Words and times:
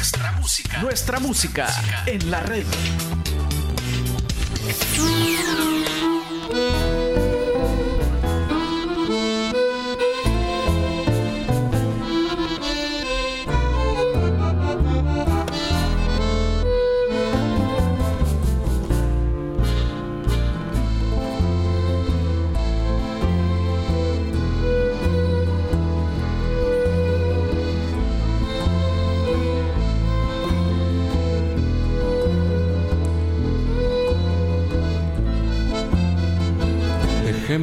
Nuestra 0.00 0.32
música. 0.32 0.78
Nuestra 0.78 1.20
música 1.20 1.68
en 2.06 2.30
la 2.30 2.40
red. 2.40 2.64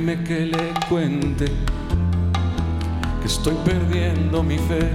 Déjeme 0.07 0.23
que 0.23 0.45
le 0.45 0.73
cuente 0.87 1.45
que 3.19 3.27
estoy 3.27 3.55
perdiendo 3.65 4.41
mi 4.41 4.57
fe. 4.57 4.89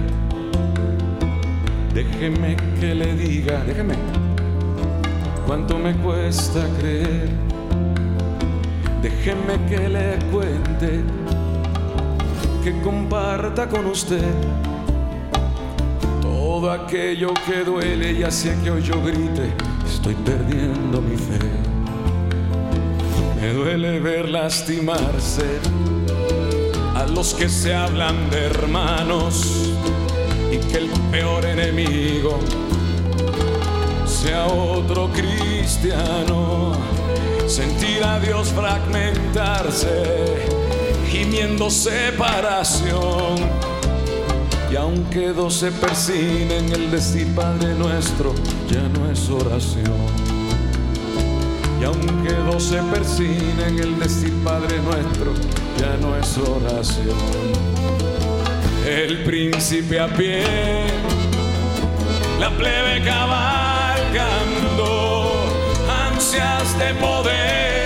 Déjeme 1.93 2.55
que 2.79 2.95
le 2.95 3.13
diga, 3.13 3.63
déjeme, 3.63 3.93
cuánto 5.45 5.77
me 5.77 5.93
cuesta 5.97 6.67
creer. 6.79 7.29
Déjeme 9.03 9.63
que 9.69 9.87
le 9.87 10.17
cuente, 10.31 11.03
que 12.63 12.81
comparta 12.81 13.69
con 13.69 13.85
usted 13.85 14.33
todo 16.23 16.71
aquello 16.71 17.35
que 17.45 17.63
duele 17.63 18.13
y 18.13 18.23
hace 18.23 18.57
que 18.63 18.71
hoy 18.71 18.81
yo 18.81 18.99
grite, 19.03 19.53
estoy 19.85 20.15
perdiendo 20.15 20.99
mi 21.01 21.17
fe. 21.17 21.62
Me 23.43 23.51
duele 23.51 23.99
ver 23.99 24.29
lastimarse 24.29 25.59
a 26.95 27.05
los 27.07 27.33
que 27.33 27.49
se 27.49 27.75
hablan 27.75 28.29
de 28.29 28.45
hermanos 28.45 29.69
y 30.49 30.59
que 30.59 30.77
el 30.77 30.89
peor 31.11 31.43
enemigo 31.43 32.39
sea 34.05 34.45
otro 34.45 35.09
cristiano. 35.11 36.71
Sentir 37.45 38.05
a 38.05 38.17
Dios 38.21 38.47
fragmentarse, 38.47 40.37
gimiendo 41.09 41.69
separación. 41.69 43.35
Y 44.71 44.77
aunque 44.77 45.33
dos 45.33 45.55
se 45.55 45.69
persinen, 45.73 46.71
el 46.71 46.89
decir 46.89 47.27
Padre 47.35 47.73
nuestro 47.73 48.33
ya 48.69 48.87
no 48.87 49.11
es 49.11 49.29
oración. 49.29 50.22
Y 51.83 51.85
aunque 51.85 52.31
dos 52.49 52.63
se 52.63 52.81
persinen, 52.83 53.77
el 53.77 53.99
decir 53.99 54.31
Padre 54.41 54.79
nuestro 54.79 55.33
ya 55.77 55.97
no 55.97 56.15
es 56.15 56.37
oración. 56.37 57.17
El 58.87 59.21
príncipe 59.25 59.99
a 59.99 60.07
pie, 60.07 60.45
la 62.39 62.51
plebe 62.51 63.03
cabalgando, 63.03 64.63
ansias 66.07 66.79
de 66.79 66.93
poder, 67.01 67.82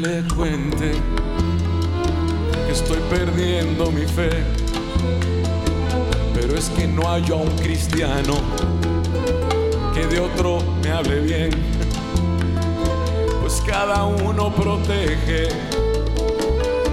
le 0.00 0.22
cuente 0.34 0.92
que 2.66 2.72
estoy 2.72 2.98
perdiendo 3.10 3.90
mi 3.90 4.06
fe, 4.06 4.30
pero 6.34 6.56
es 6.56 6.70
que 6.70 6.86
no 6.86 7.10
hay 7.10 7.24
a 7.30 7.34
un 7.34 7.50
cristiano 7.58 8.34
que 9.92 10.06
de 10.06 10.20
otro 10.20 10.60
me 10.82 10.90
hable 10.90 11.20
bien, 11.20 11.50
pues 13.42 13.62
cada 13.66 14.04
uno 14.04 14.54
protege 14.54 15.48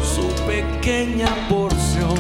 su 0.02 0.28
pequeña 0.46 1.30
porción 1.48 2.18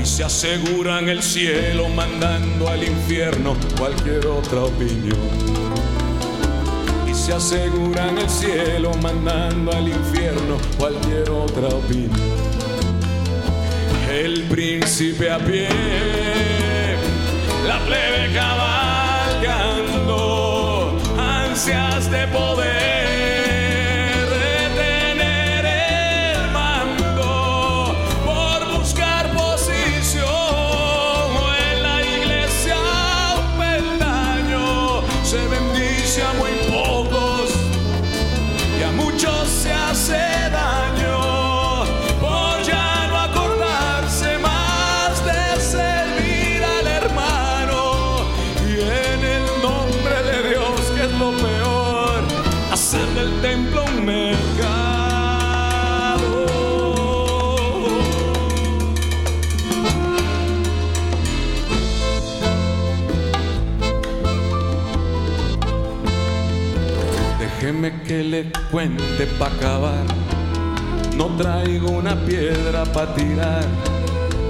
y 0.00 0.06
se 0.06 0.24
aseguran 0.24 1.10
el 1.10 1.22
cielo 1.22 1.88
mandando 1.90 2.68
al 2.68 2.82
infierno 2.82 3.54
cualquier 3.76 4.26
otra 4.26 4.64
opinión 4.64 5.45
se 7.26 7.32
aseguran 7.32 8.16
el 8.18 8.30
cielo 8.30 8.92
mandando 9.02 9.72
al 9.72 9.88
infierno 9.88 10.58
cualquier 10.78 11.28
otra 11.28 11.66
opinión. 11.66 12.12
El 14.08 14.44
príncipe 14.44 15.28
a 15.32 15.38
pie, 15.38 15.66
la 17.66 17.80
plebe 17.80 18.32
cabalgando, 18.32 19.66
ansias 21.18 22.08
de 22.12 22.28
poder, 22.28 22.95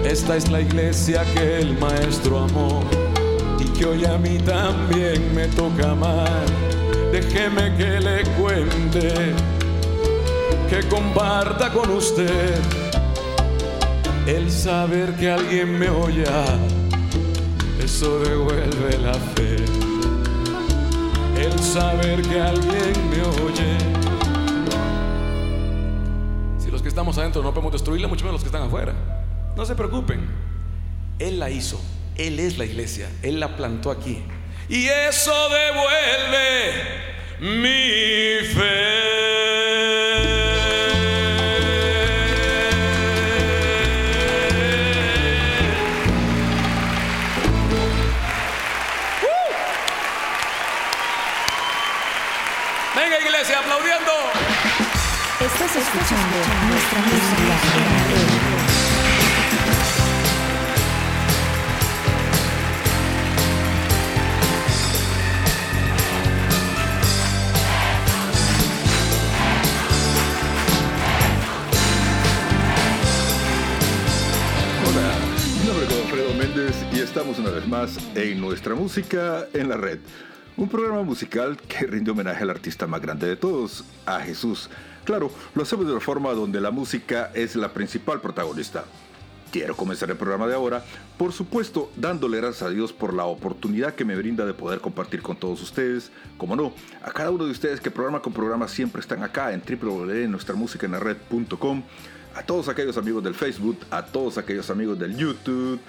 Esta 0.05 0.37
es 0.37 0.49
la 0.53 0.61
iglesia 0.61 1.25
que 1.35 1.59
el 1.59 1.77
maestro 1.79 2.45
amó 2.45 2.81
y 3.59 3.65
que 3.77 3.87
hoy 3.87 4.05
a 4.05 4.17
mí 4.19 4.39
también 4.39 5.35
me 5.35 5.49
toca 5.49 5.91
amar. 5.91 6.47
Déjeme 7.11 7.77
que 7.77 7.99
le 7.99 8.23
cuente, 8.39 9.35
que 10.71 10.89
comparta 10.89 11.73
con 11.73 11.91
usted 11.91 12.55
el 14.29 14.49
saber 14.53 15.13
que 15.17 15.33
alguien 15.33 15.77
me 15.77 15.89
oye. 15.91 16.25
Eso 17.83 18.21
devuelve 18.21 18.97
la 18.99 19.15
fe 19.15 19.57
el 21.37 21.59
saber 21.59 22.23
que 22.23 22.41
alguien 22.41 23.11
me 23.11 23.23
oye. 23.45 23.96
Estamos 26.97 27.19
adentro 27.19 27.43
no 27.43 27.53
podemos 27.53 27.73
destruirla, 27.73 28.09
mucho 28.09 28.25
menos 28.25 28.41
los 28.41 28.43
que 28.43 28.49
están 28.49 28.67
afuera. 28.67 28.95
No 29.55 29.67
se 29.67 29.75
preocupen. 29.75 30.27
Él 31.19 31.39
la 31.39 31.51
hizo. 31.51 31.79
Él 32.17 32.41
es 32.41 32.57
la 32.57 32.65
iglesia. 32.65 33.11
Él 33.23 33.39
la 33.39 33.55
plantó 33.55 33.91
aquí. 33.91 34.25
Y 34.71 34.87
eso 34.87 35.35
devuelve 35.51 36.73
mi 37.41 38.47
fe. 38.47 39.06
Nuestra 78.47 78.77
música 78.77 79.49
en 79.53 79.69
la 79.69 79.77
red. 79.77 79.99
Un 80.57 80.69
programa 80.69 81.03
musical 81.03 81.57
que 81.57 81.85
rinde 81.85 82.13
homenaje 82.13 82.45
al 82.45 82.51
artista 82.51 82.87
más 82.87 83.03
grande 83.03 83.27
de 83.27 83.35
todos, 83.35 83.85
a 84.07 84.21
Jesús. 84.21 84.71
Claro, 85.05 85.33
lo 85.55 85.63
hacemos 85.63 85.87
de 85.87 85.93
una 85.93 86.01
forma 86.01 86.33
donde 86.33 86.61
la 86.61 86.71
música 86.71 87.33
es 87.35 87.57
la 87.57 87.73
principal 87.73 88.21
protagonista. 88.21 88.85
Quiero 89.51 89.77
comenzar 89.77 90.11
el 90.11 90.17
programa 90.17 90.47
de 90.47 90.55
ahora, 90.55 90.85
por 91.19 91.33
supuesto, 91.33 91.91
dándole 91.97 92.37
gracias 92.37 92.63
a 92.63 92.71
Dios 92.71 92.93
por 92.93 93.15
la 93.15 93.25
oportunidad 93.25 93.97
que 93.97 94.05
me 94.05 94.15
brinda 94.15 94.47
de 94.47 94.55
poder 94.55 94.81
compartir 94.81 95.23
con 95.23 95.37
todos 95.37 95.61
ustedes. 95.61 96.13
Como 96.39 96.55
no, 96.55 96.73
a 97.03 97.11
cada 97.11 97.33
uno 97.33 97.47
de 97.47 97.51
ustedes 97.51 97.81
que 97.81 97.91
programa 97.91 98.23
con 98.23 98.33
programa 98.33 98.69
siempre 98.69 99.01
están 99.01 99.25
acá 99.25 99.53
en 99.53 99.61
www.nuestramusicaenlared.com. 99.61 101.83
A 102.37 102.43
todos 102.43 102.69
aquellos 102.69 102.97
amigos 102.97 103.25
del 103.25 103.35
Facebook, 103.35 103.81
a 103.91 104.07
todos 104.07 104.39
aquellos 104.39 104.71
amigos 104.71 104.97
del 104.99 105.17
YouTube, 105.17 105.81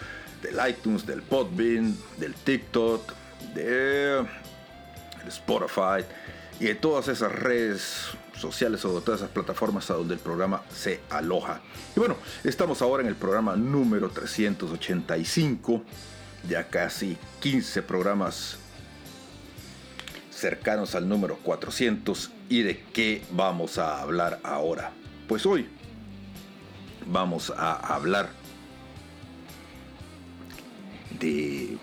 del 0.48 0.70
iTunes, 0.70 1.06
del 1.06 1.22
Podbean, 1.22 1.98
del 2.18 2.34
TikTok, 2.34 3.14
de 3.54 4.26
Spotify 5.28 6.06
y 6.60 6.66
de 6.66 6.76
todas 6.76 7.08
esas 7.08 7.32
redes 7.32 8.08
sociales 8.36 8.84
o 8.86 8.96
de 8.96 9.02
todas 9.02 9.22
esas 9.22 9.32
plataformas 9.32 9.90
a 9.92 9.96
donde 9.96 10.14
el 10.14 10.20
programa 10.20 10.64
se 10.74 11.02
aloja. 11.10 11.62
Y 11.96 12.00
bueno, 12.00 12.16
estamos 12.44 12.82
ahora 12.82 13.04
en 13.04 13.10
el 13.10 13.16
programa 13.16 13.56
número 13.56 14.10
385, 14.10 15.84
ya 16.48 16.68
casi 16.68 17.18
15 17.42 17.82
programas 17.84 18.58
cercanos 20.32 20.96
al 20.96 21.10
número 21.10 21.38
400 21.38 22.32
y 22.50 22.62
de 22.62 22.84
qué 22.94 23.24
vamos 23.32 23.78
a 23.78 24.02
hablar 24.02 24.40
ahora. 24.44 24.92
Pues 25.28 25.46
hoy 25.46 25.68
vamos 27.08 27.52
a 27.56 27.74
hablar 27.74 28.30
de 31.19 31.77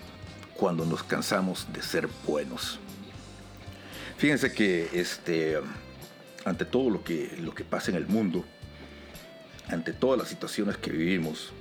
cuando 0.55 0.85
nos 0.85 1.03
cansamos 1.03 1.67
de 1.73 1.81
ser 1.81 2.07
buenos. 2.25 2.79
Fíjense 4.17 4.53
que 4.53 4.89
este, 4.93 5.59
ante 6.45 6.65
todo 6.65 6.89
lo 6.89 7.03
que, 7.03 7.35
lo 7.41 7.53
que 7.53 7.63
pasa 7.63 7.91
en 7.91 7.97
el 7.97 8.07
mundo, 8.07 8.45
ante 9.67 9.93
todas 9.93 10.17
las 10.17 10.29
situaciones 10.29 10.77
que 10.77 10.91
vivimos, 10.91 11.51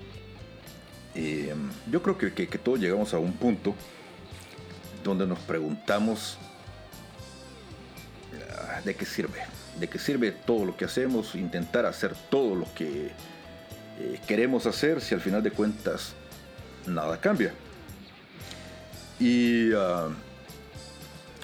eh, 1.14 1.54
yo 1.90 2.02
creo 2.02 2.18
que, 2.18 2.32
que, 2.32 2.58
todos 2.58 2.80
llegamos 2.80 3.14
a 3.14 3.18
un 3.18 3.32
punto 3.32 3.74
donde 5.04 5.26
nos 5.26 5.38
preguntamos 5.40 6.38
ah, 8.58 8.80
de 8.84 8.94
qué 8.94 9.04
sirve, 9.04 9.40
de 9.78 9.88
qué 9.88 9.98
sirve 9.98 10.32
todo 10.32 10.64
lo 10.64 10.76
que 10.76 10.84
hacemos, 10.84 11.34
intentar 11.34 11.86
hacer 11.86 12.14
todo 12.30 12.54
lo 12.54 12.72
que 12.74 13.12
eh, 13.98 14.20
queremos 14.26 14.66
hacer 14.66 15.00
si 15.00 15.14
al 15.14 15.20
final 15.20 15.42
de 15.42 15.52
cuentas 15.52 16.14
nada 16.86 17.20
cambia. 17.20 17.52
Y 19.18 19.72
ah, 19.74 20.08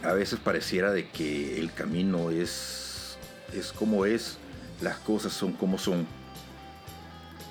a 0.03 0.13
veces 0.13 0.39
pareciera 0.39 0.93
de 0.93 1.09
que 1.09 1.59
el 1.59 1.73
camino 1.73 2.31
es, 2.31 3.17
es 3.53 3.73
como 3.73 4.07
es, 4.07 4.39
las 4.81 4.97
cosas 4.99 5.33
son 5.33 5.53
como 5.53 5.79
son. 5.79 6.07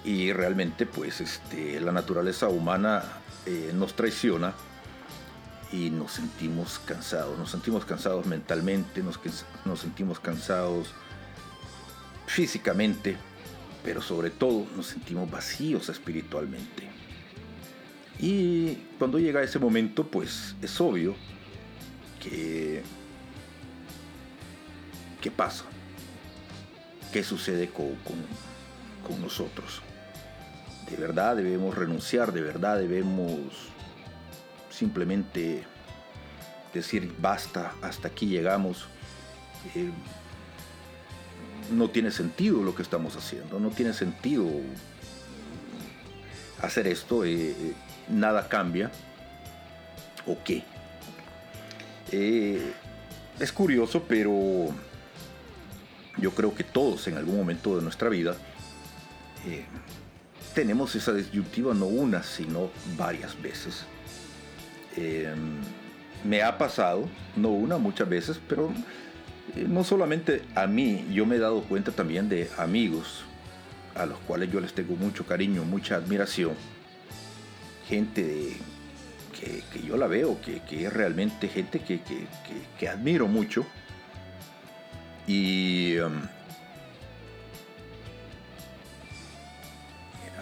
Y 0.03 0.31
realmente 0.31 0.86
pues 0.86 1.21
este, 1.21 1.80
la 1.81 1.91
naturaleza 1.91 2.47
humana 2.47 3.03
eh, 3.45 3.71
nos 3.74 3.95
traiciona 3.95 4.53
y 5.71 5.89
nos 5.89 6.13
sentimos 6.13 6.80
cansados. 6.80 7.38
Nos 7.38 7.51
sentimos 7.51 7.86
cansados 7.86 8.25
mentalmente, 8.25 9.03
nos, 9.03 9.19
nos 9.65 9.80
sentimos 9.80 10.19
cansados 10.19 10.89
físicamente, 12.25 13.18
pero 13.83 14.01
sobre 14.01 14.30
todo 14.30 14.65
nos 14.75 14.88
sentimos 14.88 15.30
vacíos 15.30 15.89
espiritualmente. 15.89 16.88
Y 18.19 18.75
cuando 18.98 19.18
llega 19.18 19.42
ese 19.42 19.60
momento, 19.60 20.06
pues 20.06 20.56
es 20.62 20.81
obvio 20.81 21.16
que... 22.21 22.83
¿Qué 25.21 25.31
pasa? 25.31 25.66
¿Qué 27.13 27.24
sucede 27.24 27.69
con, 27.69 27.95
con, 29.07 29.21
nosotros? 29.21 29.81
De 30.89 30.95
verdad 30.95 31.36
debemos 31.36 31.75
renunciar, 31.75 32.31
de 32.31 32.42
verdad 32.42 32.77
debemos 32.77 33.39
simplemente 34.69 35.63
decir 36.74 37.13
basta, 37.19 37.74
hasta 37.81 38.10
aquí 38.10 38.27
llegamos. 38.27 38.88
Eh, 39.75 39.92
no 41.72 41.89
tiene 41.89 42.12
sentido 42.12 42.63
lo 42.63 42.75
que 42.75 42.81
estamos 42.81 43.15
haciendo, 43.15 43.60
no 43.60 43.69
tiene 43.69 43.94
sentido 43.94 44.45
hacer 46.62 46.88
esto. 46.88 47.25
Eh, 47.25 47.75
nada 48.10 48.48
cambia 48.48 48.92
o 50.26 50.38
qué. 50.44 50.64
Eh, 52.12 52.74
es 53.40 53.52
curioso, 53.52 54.04
pero 54.08 54.70
yo 56.18 56.32
creo 56.32 56.54
que 56.54 56.64
todos 56.64 57.08
en 57.08 57.18
algún 57.18 57.38
momento 57.38 57.78
de 57.78 57.84
nuestra 57.84 58.10
vida 58.10 58.36
eh, 59.48 59.66
tenemos 60.54 60.96
esa 60.96 61.14
disyuntiva 61.14 61.74
no 61.74 61.86
una, 61.86 62.24
sino 62.24 62.70
varias 62.98 63.40
veces. 63.42 63.86
Eh, 64.98 65.34
me 66.24 66.42
ha 66.42 66.58
pasado, 66.58 67.08
no 67.38 67.50
una, 67.50 67.78
muchas 67.78 68.10
veces, 68.10 68.42
pero 68.50 68.74
no 69.56 69.84
solamente 69.84 70.44
a 70.54 70.68
mí, 70.68 71.08
yo 71.12 71.26
me 71.26 71.38
he 71.38 71.40
dado 71.40 71.62
cuenta 71.62 71.92
también 71.92 72.28
de 72.28 72.50
amigos 72.58 73.24
a 73.96 74.06
los 74.06 74.18
cuales 74.20 74.52
yo 74.52 74.60
les 74.60 74.74
tengo 74.74 74.96
mucho 74.96 75.26
cariño, 75.26 75.64
mucha 75.64 75.96
admiración 75.96 76.56
gente 77.89 78.56
que, 79.33 79.81
yo 79.81 79.97
la 79.97 80.06
veo, 80.06 80.39
que, 80.41 80.62
es 80.69 80.94
realmente 80.94 81.47
gente 81.47 81.80
que, 81.80 82.88
admiro 82.88 83.27
mucho. 83.27 83.65
Y 85.25 85.98
um, 86.00 86.22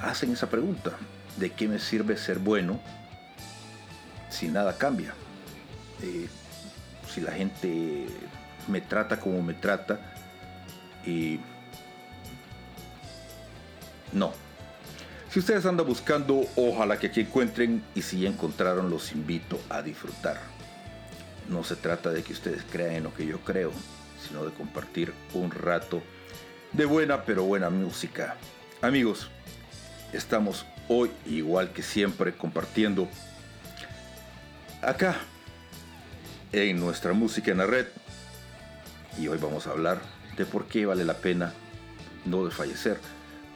hacen 0.01 0.33
esa 0.33 0.49
pregunta, 0.49 0.91
¿de 1.37 1.51
qué 1.51 1.67
me 1.67 1.79
sirve 1.79 2.17
ser 2.17 2.39
bueno 2.39 2.79
si 4.29 4.49
nada 4.49 4.77
cambia? 4.77 5.13
Eh, 6.01 6.27
si 7.13 7.21
la 7.21 7.31
gente 7.31 8.07
me 8.67 8.81
trata 8.81 9.19
como 9.19 9.41
me 9.41 9.53
trata 9.53 9.99
y 11.05 11.39
no, 14.11 14.33
si 15.29 15.39
ustedes 15.39 15.65
andan 15.65 15.85
buscando, 15.85 16.45
ojalá 16.55 16.97
que 16.97 17.07
aquí 17.07 17.21
encuentren 17.21 17.83
y 17.95 18.01
si 18.01 18.21
ya 18.21 18.29
encontraron, 18.29 18.89
los 18.89 19.11
invito 19.11 19.59
a 19.69 19.81
disfrutar. 19.81 20.39
No 21.49 21.63
se 21.63 21.75
trata 21.75 22.11
de 22.11 22.23
que 22.23 22.33
ustedes 22.33 22.63
crean 22.71 22.95
en 22.95 23.03
lo 23.03 23.13
que 23.13 23.25
yo 23.25 23.39
creo, 23.39 23.71
sino 24.25 24.45
de 24.45 24.53
compartir 24.53 25.13
un 25.33 25.51
rato 25.51 26.01
de 26.71 26.85
buena 26.85 27.23
pero 27.23 27.43
buena 27.43 27.69
música. 27.69 28.37
Amigos, 28.81 29.29
estamos 30.13 30.65
hoy 30.87 31.11
igual 31.25 31.71
que 31.71 31.83
siempre 31.83 32.33
compartiendo 32.33 33.09
acá 34.81 35.17
en 36.53 36.79
nuestra 36.79 37.11
música 37.11 37.51
en 37.51 37.57
la 37.57 37.65
red. 37.65 37.87
Y 39.19 39.27
hoy 39.27 39.37
vamos 39.41 39.67
a 39.67 39.71
hablar 39.71 39.99
de 40.37 40.45
por 40.45 40.67
qué 40.67 40.85
vale 40.85 41.03
la 41.03 41.15
pena 41.15 41.51
no 42.25 42.45
desfallecer 42.45 42.97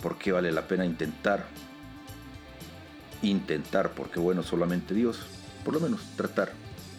por 0.01 0.17
qué 0.17 0.31
vale 0.31 0.51
la 0.51 0.67
pena 0.67 0.85
intentar. 0.85 1.45
Intentar, 3.21 3.91
porque 3.91 4.19
bueno, 4.19 4.43
solamente 4.43 4.93
Dios, 4.93 5.19
por 5.63 5.73
lo 5.73 5.79
menos 5.79 6.01
tratar 6.15 6.51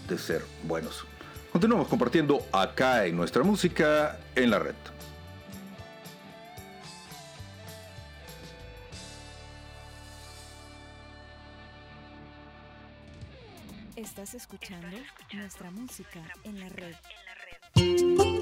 de 0.09 0.19
ser 0.19 0.45
buenos. 0.63 1.05
Continuamos 1.51 1.89
compartiendo 1.89 2.47
acá 2.53 3.05
en 3.07 3.17
nuestra 3.17 3.43
música 3.43 4.19
en 4.35 4.51
la 4.51 4.59
red. 4.59 4.75
Estás 13.97 14.35
escuchando 14.35 14.89
nuestra 15.33 15.71
música 15.71 16.21
en 16.45 16.61
la 16.61 16.69
red. 16.69 16.95
te 17.75 18.42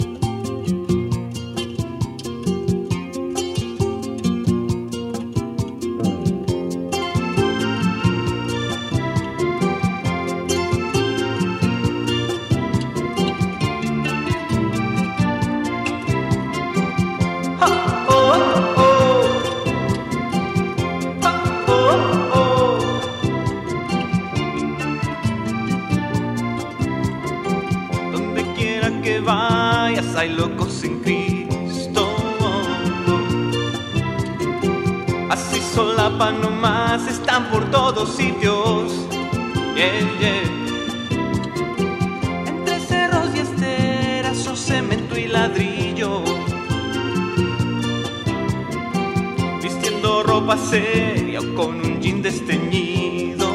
ropa 50.50 50.56
seria 50.56 51.40
o 51.40 51.54
con 51.54 51.80
un 51.80 52.00
jean 52.00 52.22
desteñido. 52.22 53.46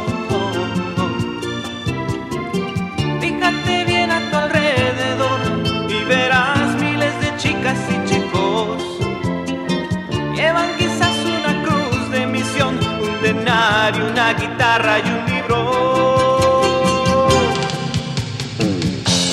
Fíjate 3.20 3.86
bien 3.86 4.12
a 4.12 4.20
tu 4.30 4.38
alrededor 4.38 5.40
y 5.90 6.04
verás 6.06 6.82
miles 6.82 7.14
de 7.20 7.36
chicas 7.38 7.78
y 7.90 8.10
chicos. 8.10 8.82
Llevan 10.36 10.70
quizás 10.78 11.16
una 11.38 11.64
cruz 11.64 12.12
de 12.12 12.28
misión, 12.28 12.80
un 13.02 13.22
denario, 13.22 14.08
una 14.12 14.34
guitarra 14.34 15.00
y 15.00 15.08
un 15.18 15.26
libro. 15.34 15.58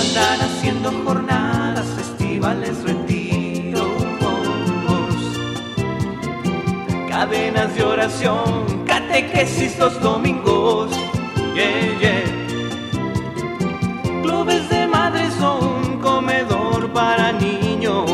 Andan 0.02 0.40
haciendo 0.40 0.90
jornadas, 1.04 1.21
de 7.52 7.84
oración, 7.84 8.82
catequesis 8.86 9.78
los 9.78 10.00
domingos. 10.00 10.90
Yeah, 11.54 11.98
yeah. 12.00 12.24
Clubes 14.22 14.70
de 14.70 14.86
madres 14.86 15.34
un 15.38 16.00
comedor 16.00 16.90
para 16.94 17.32
niños. 17.32 18.10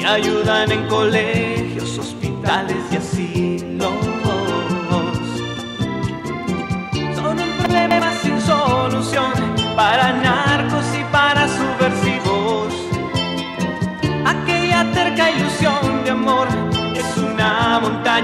Y 0.00 0.04
ayudan 0.04 0.72
en 0.72 0.88
colegios, 0.88 1.96
hospitales 1.96 2.82
y 2.90 2.96
asilos. 2.96 3.29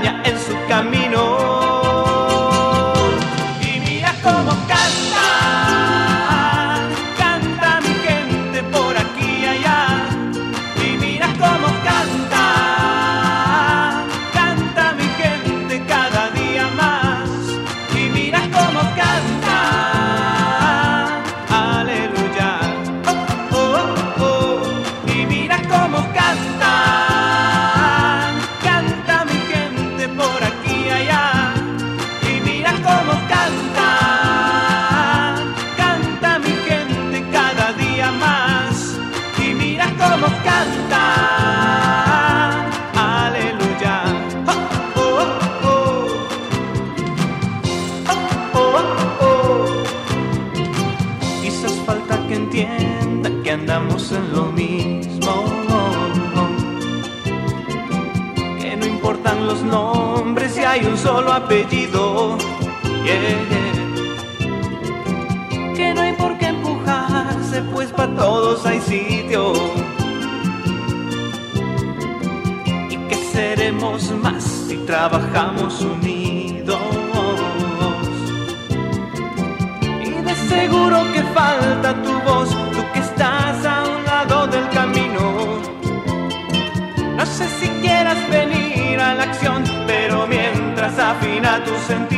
En 0.04 0.38
su 0.38 0.54
camino. 0.68 1.55
Hay 60.76 60.84
un 60.86 60.98
solo 60.98 61.32
apellido. 61.32 62.36
Yeah. 63.04 63.72
Que 65.74 65.94
no 65.94 66.02
hay 66.02 66.12
por 66.12 66.36
qué 66.38 66.48
empujarse, 66.48 67.62
pues 67.72 67.90
para 67.92 68.14
todos 68.14 68.66
hay 68.66 68.80
sitio. 68.80 69.54
Y 72.90 72.96
que 73.08 73.16
seremos 73.32 74.10
más 74.22 74.44
si 74.44 74.76
trabajamos 74.78 75.80
unidos. 75.80 76.78
Y 80.04 80.10
de 80.10 80.34
seguro 80.34 80.98
que 81.14 81.22
falta 81.38 82.02
tu 82.02 82.12
voz, 82.20 82.50
tú 82.72 82.84
que 82.92 83.00
estás 83.00 83.64
a 83.64 83.84
un 83.84 84.04
lado 84.04 84.46
del 84.48 84.68
camino. 84.70 85.56
No 87.16 87.24
sé 87.24 87.48
si 87.60 87.68
quieras 87.80 88.18
venir 88.30 89.00
a 89.00 89.14
la 89.14 89.22
acción, 89.22 89.64
pero 89.86 90.25
mientras 90.96 90.98
afina 90.98 91.64
tu 91.64 92.15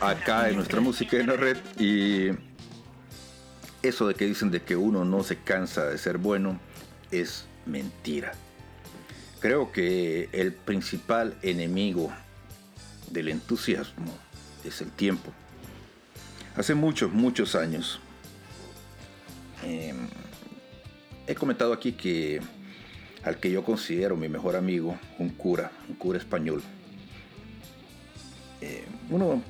acá 0.00 0.48
en 0.48 0.56
nuestra 0.56 0.80
música 0.80 1.16
en 1.16 1.26
la 1.26 1.36
red 1.36 1.56
y 1.78 2.30
eso 3.82 4.08
de 4.08 4.14
que 4.14 4.24
dicen 4.26 4.50
de 4.50 4.62
que 4.62 4.76
uno 4.76 5.04
no 5.04 5.22
se 5.22 5.36
cansa 5.36 5.84
de 5.86 5.98
ser 5.98 6.18
bueno 6.18 6.58
es 7.10 7.46
mentira. 7.66 8.32
Creo 9.40 9.72
que 9.72 10.28
el 10.32 10.52
principal 10.52 11.36
enemigo 11.42 12.12
del 13.10 13.28
entusiasmo 13.28 14.12
es 14.64 14.80
el 14.80 14.90
tiempo. 14.90 15.32
Hace 16.56 16.74
muchos, 16.74 17.12
muchos 17.12 17.54
años 17.54 18.00
em, 19.62 20.08
he 21.26 21.34
comentado 21.34 21.72
aquí 21.72 21.92
que 21.92 22.40
al 23.22 23.38
que 23.38 23.50
yo 23.50 23.64
considero 23.64 24.16
mi 24.16 24.28
mejor 24.28 24.56
amigo, 24.56 24.98
un 25.18 25.30
cura, 25.30 25.72
un 25.88 25.94
cura 25.96 26.18
español, 26.18 26.62
eh, 28.64 28.84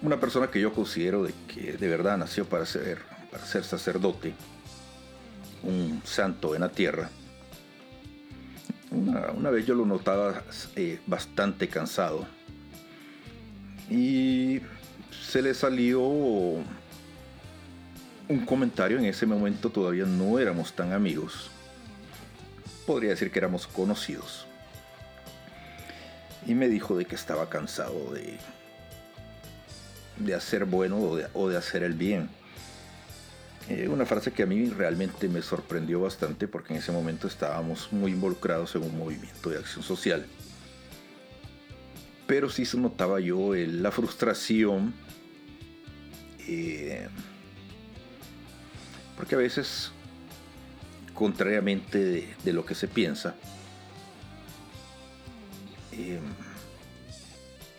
una 0.00 0.18
persona 0.18 0.48
que 0.48 0.60
yo 0.60 0.72
considero 0.72 1.22
de 1.22 1.32
que 1.46 1.74
de 1.74 1.88
verdad 1.88 2.18
nació 2.18 2.44
para 2.46 2.66
ser, 2.66 2.98
para 3.30 3.46
ser 3.46 3.62
sacerdote, 3.62 4.34
un 5.62 6.02
santo 6.04 6.54
en 6.54 6.62
la 6.62 6.68
tierra. 6.68 7.10
Una, 8.90 9.50
vez 9.50 9.66
yo 9.66 9.74
lo 9.74 9.86
notaba 9.86 10.42
eh, 10.76 11.00
bastante 11.06 11.68
cansado 11.68 12.26
y 13.90 14.60
se 15.10 15.42
le 15.42 15.52
salió 15.54 16.00
un 16.00 16.64
comentario, 18.46 18.98
en 18.98 19.04
ese 19.04 19.26
momento 19.26 19.70
todavía 19.70 20.06
no 20.06 20.38
éramos 20.38 20.72
tan 20.72 20.92
amigos, 20.92 21.50
podría 22.86 23.10
decir 23.10 23.30
que 23.30 23.38
éramos 23.38 23.66
conocidos. 23.66 24.46
Y 26.46 26.54
me 26.54 26.68
dijo 26.68 26.96
de 26.96 27.04
que 27.04 27.14
estaba 27.14 27.48
cansado 27.48 28.12
de, 28.12 28.38
de 30.16 30.34
hacer 30.34 30.64
bueno 30.64 30.98
o 31.32 31.48
de, 31.48 31.56
hacer 31.56 31.82
el 31.82 31.94
bien. 31.94 32.28
Eh, 33.68 33.88
una 33.88 34.04
frase 34.04 34.32
que 34.32 34.42
a 34.42 34.46
mí 34.46 34.68
realmente 34.68 35.28
me 35.28 35.40
sorprendió 35.40 36.00
bastante 36.00 36.46
porque 36.46 36.74
en 36.74 36.80
ese 36.80 36.92
momento 36.92 37.26
estábamos 37.26 37.92
muy 37.92 38.12
involucrados 38.12 38.74
en 38.74 38.82
un 38.82 38.98
movimiento 38.98 39.50
de 39.50 39.58
acción 39.58 39.82
social. 39.82 40.26
Pero 42.26 42.50
sí 42.50 42.64
se 42.64 42.76
notaba 42.78 43.20
yo 43.20 43.54
la 43.54 43.90
frustración. 43.90 44.94
Eh, 46.46 47.08
porque 49.16 49.34
a 49.34 49.38
veces 49.38 49.92
contrariamente 51.14 52.26
de, 52.44 52.52
lo 52.52 52.66
que 52.66 52.74
se 52.74 52.88
piensa, 52.88 53.34
eh, 55.92 56.18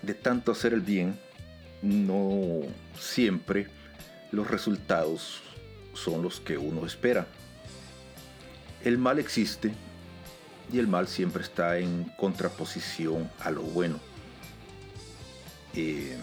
de 0.02 0.14
tanto 0.14 0.52
hacer 0.54 0.74
el 0.74 0.82
bien, 0.82 1.20
no 1.86 2.62
siempre 3.00 3.68
los 4.32 4.50
resultados 4.50 5.42
son 5.94 6.24
los 6.24 6.40
que 6.40 6.58
uno 6.58 6.86
espera. 6.86 7.28
El 8.84 8.98
mal 8.98 9.20
existe 9.20 9.74
y 10.72 10.80
el 10.80 10.88
mal 10.88 11.08
siempre 11.08 11.44
está 11.44 11.78
en 11.78 12.06
contraposición 12.18 13.30
a 13.40 13.52
lo 13.52 13.62
bueno. 13.62 14.00
Eh, 15.76 16.18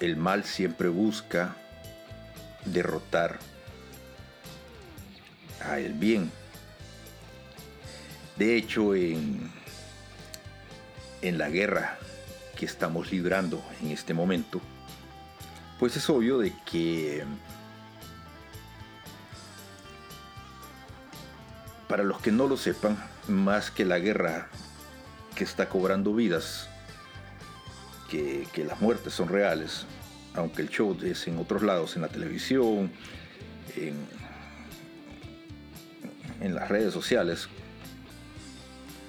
el 0.00 0.16
mal 0.16 0.44
siempre 0.44 0.88
busca 0.88 1.54
derrotar 2.64 3.38
a 5.60 5.78
el 5.80 5.92
bien. 5.92 6.30
De 8.36 8.56
hecho, 8.56 8.94
en, 8.94 9.50
en 11.22 11.38
la 11.38 11.50
guerra 11.50 11.98
que 12.58 12.66
estamos 12.66 13.12
librando 13.12 13.62
en 13.80 13.92
este 13.92 14.12
momento, 14.12 14.60
pues 15.78 15.96
es 15.96 16.10
obvio 16.10 16.38
de 16.38 16.52
que 16.68 17.24
para 21.88 22.02
los 22.02 22.20
que 22.20 22.32
no 22.32 22.48
lo 22.48 22.56
sepan, 22.56 22.98
más 23.28 23.70
que 23.70 23.84
la 23.84 24.00
guerra 24.00 24.48
que 25.36 25.44
está 25.44 25.68
cobrando 25.68 26.12
vidas, 26.12 26.68
que, 28.10 28.48
las 28.66 28.80
muertes 28.80 29.12
son 29.12 29.28
reales, 29.28 29.86
aunque 30.34 30.62
el 30.62 30.68
show 30.68 30.98
es 31.04 31.28
en 31.28 31.38
otros 31.38 31.62
lados, 31.62 31.94
en 31.94 32.02
la 32.02 32.08
televisión, 32.08 32.90
en, 33.76 33.94
en 36.40 36.54
las 36.56 36.68
redes 36.68 36.92
sociales. 36.92 37.48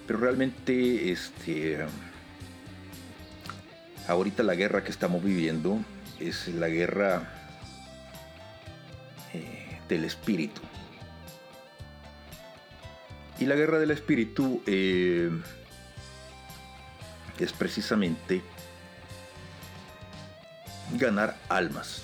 Pero 0.06 0.20
realmente 0.20 1.12
este, 1.12 1.88
ahorita 4.10 4.42
la 4.42 4.56
guerra 4.56 4.84
que 4.84 4.90
estamos 4.90 5.24
viviendo 5.24 5.80
es 6.20 6.48
la 6.48 6.68
guerra 6.68 7.30
eh, 9.34 9.80
del 9.88 10.04
espíritu. 10.04 10.62
Y 13.38 13.46
la 13.46 13.56
guerra 13.56 13.78
del 13.78 13.92
espíritu 13.92 14.64
eh, 14.66 15.30
es 17.38 17.54
precisamente 17.54 18.42
ganar 20.94 21.38
almas. 21.48 22.02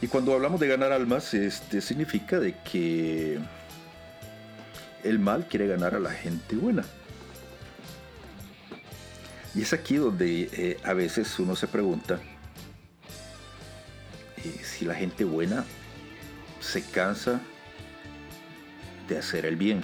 Y 0.00 0.06
cuando 0.06 0.32
hablamos 0.32 0.60
de 0.60 0.68
ganar 0.68 0.92
almas, 0.92 1.34
este 1.34 1.80
significa 1.80 2.38
de 2.38 2.54
que 2.62 3.40
el 5.02 5.18
mal 5.18 5.48
quiere 5.48 5.66
ganar 5.66 5.96
a 5.96 5.98
la 5.98 6.10
gente 6.10 6.54
buena. 6.54 6.84
Y 9.54 9.62
es 9.62 9.72
aquí 9.72 9.96
donde 9.96 10.48
eh, 10.52 10.80
a 10.84 10.92
veces 10.94 11.38
uno 11.38 11.54
se 11.54 11.66
pregunta 11.66 12.18
eh, 14.38 14.60
si 14.62 14.84
la 14.84 14.94
gente 14.94 15.24
buena 15.24 15.64
se 16.60 16.82
cansa 16.82 17.40
de 19.08 19.18
hacer 19.18 19.44
el 19.44 19.56
bien. 19.56 19.82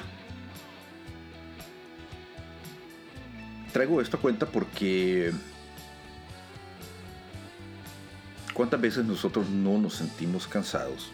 Traigo 3.73 4.01
esto 4.01 4.17
a 4.17 4.21
cuenta 4.21 4.47
porque 4.47 5.33
¿Cuántas 8.59 8.81
veces 8.81 9.05
nosotros 9.05 9.49
no 9.49 9.79
nos 9.79 9.95
sentimos 9.95 10.49
cansados 10.49 11.13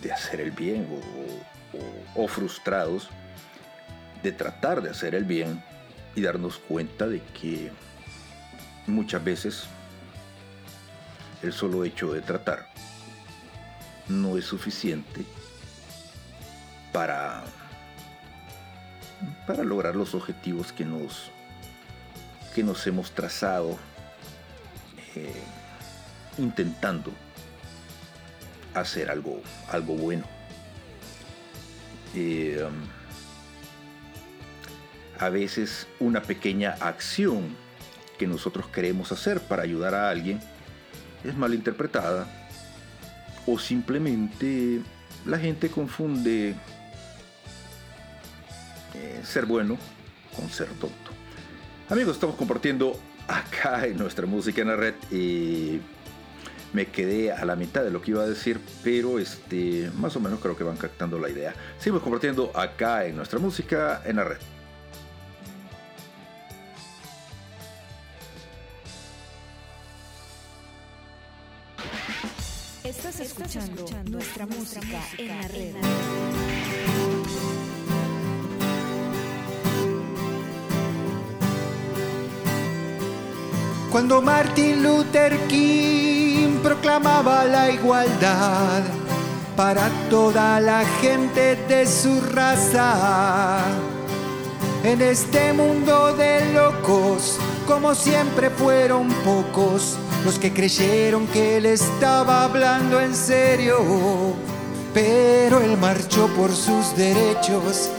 de 0.00 0.12
hacer 0.12 0.40
el 0.40 0.52
bien 0.52 0.86
o, 2.14 2.28
frustrados 2.28 3.10
de 4.22 4.30
tratar 4.30 4.80
de 4.80 4.90
hacer 4.90 5.16
el 5.16 5.24
bien 5.24 5.60
y 6.14 6.22
darnos 6.22 6.58
cuenta 6.58 7.06
de 7.06 7.20
que 7.40 7.70
muchas 8.86 9.22
veces 9.22 9.64
el 11.42 11.52
solo 11.52 11.84
hecho 11.84 12.12
de 12.12 12.20
tratar 12.20 12.68
no 14.08 14.36
es 14.36 14.44
suficiente 14.44 15.24
para, 16.92 17.44
para 19.46 19.62
lograr 19.62 19.94
los 19.94 20.14
objetivos 20.14 20.72
que 20.72 20.84
nos, 20.84 21.30
que 22.54 22.62
nos 22.62 22.86
hemos 22.86 23.12
trazado 23.12 23.78
eh, 25.14 25.42
intentando 26.38 27.12
hacer 28.74 29.10
algo, 29.10 29.42
algo 29.70 29.94
bueno. 29.94 30.24
Eh, 32.14 32.66
um, 32.66 32.99
a 35.20 35.28
veces 35.28 35.86
una 36.00 36.22
pequeña 36.22 36.76
acción 36.80 37.54
que 38.18 38.26
nosotros 38.26 38.66
queremos 38.68 39.12
hacer 39.12 39.40
para 39.40 39.62
ayudar 39.62 39.94
a 39.94 40.08
alguien 40.08 40.40
es 41.22 41.36
mal 41.36 41.52
interpretada 41.52 42.26
o 43.46 43.58
simplemente 43.58 44.80
la 45.26 45.38
gente 45.38 45.68
confunde 45.68 46.54
eh, 48.94 49.20
ser 49.22 49.44
bueno 49.44 49.76
con 50.34 50.48
ser 50.48 50.68
tonto. 50.68 51.10
Amigos, 51.90 52.14
estamos 52.14 52.36
compartiendo 52.36 52.98
acá 53.28 53.86
en 53.86 53.98
nuestra 53.98 54.24
música 54.24 54.62
en 54.62 54.68
la 54.68 54.76
red 54.76 54.94
y 55.10 55.80
me 56.72 56.86
quedé 56.86 57.32
a 57.32 57.44
la 57.44 57.56
mitad 57.56 57.84
de 57.84 57.90
lo 57.90 58.00
que 58.00 58.12
iba 58.12 58.22
a 58.22 58.26
decir, 58.26 58.58
pero 58.82 59.18
este, 59.18 59.90
más 59.98 60.16
o 60.16 60.20
menos 60.20 60.40
creo 60.40 60.56
que 60.56 60.64
van 60.64 60.78
captando 60.78 61.18
la 61.18 61.28
idea. 61.28 61.54
Seguimos 61.78 62.02
compartiendo 62.02 62.52
acá 62.54 63.04
en 63.04 63.16
nuestra 63.16 63.38
música 63.38 64.00
en 64.06 64.16
la 64.16 64.24
red. 64.24 64.38
Escuchando, 73.60 74.12
nuestra, 74.12 74.46
música, 74.46 74.98
en 75.18 75.28
la 75.28 75.48
red. 75.48 75.74
Cuando 83.92 84.22
Martin 84.22 84.82
Luther 84.82 85.36
King 85.46 86.60
proclamaba 86.62 87.44
la 87.44 87.70
igualdad 87.70 88.82
para 89.56 89.90
toda 90.08 90.58
la 90.58 90.82
gente 91.02 91.56
de 91.68 91.86
su 91.86 92.18
raza, 92.32 93.60
En 94.84 95.02
este 95.02 95.52
mundo 95.52 96.16
de 96.16 96.54
locos, 96.54 97.38
como 97.66 97.94
siempre 97.94 98.48
fueron 98.48 99.10
pocos 99.22 99.98
los 100.24 100.38
que 100.38 100.52
creyeron 100.52 101.26
que 101.28 101.56
él 101.56 101.66
estaba 101.66 102.44
hablando 102.44 103.00
en 103.00 103.14
serio. 103.14 103.78
Pero 104.92 105.60
él 105.60 105.76
marchó 105.76 106.28
por 106.36 106.50
sus 106.50 106.96
derechos 106.96 107.90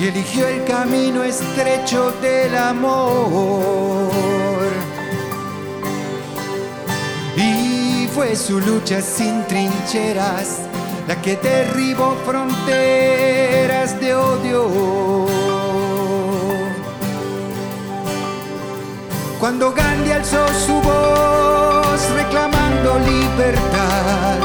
y 0.00 0.08
eligió 0.08 0.48
el 0.48 0.64
camino 0.64 1.22
estrecho 1.22 2.12
del 2.20 2.56
amor. 2.56 4.10
Y 7.36 8.08
fue 8.14 8.34
su 8.36 8.60
lucha 8.60 9.00
sin 9.00 9.46
trincheras 9.46 10.58
la 11.08 11.20
que 11.20 11.36
derribó 11.36 12.16
fronteras 12.24 13.98
de 14.00 14.14
odio. 14.14 15.41
Cuando 19.42 19.72
Gandhi 19.72 20.12
alzó 20.12 20.46
su 20.64 20.74
voz 20.74 22.00
reclamando 22.14 22.96
libertad 23.00 24.38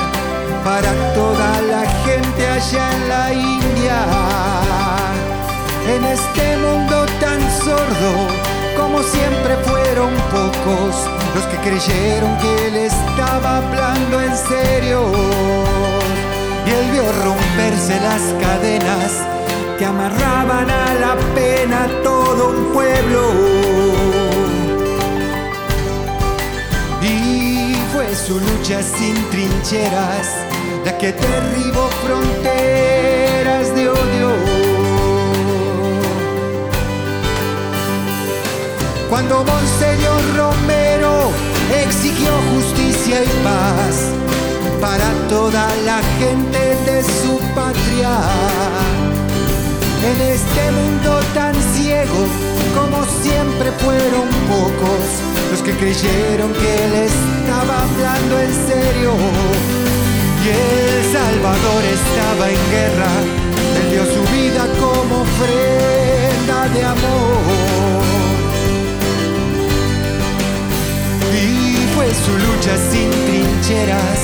para 0.65 0.91
toda 1.13 1.61
la 1.61 1.87
gente 2.03 2.47
allá 2.47 2.95
en 2.95 3.07
la 3.07 3.31
India, 3.31 3.99
en 5.87 6.03
este 6.03 6.57
mundo 6.57 7.05
tan 7.19 7.39
sordo 7.63 8.11
como 8.75 9.03
siempre 9.03 9.55
fueron 9.67 10.15
pocos 10.31 10.95
los 11.35 11.45
que 11.45 11.57
creyeron 11.57 12.35
que 12.39 12.67
él 12.67 12.75
estaba 12.77 13.57
hablando 13.57 14.19
en 14.19 14.35
serio 14.35 15.11
y 16.65 16.71
él 16.71 16.91
vio 16.91 17.03
romperse 17.23 18.01
las 18.01 18.23
cadenas 18.41 19.11
que 19.77 19.85
amarraban 19.85 20.67
a 20.71 20.93
la 20.95 21.15
pena 21.35 21.87
todo 22.03 22.49
un 22.49 22.73
pueblo. 22.73 24.16
Su 28.27 28.37
lucha 28.41 28.83
sin 28.83 29.15
trincheras 29.29 30.27
la 30.83 30.97
que 30.97 31.13
derribó 31.13 31.87
fronteras 32.03 33.73
de 33.73 33.87
odio. 33.87 34.29
Cuando 39.09 39.45
Monseñor 39.45 40.21
Romero 40.35 41.31
exigió 41.85 42.31
justicia 42.53 43.23
y 43.23 43.43
paz 43.45 44.11
para 44.81 45.09
toda 45.29 45.65
la 45.85 46.01
gente 46.19 46.59
de 46.85 47.03
su 47.03 47.39
patria. 47.55 48.11
En 50.03 50.21
este 50.35 50.71
mundo 50.77 51.19
tan 51.33 51.55
ciego 51.73 52.27
como 52.75 53.05
siempre 53.23 53.71
fueron 53.79 54.27
pocos 54.49 55.36
los 55.51 55.61
que 55.61 55.71
creyeron 55.71 56.51
que 56.53 56.85
él 56.85 56.93
estaba 57.11 57.83
hablando 57.83 58.39
en 58.39 58.53
serio. 58.67 59.11
Y 60.43 60.49
El 60.49 61.03
Salvador 61.11 61.83
estaba 61.99 62.49
en 62.49 62.61
guerra, 62.71 63.11
él 63.77 63.89
dio 63.91 64.03
su 64.05 64.21
vida 64.33 64.67
como 64.79 65.21
ofrenda 65.21 66.67
de 66.73 66.83
amor. 66.83 68.03
Y 71.33 71.45
fue 71.95 72.07
su 72.25 72.33
lucha 72.45 72.73
sin 72.91 73.09
trincheras 73.27 74.21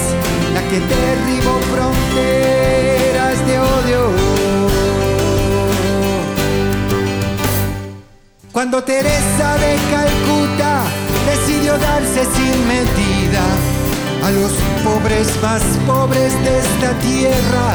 la 0.54 0.62
que 0.70 0.80
derribó 0.80 1.60
fronteras 1.74 3.38
de 3.48 3.60
odio. 3.60 4.02
Cuando 8.52 8.84
Teresa 8.84 9.58
de 9.58 9.76
Calcuta 9.92 10.73
darse 11.78 12.26
sin 12.36 12.68
medida 12.68 13.44
a 14.24 14.32
los 14.32 14.52
pobres 14.84 15.28
más 15.42 15.62
pobres 15.88 16.34
de 16.44 16.60
esta 16.60 16.92
tierra. 17.00 17.66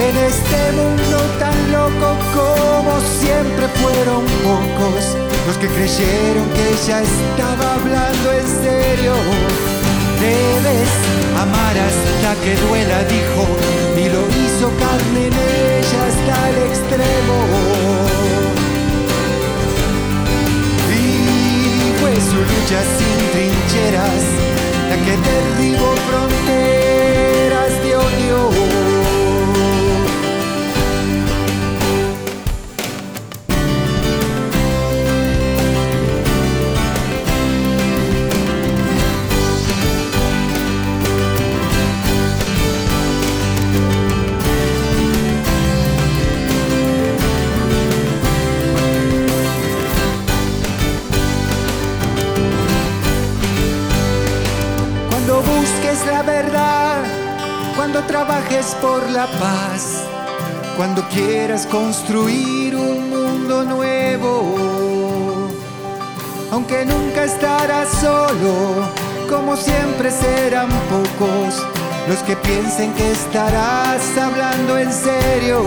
En 0.00 0.16
este 0.16 0.60
mundo 0.72 1.18
tan 1.38 1.72
loco 1.72 2.16
como 2.34 3.00
siempre 3.20 3.68
fueron 3.80 4.24
pocos 4.44 5.16
los 5.46 5.56
que 5.58 5.68
creyeron 5.68 6.48
que 6.54 6.64
ella 6.74 7.02
estaba 7.02 7.74
hablando 7.74 8.32
en 8.32 8.46
serio. 8.62 9.14
Debes 10.20 10.90
amar 11.38 11.76
hasta 11.78 12.40
que 12.42 12.54
duela, 12.66 13.04
dijo, 13.04 13.42
y 13.96 14.08
lo 14.08 14.22
hizo 14.40 14.68
carne 14.78 15.26
en 15.28 15.34
ella 15.34 16.00
hasta 16.08 16.50
el 16.50 16.56
extremo. 16.70 18.09
Su 22.20 22.36
lucha 22.36 22.82
sin 22.98 23.18
trincheras 23.32 24.24
la 24.88 24.96
que 24.96 25.16
derribó 25.16 25.94
fronteras 26.08 26.69
cuando 58.00 58.06
trabajes 58.06 58.76
por 58.80 59.10
la 59.10 59.26
paz, 59.26 60.04
cuando 60.76 61.06
quieras 61.08 61.66
construir 61.66 62.74
un 62.74 63.10
mundo 63.10 63.64
nuevo. 63.64 65.48
Aunque 66.50 66.84
nunca 66.84 67.24
estarás 67.24 67.88
solo, 68.00 68.88
como 69.28 69.56
siempre 69.56 70.10
serán 70.10 70.68
pocos 70.88 71.62
los 72.08 72.18
que 72.20 72.36
piensen 72.36 72.92
que 72.94 73.12
estarás 73.12 74.16
hablando 74.16 74.78
en 74.78 74.92
serio. 74.92 75.62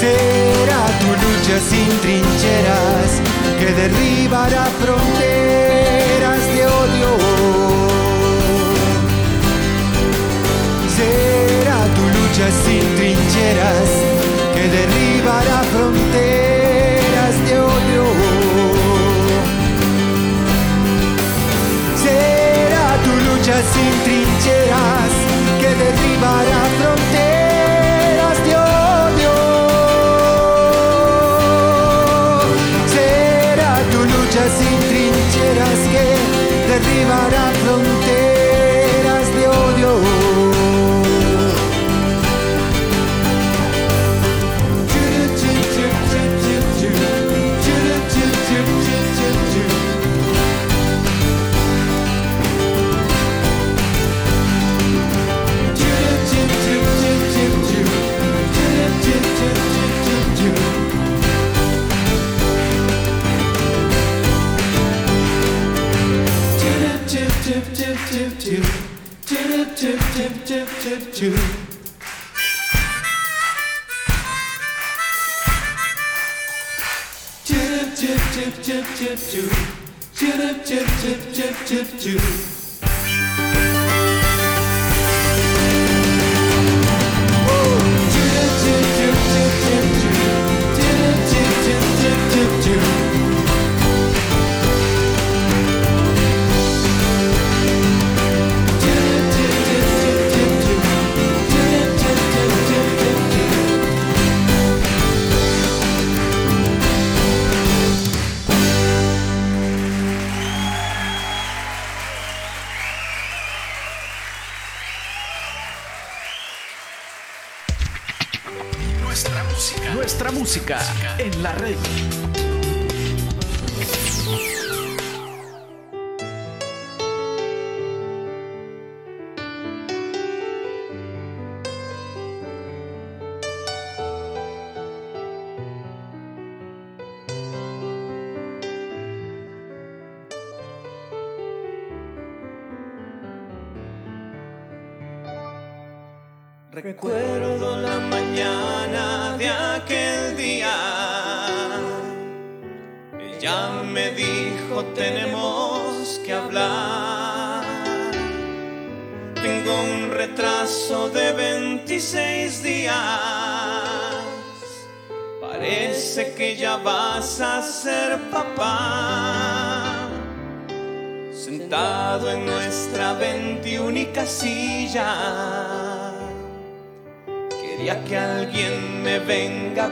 Será 0.00 0.86
tu 1.00 1.06
lucha 1.06 1.58
sin 1.70 1.88
trincheras 2.00 3.20
que 3.58 3.72
derribará 3.72 4.64
fronteras 4.80 6.46
de 6.54 6.66
odio. 6.66 7.31
Sin 12.50 12.82
trincheras 12.96 13.90
que 14.54 14.68
derribará 14.68 15.62
fronteras 15.72 17.34
de 17.46 17.60
odio. 17.60 18.04
Será 22.02 22.88
tu 23.04 23.12
lucha 23.26 23.56
sin 23.72 23.92
trincheras 24.04 25.12
que 25.60 25.68
derribará 25.82 26.60
fronteras 26.78 27.01
addicted 70.84 71.14
to. 71.14 71.30
Tip, 77.44 77.94
tip, 77.94 78.20
tip, 78.32 78.54
tip, 78.62 78.84
tip, 78.96 79.18
tip, 79.18 79.50
tip, 80.14 80.64
tip, 80.64 80.86
tip, 80.98 81.32
tip, 81.32 81.56
tip, 81.66 81.98
tip. 81.98 82.51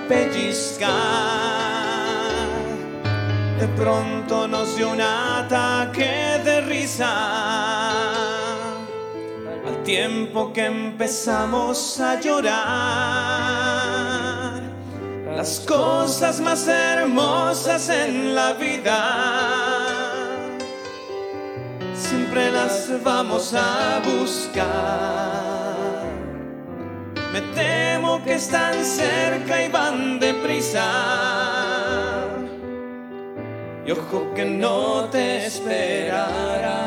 Pellizcar. 0.08 0.90
De 3.58 3.68
pronto 3.76 4.48
nos 4.48 4.76
dio 4.76 4.90
un 4.90 5.00
ataque 5.00 6.40
de 6.44 6.60
risa. 6.62 8.10
Al 9.66 9.82
tiempo 9.84 10.52
que 10.52 10.66
empezamos 10.66 12.00
a 12.00 12.18
llorar. 12.20 12.50
Las 15.36 15.60
cosas 15.60 16.40
más 16.40 16.66
hermosas 16.68 17.88
en 17.88 18.34
la 18.34 18.52
vida. 18.54 20.10
Siempre 21.94 22.50
las 22.50 22.90
vamos 23.02 23.54
a 23.54 24.00
buscar. 24.04 25.69
Me 27.32 27.40
temo 27.54 28.22
que 28.24 28.34
están 28.34 28.84
cerca 28.84 29.62
y 29.62 29.68
van 29.68 30.18
deprisa. 30.18 32.26
Y 33.86 33.92
ojo 33.92 34.34
que 34.34 34.44
no 34.44 35.04
te 35.10 35.46
esperará. 35.46 36.80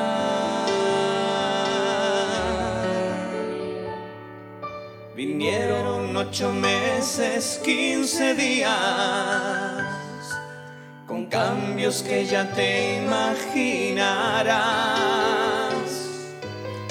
Vinieron 5.15 6.17
ocho 6.17 6.51
meses, 6.51 7.61
quince 7.63 8.33
días, 8.33 8.73
con 11.07 11.27
cambios 11.27 12.03
que 12.03 12.25
ya 12.25 12.51
te 12.51 12.97
imaginarás 12.97 15.52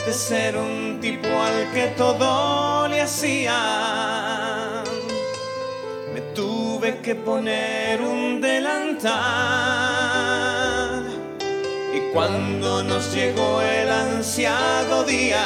de 0.07 0.13
ser 0.13 0.57
un 0.57 0.99
tipo 1.01 1.29
al 1.29 1.73
que 1.73 1.89
todo 1.97 2.89
le 2.89 3.03
hacía. 3.03 4.83
Me 6.13 6.21
tuve 6.35 6.99
que 6.99 7.15
poner 7.15 8.01
un 8.01 8.41
delantal. 8.41 9.13
Y 11.95 12.01
cuando 12.13 12.83
nos 12.83 13.15
llegó 13.15 13.61
el 13.63 13.89
ansiado 13.91 15.05
día, 15.05 15.45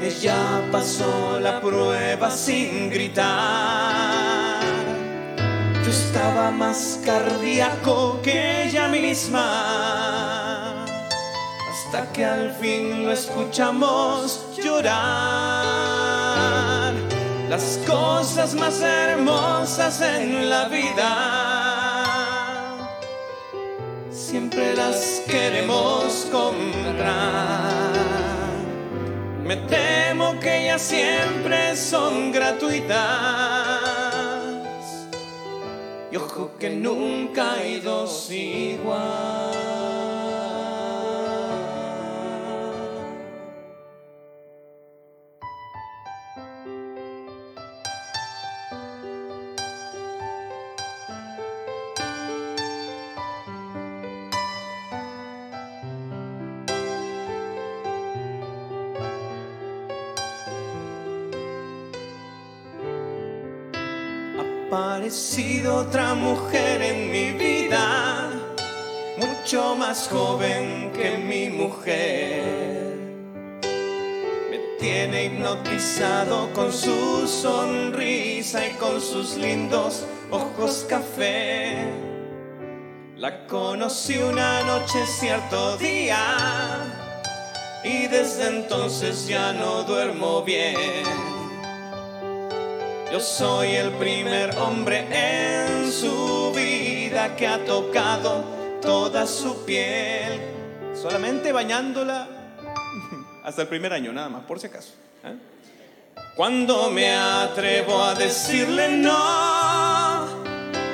ella 0.00 0.62
pasó 0.72 1.38
la 1.40 1.60
prueba 1.60 2.30
sin 2.30 2.88
gritar. 2.88 4.62
Yo 5.84 5.90
estaba 5.90 6.50
más 6.50 7.00
cardíaco 7.04 8.20
que 8.22 8.64
ella 8.64 8.88
misma 8.88 10.43
que 12.02 12.24
al 12.24 12.50
fin 12.52 13.04
lo 13.04 13.12
escuchamos 13.12 14.40
llorar. 14.56 14.94
Las 17.48 17.78
cosas 17.86 18.54
más 18.54 18.80
hermosas 18.80 20.00
en 20.00 20.50
la 20.50 20.64
vida 20.68 21.54
siempre 24.10 24.74
las 24.74 25.22
queremos 25.28 26.26
comprar. 26.32 27.92
Me 29.44 29.56
temo 29.56 30.40
que 30.40 30.64
ellas 30.64 30.82
siempre 30.82 31.76
son 31.76 32.32
gratuitas. 32.32 32.98
Y 36.10 36.16
ojo 36.16 36.50
que 36.58 36.70
nunca 36.70 37.52
hay 37.52 37.78
dos 37.80 38.28
igual. 38.32 39.63
Aparecido 64.74 65.76
otra 65.76 66.14
mujer 66.14 66.82
en 66.82 67.10
mi 67.12 67.30
vida, 67.32 68.30
mucho 69.16 69.76
más 69.76 70.08
joven 70.08 70.90
que 70.92 71.16
mi 71.16 71.48
mujer. 71.48 72.96
Me 74.50 74.58
tiene 74.80 75.26
hipnotizado 75.26 76.52
con 76.54 76.72
su 76.72 77.28
sonrisa 77.28 78.66
y 78.66 78.70
con 78.72 79.00
sus 79.00 79.36
lindos 79.36 80.04
ojos 80.30 80.84
café. 80.88 81.86
La 83.16 83.46
conocí 83.46 84.18
una 84.18 84.62
noche 84.64 85.06
cierto 85.06 85.76
día 85.76 86.18
y 87.84 88.08
desde 88.08 88.48
entonces 88.48 89.28
ya 89.28 89.52
no 89.52 89.84
duermo 89.84 90.42
bien. 90.42 91.33
Yo 93.14 93.20
soy 93.20 93.76
el 93.76 93.92
primer 93.92 94.56
hombre 94.56 95.06
en 95.12 95.92
su 95.92 96.52
vida 96.52 97.36
que 97.36 97.46
ha 97.46 97.64
tocado 97.64 98.44
toda 98.82 99.24
su 99.24 99.64
piel, 99.64 100.40
solamente 101.00 101.52
bañándola 101.52 102.26
hasta 103.44 103.62
el 103.62 103.68
primer 103.68 103.92
año, 103.92 104.12
nada 104.12 104.28
más, 104.28 104.42
por 104.42 104.58
si 104.58 104.66
acaso. 104.66 104.94
¿eh? 105.22 105.36
Cuando 106.34 106.90
me 106.90 107.14
atrevo 107.14 108.02
a 108.02 108.16
decirle 108.16 108.88
no, 108.96 110.26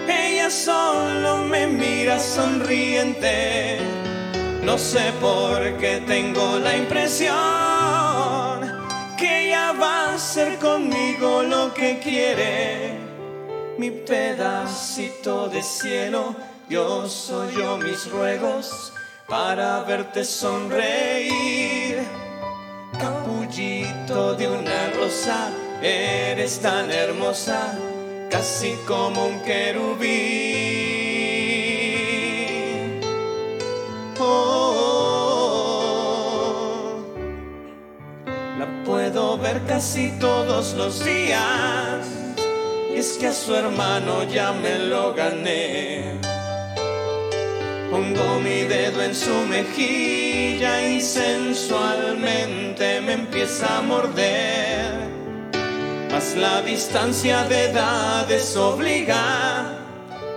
ella 0.07 0.51
solo 0.51 1.39
me 1.39 1.69
mira 1.69 2.19
sonriente. 2.19 3.79
No 4.63 4.77
sé 4.77 5.11
por 5.23 5.79
qué 5.79 6.03
tengo 6.07 6.59
la 6.59 6.77
impresión 6.77 7.70
hacer 10.21 10.59
conmigo 10.59 11.43
lo 11.43 11.73
que 11.73 11.99
quiere. 11.99 12.93
Mi 13.79 13.91
pedacito 13.91 15.49
de 15.49 15.63
cielo, 15.63 16.37
yo 16.69 17.09
soy 17.09 17.55
yo 17.55 17.79
mis 17.79 18.11
ruegos 18.11 18.93
para 19.27 19.81
verte 19.81 20.23
sonreír. 20.23 21.97
Capullito 23.01 24.35
de 24.35 24.47
una 24.49 24.91
rosa, 24.99 25.49
eres 25.81 26.61
tan 26.61 26.91
hermosa, 26.91 27.79
casi 28.31 28.75
como 28.87 29.25
un 29.25 29.41
querubín. 29.41 30.11
oh. 34.19 34.60
Casi 39.67 40.11
todos 40.19 40.75
los 40.75 41.05
días. 41.05 42.07
Y 42.93 42.99
es 42.99 43.17
que 43.19 43.29
a 43.29 43.33
su 43.33 43.55
hermano 43.55 44.25
ya 44.25 44.53
me 44.53 44.79
lo 44.79 45.15
gané. 45.15 46.19
Pongo 47.91 48.41
mi 48.41 48.63
dedo 48.63 49.03
en 49.03 49.15
su 49.15 49.35
mejilla 49.49 50.89
y 50.89 51.01
sensualmente 51.01 53.01
me 53.01 53.15
empieza 53.15 53.79
a 53.79 53.83
morder. 53.83 55.11
mas 56.13 56.37
la 56.37 56.61
distancia 56.63 57.45
de 57.45 57.71
edades 57.71 58.57
obliga 58.57 59.77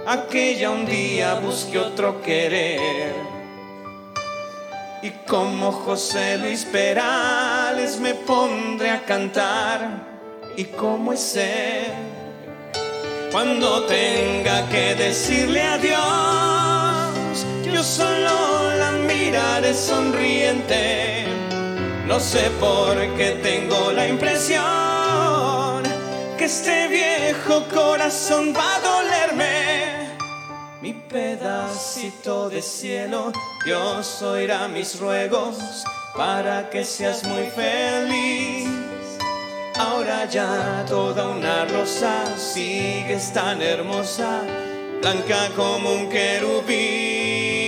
a 0.05 0.27
que 0.29 0.55
ya 0.55 0.69
un 0.69 0.85
día 0.85 1.35
busque 1.35 1.79
otro 1.79 2.21
querer. 2.21 3.32
Y 5.03 5.09
como 5.27 5.69
José 5.69 6.37
Luis 6.37 6.63
Perales 6.63 7.99
me 7.99 8.13
pondré 8.13 8.89
a 8.89 9.03
cantar 9.03 9.81
y 10.55 10.63
como 10.63 11.11
es 11.11 11.35
él. 11.35 11.91
Cuando 13.29 13.83
tenga 13.83 14.65
que 14.69 14.95
decirle 14.95 15.61
adiós, 15.61 17.45
yo 17.65 17.83
solo 17.83 18.73
la 18.77 18.91
miraré 18.91 19.73
sonriente. 19.73 21.25
No 22.07 22.17
sé 22.21 22.49
por 22.61 22.95
qué 23.17 23.31
tengo 23.43 23.91
la 23.91 24.07
impresión 24.07 25.83
que 26.37 26.45
este 26.45 26.87
viejo 26.87 27.65
corazón 27.73 28.53
va 28.55 28.75
a 28.75 28.79
dolerme. 28.79 29.62
Mi 30.83 30.91
pedacito 30.91 32.49
de 32.49 32.61
cielo, 32.61 33.31
Dios 33.63 34.21
oirá 34.21 34.67
mis 34.67 34.99
ruegos 34.99 35.55
para 36.13 36.69
que 36.69 36.83
seas 36.83 37.23
muy 37.23 37.45
feliz. 37.51 38.67
Ahora 39.79 40.25
ya 40.25 40.83
toda 40.85 41.29
una 41.29 41.63
rosa 41.63 42.37
sigues 42.37 43.31
tan 43.31 43.61
hermosa, 43.61 44.41
blanca 44.99 45.51
como 45.55 45.89
un 45.89 46.09
querubín. 46.09 47.62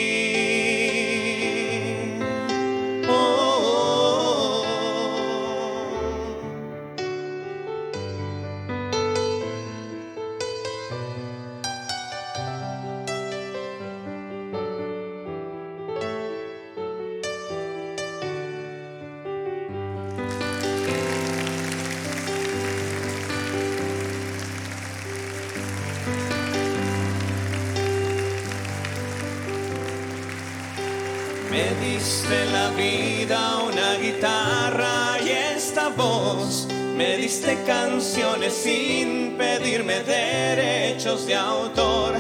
Me 31.56 31.74
diste 31.76 32.46
la 32.52 32.70
vida, 32.72 33.60
una 33.64 33.94
guitarra 33.94 35.18
y 35.26 35.30
esta 35.30 35.88
voz. 35.88 36.68
Me 36.98 37.16
diste 37.16 37.64
canciones 37.66 38.54
sin 38.54 39.38
pedirme 39.38 40.02
derechos 40.02 41.26
de 41.26 41.36
autor. 41.36 42.16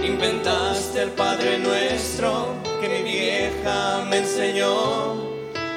Inventaste 0.00 1.02
el 1.02 1.10
Padre 1.10 1.58
Nuestro 1.58 2.54
que 2.80 2.88
mi 2.88 3.02
vieja 3.02 4.04
me 4.08 4.18
enseñó. 4.18 5.26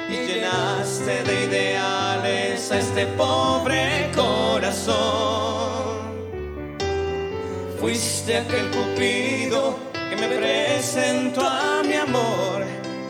Y 0.08 0.18
llenaste 0.24 1.24
de 1.24 1.44
ideales 1.46 2.70
a 2.70 2.78
este 2.78 3.06
pobre 3.06 4.12
corazón. 4.14 4.94
Fuiste 7.80 8.36
aquel 8.36 8.70
cupido 8.70 9.76
que 9.92 10.14
me 10.14 10.28
presentó 10.28 11.40
a 11.40 11.82
mi 11.82 11.94
amor 11.94 12.51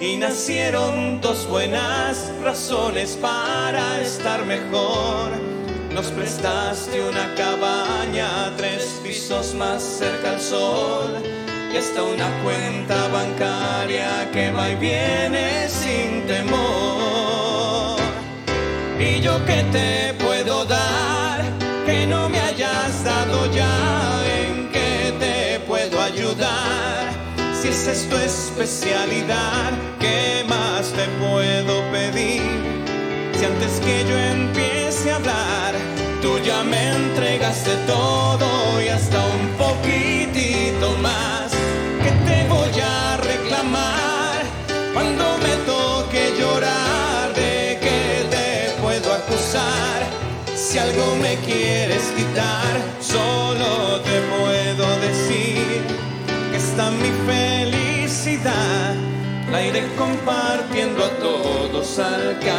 y 0.02 0.16
nacieron 0.16 1.20
dos 1.20 1.46
buenas 1.46 2.32
razones 2.42 3.16
para 3.22 4.00
estar 4.00 4.44
mejor. 4.44 5.30
Nos 5.94 6.06
prestaste 6.08 7.00
una 7.08 7.32
cabaña, 7.36 8.52
tres 8.56 9.00
pisos 9.04 9.54
más 9.54 9.80
cerca 9.80 10.30
al 10.32 10.40
sol 10.40 11.22
y 11.72 11.76
hasta 11.76 12.02
una 12.02 12.28
cuenta 12.42 13.06
bancaria 13.08 14.28
que 14.32 14.50
va 14.50 14.70
y 14.70 14.74
viene 14.74 15.68
sin 15.68 16.26
temor. 16.26 18.00
¿Y 18.98 19.20
yo 19.20 19.38
qué 19.46 19.62
te 19.70 20.14
puedo 20.14 20.64
dar 20.64 21.44
que 21.86 22.08
no 22.08 22.28
me 22.28 22.40
esa 27.82 27.90
es 27.90 28.08
tu 28.08 28.16
especialidad, 28.16 29.72
¿qué 29.98 30.44
más 30.48 30.92
te 30.92 31.04
puedo 31.18 31.82
pedir? 31.90 32.42
Si 33.34 33.44
antes 33.44 33.80
que 33.80 34.04
yo 34.08 34.16
empiece 34.16 35.10
a 35.10 35.16
hablar, 35.16 35.74
tú 36.20 36.38
ya 36.44 36.62
me 36.62 36.92
entregaste 36.92 37.72
todo 37.88 38.80
y 38.80 38.86
hasta 38.86 39.18
un 39.26 39.48
poquitito 39.58 40.96
más. 40.98 41.50
¿Qué 42.04 42.12
te 42.28 42.48
voy 42.48 42.80
a 42.80 43.16
reclamar 43.16 44.42
cuando 44.92 45.38
me 45.38 45.54
toque 45.66 46.34
llorar? 46.38 47.34
¿De 47.34 47.80
qué 47.82 48.24
te 48.30 48.80
puedo 48.80 49.12
acusar? 49.12 50.06
Si 50.54 50.78
algo 50.78 51.16
me 51.20 51.34
quieres 51.38 52.04
quitar, 52.16 52.72
solo 53.00 54.00
te 54.02 54.20
puedo 54.36 54.86
decir 55.00 55.82
que 56.52 56.58
está 56.58 56.92
mi 56.92 57.10
felicidad. 58.42 58.94
La 59.50 59.62
iré 59.62 59.86
compartiendo 59.96 61.04
a 61.04 61.10
todos 61.18 61.98
al 61.98 62.38
cantar. 62.38 62.52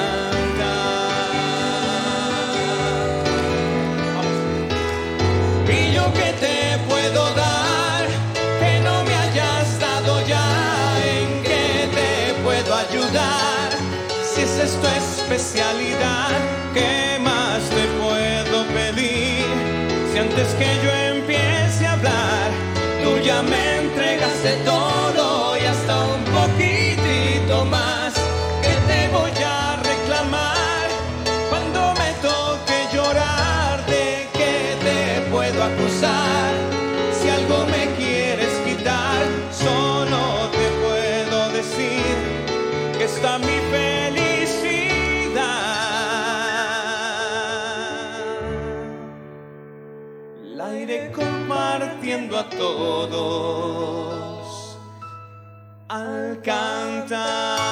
Y 5.67 5.93
yo 5.93 6.13
que 6.13 6.33
te 6.39 6.77
puedo 6.87 7.33
dar, 7.33 8.05
que 8.59 8.79
no 8.81 9.03
me 9.03 9.15
hayas 9.15 9.79
dado 9.79 10.25
ya, 10.27 10.45
en 11.17 11.43
qué 11.43 11.89
te 11.97 12.41
puedo 12.43 12.75
ayudar. 12.75 13.69
Si 14.23 14.41
esa 14.41 14.63
es 14.63 14.79
tu 14.79 14.87
especialidad, 14.87 16.29
¿qué 16.73 17.19
más 17.21 17.61
te 17.69 17.85
puedo 18.01 18.65
pedir? 18.67 19.45
Si 20.11 20.19
antes 20.19 20.47
que 20.55 20.69
yo 20.83 20.91
empiece 21.15 21.87
a 21.87 21.93
hablar, 21.93 22.51
tú 23.03 23.17
ya 23.19 23.41
me 23.41 23.72
todos 52.49 54.37
al 55.89 56.41
cantar. 56.41 57.62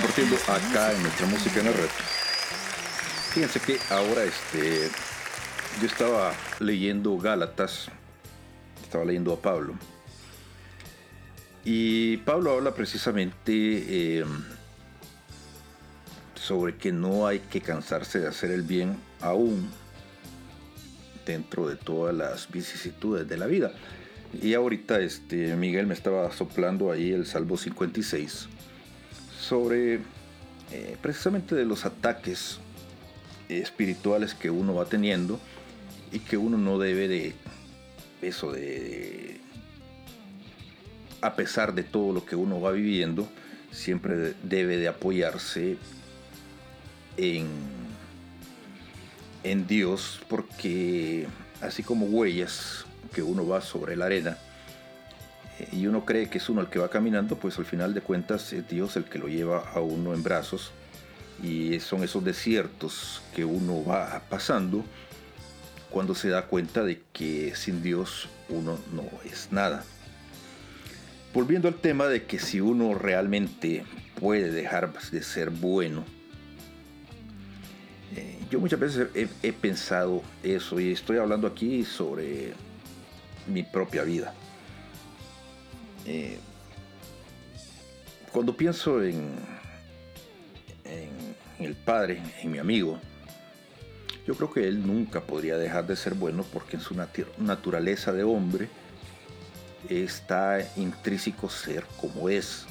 Compartiendo 0.00 0.36
acá 0.48 0.92
en 0.92 1.02
nuestra 1.02 1.26
música 1.26 1.60
en 1.60 1.66
la 1.66 1.72
red. 1.72 1.88
Fíjense 3.34 3.60
que 3.60 3.78
ahora 3.90 4.24
este, 4.24 4.88
yo 5.78 5.86
estaba 5.86 6.32
leyendo 6.58 7.18
Gálatas, 7.18 7.88
estaba 8.82 9.04
leyendo 9.04 9.34
a 9.34 9.42
Pablo. 9.42 9.74
Y 11.64 12.16
Pablo 12.18 12.52
habla 12.52 12.74
precisamente 12.74 13.52
eh, 13.52 14.24
sobre 16.34 16.76
que 16.76 16.92
no 16.92 17.26
hay 17.26 17.40
que 17.40 17.60
cansarse 17.60 18.20
de 18.20 18.28
hacer 18.28 18.52
el 18.52 18.62
bien 18.62 18.96
aún 19.20 19.68
dentro 21.26 21.68
de 21.68 21.76
todas 21.76 22.14
las 22.14 22.50
vicisitudes 22.50 23.28
de 23.28 23.36
la 23.36 23.46
vida. 23.46 23.72
Y 24.40 24.54
ahorita 24.54 24.98
este, 25.00 25.54
Miguel 25.56 25.86
me 25.86 25.94
estaba 25.94 26.32
soplando 26.32 26.90
ahí 26.90 27.12
el 27.12 27.26
Salmo 27.26 27.58
56 27.58 28.48
sobre 29.50 29.94
eh, 30.70 30.96
precisamente 31.02 31.56
de 31.56 31.64
los 31.64 31.84
ataques 31.84 32.60
espirituales 33.48 34.32
que 34.32 34.48
uno 34.48 34.76
va 34.76 34.84
teniendo 34.84 35.40
y 36.12 36.20
que 36.20 36.36
uno 36.36 36.56
no 36.56 36.78
debe 36.78 37.08
de 37.08 37.34
eso 38.22 38.52
de 38.52 39.40
a 41.20 41.34
pesar 41.34 41.74
de 41.74 41.82
todo 41.82 42.12
lo 42.12 42.24
que 42.24 42.36
uno 42.36 42.60
va 42.60 42.70
viviendo, 42.70 43.28
siempre 43.72 44.34
debe 44.44 44.76
de 44.76 44.86
apoyarse 44.86 45.76
en, 47.16 47.48
en 49.42 49.66
Dios, 49.66 50.20
porque 50.28 51.26
así 51.60 51.82
como 51.82 52.06
huellas 52.06 52.84
que 53.12 53.22
uno 53.22 53.44
va 53.48 53.60
sobre 53.62 53.96
la 53.96 54.06
arena, 54.06 54.38
y 55.72 55.86
uno 55.86 56.04
cree 56.04 56.28
que 56.28 56.38
es 56.38 56.48
uno 56.48 56.60
el 56.60 56.68
que 56.68 56.78
va 56.78 56.88
caminando, 56.88 57.36
pues 57.36 57.58
al 57.58 57.66
final 57.66 57.94
de 57.94 58.00
cuentas 58.00 58.52
es 58.52 58.68
Dios 58.68 58.96
el 58.96 59.04
que 59.04 59.18
lo 59.18 59.28
lleva 59.28 59.70
a 59.74 59.80
uno 59.80 60.14
en 60.14 60.22
brazos 60.22 60.72
y 61.42 61.80
son 61.80 62.02
esos 62.04 62.24
desiertos 62.24 63.22
que 63.34 63.44
uno 63.44 63.84
va 63.84 64.22
pasando 64.28 64.84
cuando 65.90 66.14
se 66.14 66.28
da 66.28 66.46
cuenta 66.46 66.84
de 66.84 67.00
que 67.12 67.54
sin 67.56 67.82
Dios 67.82 68.28
uno 68.48 68.78
no 68.92 69.04
es 69.24 69.48
nada. 69.50 69.84
Volviendo 71.32 71.68
al 71.68 71.74
tema 71.74 72.06
de 72.06 72.24
que 72.24 72.38
si 72.38 72.60
uno 72.60 72.94
realmente 72.94 73.84
puede 74.18 74.50
dejar 74.50 74.92
de 74.92 75.22
ser 75.22 75.50
bueno, 75.50 76.04
eh, 78.16 78.38
yo 78.50 78.58
muchas 78.58 78.80
veces 78.80 79.08
he, 79.42 79.52
pensado 79.52 80.22
eso 80.42 80.80
y 80.80 80.92
estoy 80.92 81.18
hablando 81.18 81.46
aquí 81.46 81.84
sobre 81.84 82.52
mi 83.46 83.62
propia 83.62 84.02
vida. 84.02 84.34
Eh, 86.12 86.36
cuando 88.32 88.56
pienso 88.56 89.00
en, 89.00 89.30
el 91.60 91.74
Padre, 91.76 92.20
en 92.42 92.50
mi 92.50 92.58
amigo, 92.58 92.98
yo 94.26 94.34
creo 94.34 94.50
que 94.50 94.66
él 94.66 94.84
nunca 94.84 95.20
podría 95.20 95.56
dejar 95.56 95.86
de 95.86 95.94
ser 95.94 96.14
bueno 96.14 96.44
porque 96.52 96.76
en 96.76 96.82
su 96.82 96.96
naturaleza 97.38 98.12
de 98.12 98.24
hombre 98.24 98.68
está 99.88 100.58
intrínseco 100.76 101.48
ser 101.48 101.84
como 102.00 102.28
es. 102.28 102.66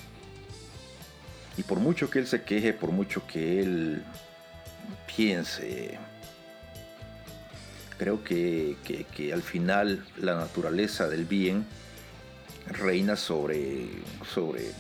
Y 1.56 1.64
por 1.64 1.80
mucho 1.80 2.10
que 2.10 2.20
él 2.20 2.28
se 2.28 2.44
queje, 2.44 2.74
por 2.74 2.92
mucho 2.92 3.26
que 3.26 3.62
él 3.62 4.04
piense, 5.16 5.98
creo 7.98 8.22
que, 8.22 8.76
que 9.16 9.32
al 9.32 9.44
final 9.44 10.06
la 10.18 10.36
naturaleza 10.36 11.08
del 11.08 11.24
bien 11.24 11.66
reina 12.70 13.16
sobre, 13.16 13.90
sobre, 14.34 14.72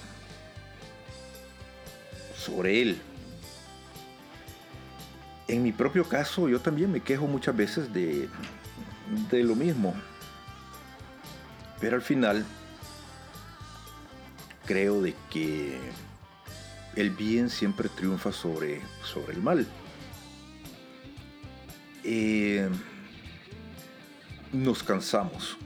sobre 2.35 2.81
él. 2.81 3.01
En 5.47 5.63
mi 5.63 5.71
propio 5.71 6.07
caso, 6.07 6.47
yo 6.47 6.59
también 6.59 6.91
me 6.91 7.01
quejo 7.01 7.25
muchas 7.27 7.55
veces 7.55 7.91
de, 7.91 8.29
de 9.31 9.43
lo 9.43 9.55
mismo. 9.55 9.95
Pero 11.79 11.95
al 11.95 12.01
final, 12.01 12.45
creo 14.65 15.01
de 15.01 15.15
que 15.31 15.79
el 16.95 17.09
bien 17.09 17.49
siempre 17.49 17.89
triunfa 17.89 18.31
sobre, 18.31 18.81
sobre 19.03 19.33
el 19.33 19.41
mal. 19.41 19.67
Eh, 22.03 22.69
nos 24.51 24.83
cansamos. 24.83 25.57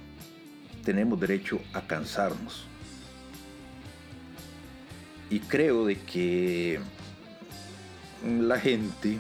Tenemos 0.83 1.19
derecho 1.19 1.59
a 1.73 1.81
cansarnos. 1.81 2.65
Y 5.29 5.39
creo 5.39 5.85
de 5.85 5.99
que 5.99 6.79
la 8.23 8.59
gente 8.59 9.19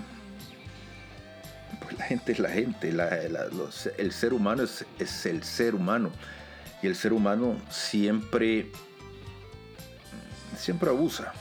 la 1.97 2.05
gente 2.05 2.31
es 2.31 2.39
la 2.39 2.49
gente, 2.49 2.89
el 2.89 4.11
ser 4.11 4.33
humano 4.33 4.63
es, 4.63 5.25
el 5.25 5.43
ser 5.43 5.75
humano. 5.75 6.11
Y 6.81 6.87
el 6.87 6.95
ser 6.95 7.13
humano 7.13 7.55
siempre, 7.69 8.71
siempre 10.57 10.89
abusa. 10.89 11.33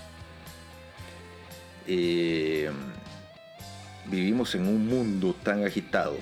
Eh, 1.86 2.70
vivimos 4.06 4.54
en 4.54 4.68
un 4.68 4.86
mundo 4.86 5.34
tan 5.42 5.64
agitado. 5.64 6.16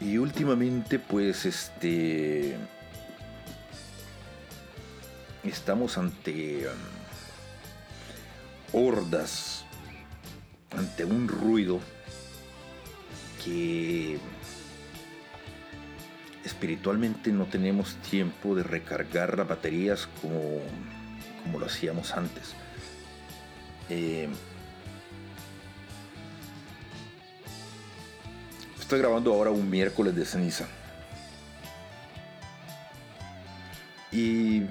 Y 0.00 0.18
últimamente, 0.18 0.98
pues, 0.98 1.44
este. 1.44 2.56
Estamos 5.44 5.96
ante 5.96 6.66
um, 6.68 6.74
hordas 8.72 9.64
ante 10.76 11.04
un 11.04 11.28
ruido 11.28 11.80
que 13.44 14.18
espiritualmente 16.44 17.32
no 17.32 17.46
tenemos 17.46 17.96
tiempo 17.96 18.54
de 18.54 18.62
recargar 18.62 19.36
las 19.36 19.48
baterías 19.48 20.08
como, 20.20 20.60
como 21.42 21.58
lo 21.58 21.66
hacíamos 21.66 22.12
antes. 22.12 22.54
Eh, 23.88 24.28
estoy 28.90 29.02
grabando 29.02 29.32
ahora 29.32 29.50
un 29.52 29.70
miércoles 29.70 30.16
de 30.16 30.24
ceniza. 30.24 30.66
Y 34.10 34.64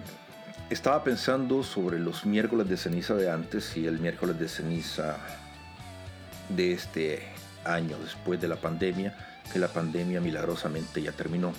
estaba 0.70 1.02
pensando 1.06 1.64
sobre 1.64 2.00
los 2.00 2.26
miércoles 2.26 2.68
de 2.68 2.76
ceniza 2.76 3.14
de 3.14 3.32
antes 3.32 3.78
y 3.78 3.88
el 3.88 3.98
miércoles 3.98 4.38
de 4.38 4.50
ceniza 4.50 5.16
de 6.50 6.74
este 6.74 7.30
año 7.64 7.98
después 7.98 8.42
de 8.42 8.50
la 8.50 8.58
pandemia, 8.58 9.16
que 9.54 9.58
la 9.58 9.70
pandemia 9.70 10.20
milagrosamente 10.20 11.02
ya 11.02 11.14
terminó. 11.14 11.54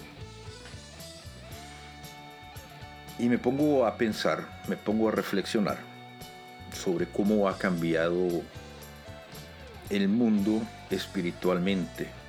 Y 3.19 3.31
me 3.31 3.39
pongo 3.39 3.87
a 3.87 3.97
pensar, 3.97 4.61
me 4.69 4.77
pongo 4.77 5.09
a 5.09 5.13
reflexionar 5.13 5.79
sobre 6.75 7.07
cómo 7.07 7.49
ha 7.49 7.57
cambiado 7.57 8.43
el 9.89 10.09
mundo 10.09 10.61
espiritualmente, 10.91 12.20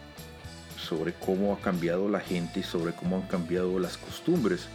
sobre 0.92 1.14
cómo 1.14 1.54
ha 1.54 1.60
cambiado 1.62 2.10
la 2.10 2.20
gente 2.20 2.60
y 2.60 2.64
sobre 2.64 2.92
cómo 2.92 3.16
han 3.16 3.22
cambiado 3.22 3.80
las 3.80 3.96
costumbres, 3.98 4.68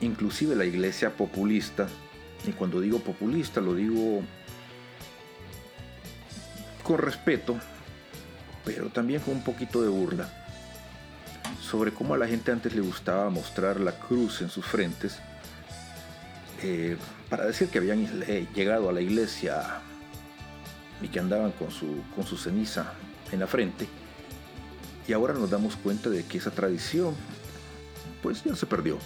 inclusive 0.00 0.56
la 0.56 0.64
iglesia 0.64 1.10
populista. 1.16 1.86
Y 2.48 2.50
cuando 2.50 2.80
digo 2.80 2.98
populista 2.98 3.60
lo 3.60 3.74
digo 3.74 4.22
con 6.82 6.98
respeto, 6.98 7.60
pero 8.64 8.88
también 8.88 9.20
con 9.20 9.34
un 9.34 9.44
poquito 9.44 9.82
de 9.82 9.88
burla, 9.88 10.28
sobre 11.62 11.92
cómo 11.92 12.14
a 12.14 12.18
la 12.18 12.26
gente 12.26 12.50
antes 12.50 12.74
le 12.74 12.80
gustaba 12.80 13.30
mostrar 13.30 13.78
la 13.78 14.00
cruz 14.00 14.42
en 14.42 14.50
sus 14.50 14.66
frentes, 14.66 15.20
eh, 16.60 16.96
para 17.28 17.46
decir 17.46 17.68
que 17.68 17.78
habían 17.78 18.04
eh, 18.26 18.48
llegado 18.52 18.88
a 18.88 18.92
la 18.92 19.00
iglesia 19.00 19.80
y 21.00 21.06
que 21.06 21.20
andaban 21.20 21.52
con 21.52 21.70
su, 21.70 22.02
con 22.16 22.26
su 22.26 22.36
ceniza 22.36 22.94
en 23.30 23.38
la 23.38 23.46
frente. 23.46 23.99
Y 25.10 25.12
ahora 25.12 25.34
nos 25.34 25.50
damos 25.50 25.74
cuenta 25.74 26.08
de 26.08 26.24
que 26.24 26.38
esa 26.38 26.52
tradición 26.52 27.16
pues 28.22 28.44
ya 28.44 28.54
se 28.54 28.64
perdió. 28.64 28.96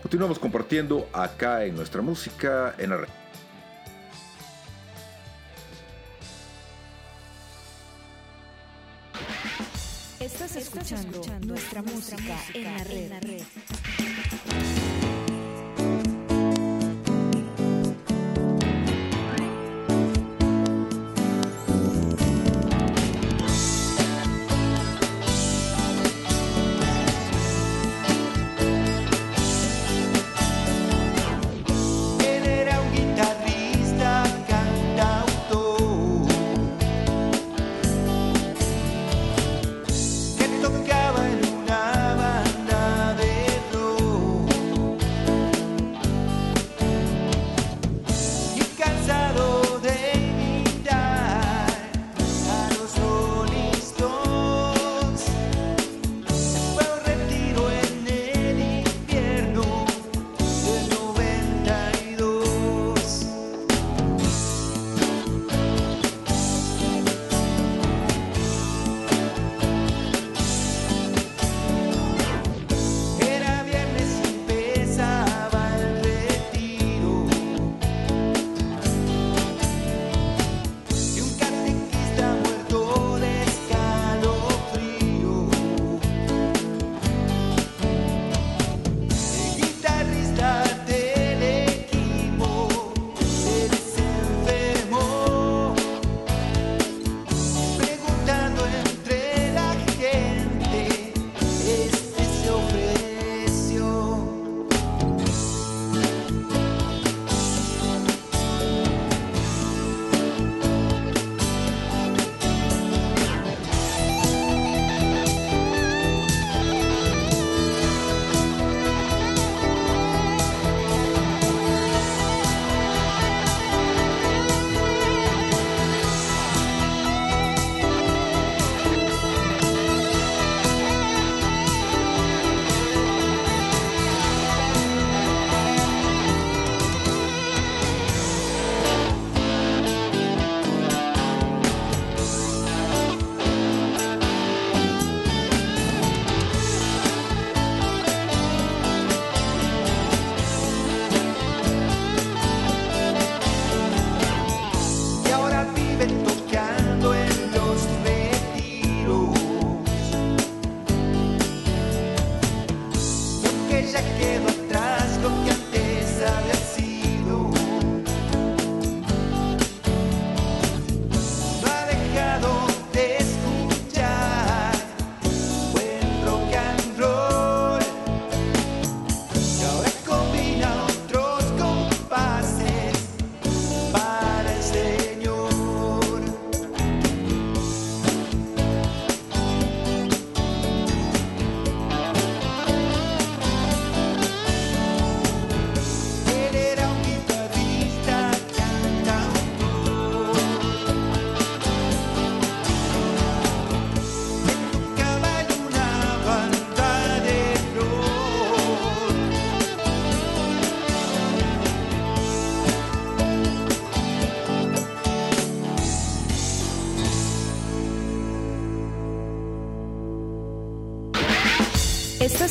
Continuamos 0.00 0.38
compartiendo 0.38 1.08
acá 1.12 1.64
en 1.64 1.74
nuestra 1.74 2.00
música 2.00 2.76
en 2.78 2.90
la 2.90 2.98
red. 2.98 3.08
escuchando, 10.54 11.22
nuestra, 11.44 11.82
música, 11.82 12.38
en 12.54 13.10
la 13.10 13.20
red. 13.20 13.42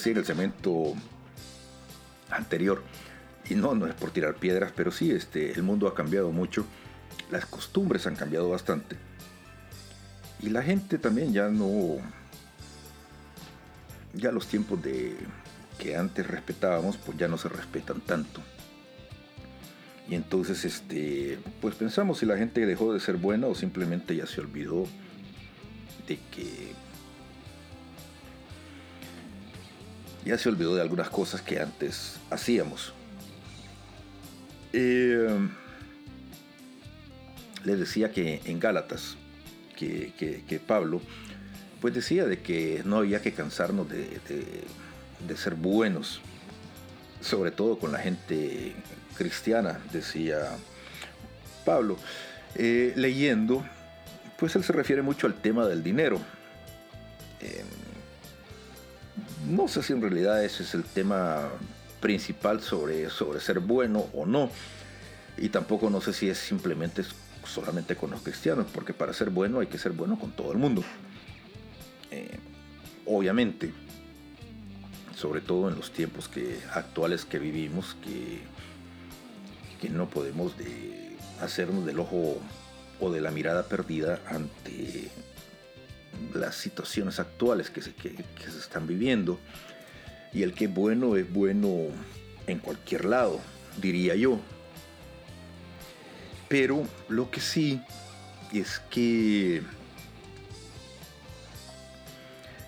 decir, 0.00 0.18
el 0.18 0.24
cemento 0.24 0.94
anterior. 2.30 2.82
Y 3.48 3.54
no, 3.54 3.74
no 3.74 3.86
es 3.86 3.94
por 3.94 4.10
tirar 4.10 4.36
piedras, 4.36 4.72
pero 4.74 4.90
sí, 4.90 5.10
este, 5.10 5.52
el 5.52 5.62
mundo 5.62 5.88
ha 5.88 5.94
cambiado 5.94 6.30
mucho, 6.30 6.66
las 7.30 7.46
costumbres 7.46 8.06
han 8.06 8.16
cambiado 8.16 8.48
bastante. 8.48 8.96
Y 10.40 10.50
la 10.50 10.62
gente 10.62 10.98
también 10.98 11.32
ya 11.32 11.48
no... 11.48 11.98
Ya 14.14 14.32
los 14.32 14.46
tiempos 14.46 14.82
de 14.82 15.16
que 15.78 15.96
antes 15.96 16.26
respetábamos, 16.26 16.96
pues 16.96 17.16
ya 17.16 17.28
no 17.28 17.38
se 17.38 17.48
respetan 17.48 18.00
tanto. 18.00 18.40
Y 20.08 20.16
entonces, 20.16 20.64
este, 20.64 21.38
pues 21.60 21.76
pensamos 21.76 22.18
si 22.18 22.26
la 22.26 22.36
gente 22.36 22.66
dejó 22.66 22.92
de 22.92 23.00
ser 23.00 23.16
buena 23.16 23.46
o 23.46 23.54
simplemente 23.54 24.16
ya 24.16 24.26
se 24.26 24.40
olvidó 24.40 24.86
de 26.08 26.18
que 26.32 26.69
ya 30.24 30.38
se 30.38 30.48
olvidó 30.48 30.74
de 30.74 30.82
algunas 30.82 31.08
cosas 31.08 31.42
que 31.42 31.60
antes 31.60 32.16
hacíamos. 32.30 32.92
Eh, 34.72 35.48
les 37.64 37.78
decía 37.78 38.12
que 38.12 38.40
en 38.44 38.60
Gálatas, 38.60 39.16
que, 39.76 40.12
que, 40.46 40.60
Pablo, 40.60 41.00
pues 41.80 41.94
decía 41.94 42.26
de 42.26 42.40
que 42.40 42.82
no 42.84 42.98
había 42.98 43.22
que 43.22 43.32
cansarnos 43.32 43.88
de, 43.88 44.20
de, 45.26 45.36
ser 45.36 45.54
buenos, 45.54 46.20
sobre 47.22 47.50
todo 47.50 47.78
con 47.78 47.92
la 47.92 47.98
gente 47.98 48.74
cristiana, 49.16 49.80
decía 49.92 50.50
Pablo. 51.64 51.96
Eh, 52.56 52.92
leyendo, 52.96 53.64
pues 54.38 54.54
él 54.56 54.64
se 54.64 54.72
refiere 54.72 55.02
mucho 55.02 55.26
al 55.26 55.34
tema 55.34 55.66
del 55.66 55.82
dinero. 55.82 56.20
Eh, 57.40 57.64
no 59.48 59.68
sé 59.68 59.82
si 59.82 59.92
en 59.92 60.02
realidad 60.02 60.44
ese 60.44 60.62
es 60.62 60.74
el 60.74 60.84
tema 60.84 61.48
principal 62.00 62.60
sobre, 62.62 63.10
sobre 63.10 63.40
ser 63.40 63.60
bueno 63.60 64.06
o 64.14 64.26
no. 64.26 64.50
Y 65.36 65.48
tampoco 65.48 65.90
no 65.90 66.00
sé 66.00 66.12
si 66.12 66.28
es 66.28 66.38
simplemente 66.38 67.02
solamente 67.44 67.96
con 67.96 68.10
los 68.10 68.22
cristianos, 68.22 68.66
porque 68.72 68.92
para 68.92 69.12
ser 69.12 69.30
bueno 69.30 69.60
hay 69.60 69.66
que 69.66 69.78
ser 69.78 69.92
bueno 69.92 70.18
con 70.18 70.32
todo 70.32 70.52
el 70.52 70.58
mundo. 70.58 70.82
Eh, 72.10 72.38
obviamente, 73.06 73.72
sobre 75.16 75.40
todo 75.40 75.68
en 75.68 75.76
los 75.76 75.92
tiempos 75.92 76.28
que, 76.28 76.58
actuales 76.72 77.24
que 77.24 77.38
vivimos, 77.38 77.96
que, 78.04 78.40
que 79.80 79.88
no 79.88 80.08
podemos 80.08 80.56
de, 80.58 81.16
hacernos 81.40 81.86
del 81.86 82.00
ojo 82.00 82.38
o 83.00 83.10
de 83.10 83.20
la 83.20 83.30
mirada 83.30 83.64
perdida 83.64 84.20
ante 84.28 85.10
las 86.34 86.54
situaciones 86.54 87.18
actuales 87.18 87.70
que 87.70 87.82
se, 87.82 87.94
que, 87.94 88.14
se 88.44 88.58
están 88.58 88.86
viviendo. 88.86 89.38
Y 90.32 90.42
el 90.42 90.54
que 90.54 90.66
es 90.66 90.74
bueno 90.74 91.16
es 91.16 91.30
bueno 91.32 91.88
en 92.46 92.58
cualquier 92.58 93.04
lado, 93.04 93.40
diría 93.80 94.14
yo. 94.14 94.40
Pero 96.48 96.84
lo 97.08 97.30
que 97.30 97.40
sí 97.40 97.80
es 98.52 98.80
que 98.90 99.62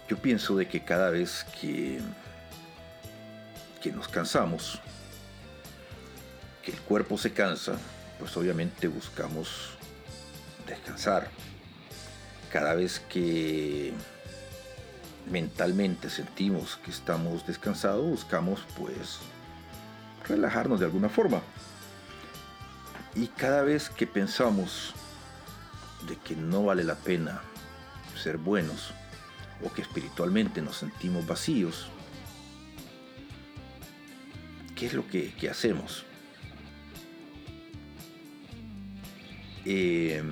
yo 0.09 0.17
pienso 0.19 0.57
de 0.57 0.69
que 0.69 0.85
cada 0.85 1.11
vez 1.11 1.45
que, 1.61 2.01
que 3.83 3.91
nos 3.91 4.09
cansamos, 4.09 4.81
que 6.63 6.71
el 6.71 6.79
cuerpo 6.81 7.19
se 7.19 7.33
cansa, 7.33 7.77
pues 8.19 8.37
obviamente 8.37 8.87
buscamos 8.87 9.71
descansar. 10.67 11.29
Cada 12.53 12.75
vez 12.75 13.01
que 13.01 13.95
mentalmente 15.31 16.11
sentimos 16.11 16.77
que 16.85 16.91
estamos 16.91 17.47
descansados, 17.47 18.05
buscamos 18.05 18.61
pues 18.79 19.21
relajarnos 20.29 20.79
de 20.79 20.85
alguna 20.85 21.09
forma. 21.09 21.41
Y 23.15 23.29
cada 23.29 23.63
vez 23.63 23.89
que 23.89 24.07
pensamos 24.07 24.93
de 26.07 26.17
que 26.17 26.37
no 26.37 26.65
vale 26.65 26.85
la 26.85 26.97
pena 26.97 27.41
ser 28.23 28.37
buenos 28.37 28.93
o 29.65 29.73
que 29.73 29.81
espiritualmente 29.81 30.61
nos 30.61 30.77
sentimos 30.77 31.27
vacíos, 31.27 31.89
¿qué 34.77 34.87
es 34.87 34.93
lo 34.93 35.07
que, 35.09 35.33
hacemos? 35.51 36.05
Eh, 39.65 40.23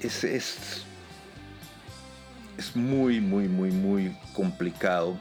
es, 0.00 0.24
es, 0.24 0.84
es 2.58 2.76
muy, 2.76 3.20
muy, 3.20 3.48
muy, 3.48 3.70
muy 3.70 4.16
complicado 4.32 5.18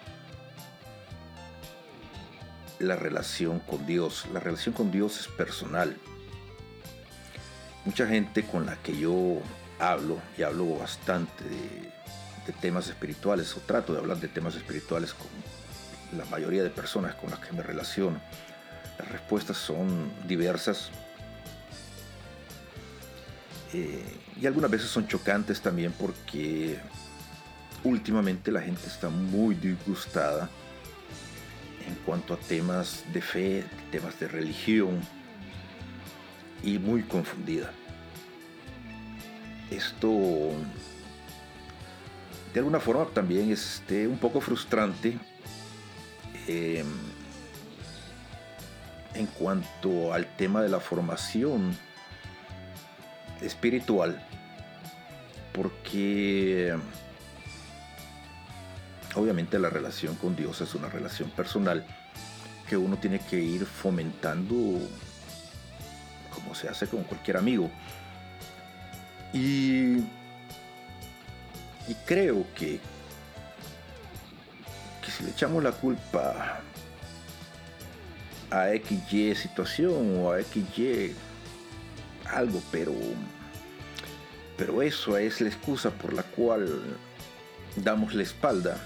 la 2.80 2.96
relación 2.96 3.60
con 3.60 3.86
Dios. 3.86 4.26
La 4.34 4.40
relación 4.40 4.74
con 4.74 4.92
Dios 4.92 5.20
es 5.20 5.28
personal. 5.28 5.98
Mucha 7.86 8.08
gente 8.08 8.44
con 8.44 8.66
la 8.66 8.76
que 8.78 8.98
yo 8.98 9.42
hablo, 9.80 10.18
y 10.38 10.44
hablo 10.44 10.78
bastante 10.78 11.44
de, 11.44 11.90
temas 12.62 12.88
espirituales, 12.88 13.56
o 13.56 13.60
trato 13.60 13.94
de 13.94 14.00
hablar 14.00 14.18
de 14.18 14.28
temas 14.28 14.56
espirituales 14.56 15.14
con 15.14 15.28
la 16.18 16.26
mayoría 16.26 16.64
de 16.64 16.72
personas 16.72 17.14
con 17.14 17.30
las 17.30 17.40
que 17.40 17.54
me 17.54 17.62
relaciono, 17.62 18.20
las 18.98 19.08
respuestas 19.08 19.56
son 19.58 20.12
diversas. 20.28 20.90
Eh, 23.72 24.04
y 24.42 24.48
algunas 24.48 24.72
veces 24.72 24.90
son 24.90 25.08
chocantes 25.08 25.62
también 25.62 25.94
porque 25.98 26.80
últimamente 27.84 28.52
la 28.52 28.62
gente 28.62 28.88
está 28.88 29.10
muy 29.10 29.56
disgustada 29.56 30.50
en 31.86 31.96
cuanto 32.06 32.34
a 32.34 32.38
temas 32.38 33.04
de 33.12 33.22
fe, 33.22 33.66
temas 33.92 34.20
de 34.20 34.28
religión 34.28 35.02
y 36.64 36.78
muy 36.78 37.04
confundida. 37.04 37.72
Esto 39.72 40.10
de 42.54 42.60
alguna 42.60 42.80
forma 42.80 43.06
también 43.06 43.52
es 43.52 43.76
este, 43.76 44.08
un 44.08 44.18
poco 44.18 44.42
frustrante 44.42 45.18
eh, 46.48 46.84
en 49.14 49.26
cuanto 49.28 50.14
al 50.14 50.36
tema 50.36 50.62
de 50.62 50.70
la 50.70 50.80
formación 50.80 51.76
espiritual, 53.42 54.22
porque 55.54 56.76
obviamente 59.16 59.60
la 59.60 59.70
relación 59.70 60.16
con 60.16 60.36
Dios 60.36 60.62
es 60.62 60.76
una 60.76 60.90
relación 60.90 61.30
personal 61.32 61.86
que 62.68 62.78
uno 62.78 62.98
tiene 62.98 63.20
que 63.20 63.40
ir 63.40 63.66
fomentando 63.66 64.56
como 66.34 66.54
se 66.54 66.70
hace 66.70 66.88
con 66.88 67.04
cualquier 67.04 67.38
amigo. 67.38 67.70
Y, 69.34 69.98
y 71.88 71.96
creo 72.06 72.46
que, 72.56 72.80
que 75.04 75.12
si 75.12 75.24
le 75.24 75.32
echamos 75.32 75.64
la 75.64 75.72
culpa 75.72 76.62
a 78.52 78.68
XY 78.70 79.36
situación 79.36 80.20
o 80.20 80.32
a 80.32 80.42
XY 80.42 81.16
algo, 82.32 82.62
pero, 82.72 82.94
pero 84.58 84.82
eso 84.82 85.18
es 85.18 85.42
la 85.42 85.50
excusa 85.50 85.92
por 85.92 86.14
la 86.14 86.24
cual 86.24 86.98
damos 87.76 88.14
la 88.14 88.24
espalda 88.24 88.78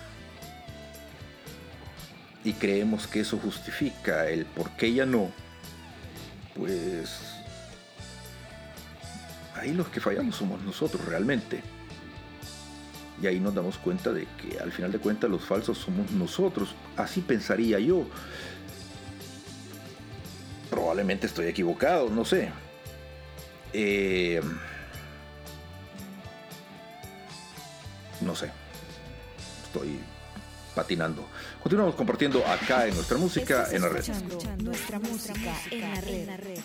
y 2.44 2.54
creemos 2.54 3.08
que 3.08 3.22
eso 3.22 3.38
justifica 3.38 4.30
el 4.30 4.46
por 4.46 4.72
qué 4.72 4.88
ella 4.88 5.06
no, 5.06 5.32
pues 6.56 7.22
ahí 9.56 9.74
los 9.74 9.88
que 9.88 10.00
fallamos 10.00 10.36
somos 10.36 10.62
nosotros 10.62 11.06
realmente. 11.06 11.62
Y 13.22 13.28
ahí 13.28 13.40
nos 13.40 13.54
damos 13.54 13.78
cuenta 13.78 14.12
de 14.12 14.28
que 14.42 14.60
al 14.60 14.72
final 14.72 14.92
de 14.92 15.00
cuentas 15.00 15.30
los 15.30 15.46
falsos 15.46 15.78
somos 15.78 16.12
nosotros. 16.12 16.76
Así 16.98 17.22
pensaría 17.22 17.80
yo. 17.80 18.06
Probablemente 20.70 21.28
estoy 21.28 21.46
equivocado, 21.46 22.10
no 22.10 22.26
sé. 22.26 22.52
Eh, 23.74 24.42
no 28.22 28.36
sé. 28.36 28.52
Estoy 29.66 30.00
patinando. 30.76 31.28
Continuamos 31.62 31.96
compartiendo 31.96 32.46
acá 32.46 32.88
en 32.88 32.96
nuestra 32.96 33.18
música 33.18 33.68
en 33.72 33.82
la 33.82 33.90
red. 33.90 34.06
Nuestra 34.60 35.00
música 35.00 35.56
en 35.72 36.28
la 36.28 36.38
red. 36.38 36.60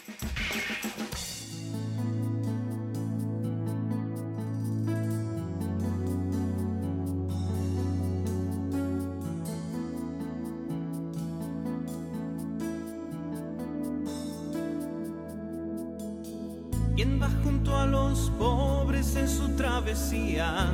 Travesía? 19.88 20.70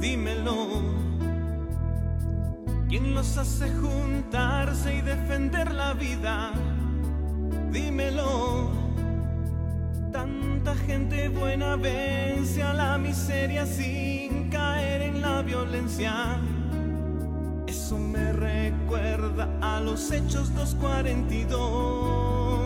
Dímelo. 0.00 0.82
¿Quién 2.88 3.14
los 3.14 3.36
hace 3.36 3.70
juntarse 3.70 4.96
y 4.96 5.00
defender 5.02 5.74
la 5.74 5.92
vida? 5.92 6.52
Dímelo. 7.70 8.70
Tanta 10.10 10.74
gente 10.74 11.28
buena 11.28 11.76
vence 11.76 12.62
a 12.62 12.72
la 12.72 12.96
miseria 12.96 13.66
sin 13.66 14.48
caer 14.48 15.02
en 15.02 15.20
la 15.20 15.42
violencia. 15.42 16.38
Eso 17.66 17.98
me 17.98 18.32
recuerda 18.32 19.50
a 19.60 19.80
los 19.80 20.10
Hechos 20.10 20.54
242. 20.54 22.58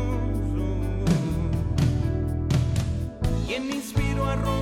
¿Quién 3.46 3.72
inspiró 3.72 4.26
a 4.26 4.36
Romero 4.36 4.61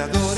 imperador. 0.00 0.29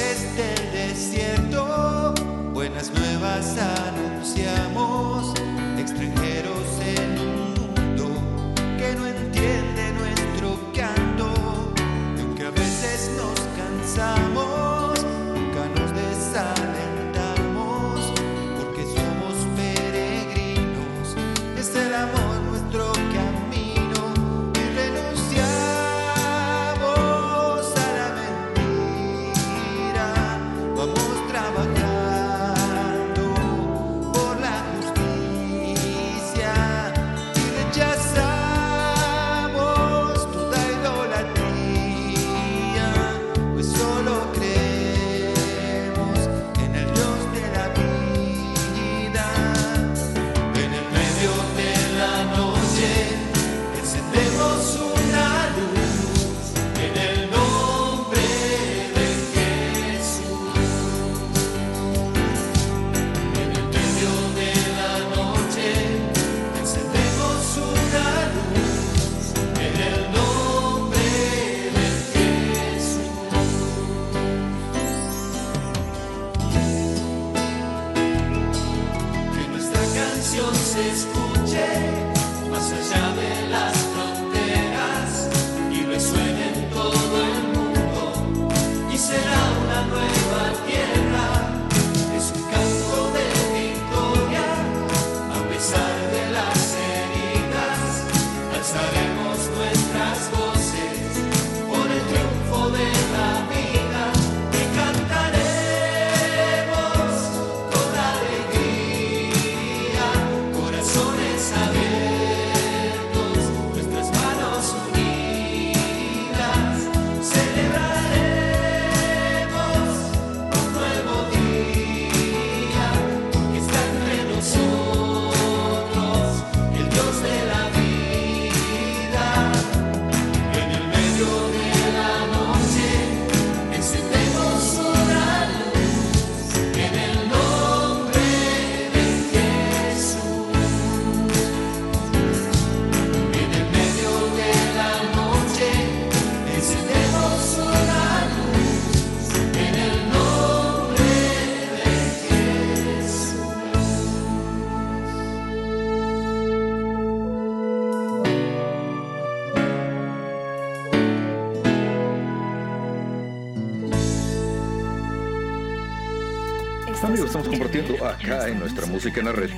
Acá 168.06 168.48
en 168.48 168.58
nuestra 168.58 168.86
música 168.86 169.20
en 169.20 169.26
la 169.26 169.32
red. 169.32 169.50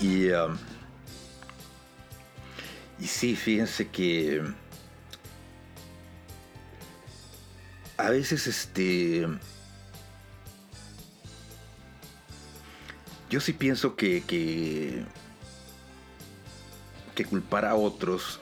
Y, 0.00 0.30
um, 0.30 0.56
y 2.98 3.06
sí, 3.06 3.36
fíjense 3.36 3.88
que 3.88 4.42
a 7.96 8.10
veces 8.10 8.46
este... 8.46 9.28
Yo 13.28 13.40
sí 13.40 13.52
pienso 13.52 13.94
que, 13.94 14.24
que, 14.24 15.04
que 17.14 17.24
culpar 17.24 17.64
a 17.64 17.76
otros 17.76 18.40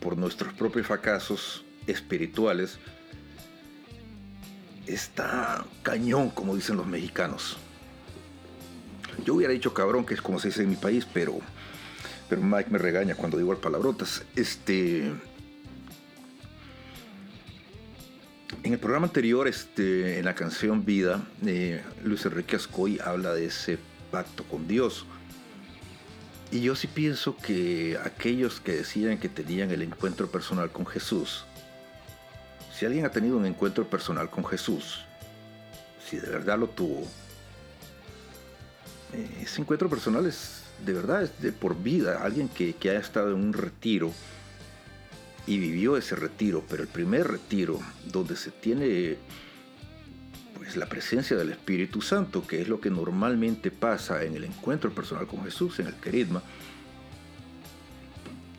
por 0.00 0.16
nuestros 0.16 0.52
propios 0.52 0.86
fracasos 0.86 1.64
espirituales 1.88 2.78
está 4.88 5.64
cañón, 5.82 6.30
como 6.30 6.54
dicen 6.54 6.76
los 6.76 6.86
mexicanos. 6.86 7.56
Yo 9.24 9.34
hubiera 9.34 9.52
dicho 9.52 9.74
cabrón, 9.74 10.06
que 10.06 10.14
es 10.14 10.22
como 10.22 10.38
se 10.38 10.48
dice 10.48 10.62
en 10.62 10.70
mi 10.70 10.76
país, 10.76 11.06
pero, 11.12 11.38
pero 12.28 12.42
Mike 12.42 12.70
me 12.70 12.78
regaña 12.78 13.14
cuando 13.14 13.36
digo 13.36 13.52
las 13.52 13.60
palabrotas. 13.60 14.22
Este, 14.36 15.12
en 18.62 18.72
el 18.72 18.78
programa 18.78 19.06
anterior, 19.06 19.48
este, 19.48 20.18
en 20.18 20.24
la 20.24 20.34
canción 20.34 20.84
Vida, 20.84 21.26
eh, 21.44 21.82
Luis 22.04 22.24
Enrique 22.24 22.56
Ascoy 22.56 22.98
habla 23.04 23.32
de 23.34 23.46
ese 23.46 23.78
pacto 24.10 24.44
con 24.44 24.68
Dios. 24.68 25.04
Y 26.50 26.62
yo 26.62 26.74
sí 26.74 26.86
pienso 26.86 27.36
que 27.36 27.98
aquellos 28.02 28.60
que 28.60 28.72
decían 28.72 29.18
que 29.18 29.28
tenían 29.28 29.70
el 29.70 29.82
encuentro 29.82 30.30
personal 30.30 30.70
con 30.70 30.86
Jesús, 30.86 31.44
si 32.78 32.86
alguien 32.86 33.04
ha 33.04 33.10
tenido 33.10 33.36
un 33.36 33.44
encuentro 33.44 33.88
personal 33.90 34.30
con 34.30 34.44
Jesús, 34.44 35.00
si 36.08 36.16
de 36.16 36.28
verdad 36.28 36.56
lo 36.56 36.68
tuvo, 36.68 37.00
eh, 39.12 39.40
ese 39.42 39.60
encuentro 39.60 39.88
personal 39.88 40.26
es 40.26 40.62
de 40.86 40.92
verdad, 40.92 41.24
es 41.24 41.42
de 41.42 41.50
por 41.50 41.82
vida. 41.82 42.22
Alguien 42.22 42.48
que, 42.48 42.74
que 42.74 42.90
haya 42.90 43.00
estado 43.00 43.30
en 43.30 43.42
un 43.42 43.52
retiro 43.52 44.12
y 45.44 45.58
vivió 45.58 45.96
ese 45.96 46.14
retiro, 46.14 46.62
pero 46.68 46.84
el 46.84 46.88
primer 46.88 47.26
retiro 47.26 47.80
donde 48.04 48.36
se 48.36 48.52
tiene 48.52 49.16
pues 50.56 50.76
la 50.76 50.86
presencia 50.86 51.36
del 51.36 51.50
Espíritu 51.50 52.00
Santo, 52.00 52.46
que 52.46 52.62
es 52.62 52.68
lo 52.68 52.80
que 52.80 52.90
normalmente 52.90 53.72
pasa 53.72 54.22
en 54.22 54.36
el 54.36 54.44
encuentro 54.44 54.92
personal 54.92 55.26
con 55.26 55.42
Jesús, 55.42 55.80
en 55.80 55.88
el 55.88 55.94
queridma. 55.94 56.44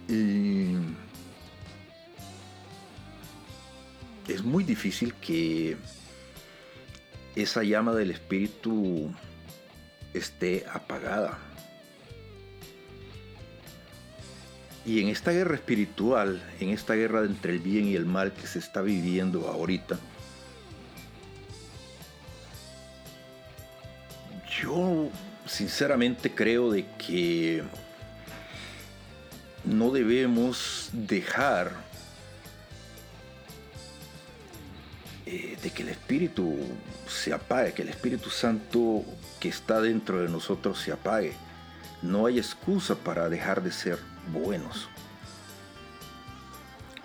Y 0.09 0.75
es 4.29 4.43
muy 4.43 4.63
difícil 4.63 5.13
que 5.15 5.77
esa 7.35 7.63
llama 7.63 7.93
del 7.93 8.11
Espíritu 8.11 9.11
esté 10.13 10.65
apagada. 10.71 11.37
Y 14.85 15.01
en 15.01 15.09
esta 15.09 15.31
guerra 15.31 15.55
espiritual, 15.55 16.41
en 16.59 16.69
esta 16.69 16.93
guerra 16.93 17.21
entre 17.21 17.53
el 17.53 17.59
bien 17.59 17.87
y 17.87 17.95
el 17.95 18.05
mal 18.05 18.33
que 18.33 18.47
se 18.47 18.59
está 18.59 18.81
viviendo 18.81 19.47
ahorita, 19.47 19.99
yo 24.61 25.09
sinceramente 25.45 26.33
creo 26.33 26.71
de 26.71 26.85
que 26.97 27.63
no 29.63 29.91
debemos 29.91 30.89
dejar 30.93 31.88
eh, 35.31 35.59
de 35.61 35.69
que 35.69 35.83
el 35.83 35.89
Espíritu 35.89 36.57
se 37.07 37.31
apague, 37.31 37.73
que 37.73 37.83
el 37.83 37.89
Espíritu 37.89 38.31
Santo 38.31 39.05
que 39.39 39.49
está 39.49 39.79
dentro 39.79 40.23
de 40.23 40.27
nosotros 40.27 40.79
se 40.79 40.91
apague. 40.91 41.33
No 42.01 42.25
hay 42.25 42.39
excusa 42.39 42.95
para 42.95 43.29
dejar 43.29 43.61
de 43.61 43.71
ser 43.71 43.99
buenos. 44.33 44.89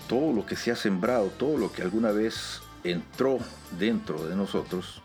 Todo 0.09 0.33
lo 0.33 0.47
que 0.47 0.57
se 0.57 0.71
ha 0.71 0.77
sembrado, 0.77 1.27
todo 1.39 1.59
lo 1.59 1.71
que 1.71 1.83
alguna 1.83 2.13
vez 2.13 2.63
entró 2.83 3.41
dentro 3.79 4.27
de 4.27 4.35
nosotros, 4.37 5.03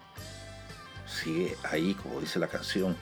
sigue 1.05 1.57
ahí, 1.69 1.95
como 1.95 2.21
dice 2.21 2.39
la 2.39 2.47
canción. 2.47 2.95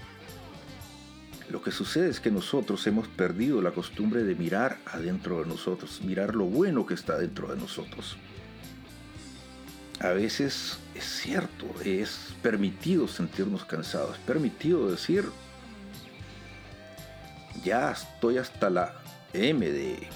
Lo 1.52 1.62
que 1.62 1.70
sucede 1.70 2.10
es 2.10 2.20
que 2.20 2.32
nosotros 2.32 2.88
hemos 2.88 3.08
perdido 3.08 3.62
la 3.62 3.70
costumbre 3.70 4.24
de 4.24 4.34
mirar 4.34 4.80
adentro 4.88 5.42
de 5.42 5.46
nosotros, 5.46 6.02
mirar 6.02 6.34
lo 6.34 6.46
bueno 6.46 6.88
que 6.88 6.96
está 6.96 7.20
dentro 7.20 7.50
de 7.54 7.58
nosotros. 7.58 8.18
A 10.00 10.10
veces 10.10 10.78
es 10.94 11.04
cierto, 11.04 11.66
es 11.84 12.36
permitido 12.42 13.08
sentirnos 13.08 13.66
cansados, 13.66 14.18
es 14.18 14.24
permitido 14.24 14.90
decir, 14.92 15.26
ya 17.64 17.92
estoy 17.92 18.38
hasta 18.38 18.70
la 18.70 18.94
M 19.34 19.66
de, 19.66 20.08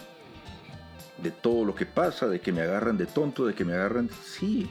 de 1.18 1.32
todo 1.32 1.66
lo 1.66 1.74
que 1.74 1.88
pasa, 1.88 2.28
de 2.28 2.40
que 2.40 2.52
me 2.52 2.62
agarran 2.62 2.98
de 2.98 3.08
tonto, 3.08 3.46
de 3.46 3.56
que 3.56 3.66
me 3.66 3.74
agarran... 3.74 4.10
Sí, 4.24 4.70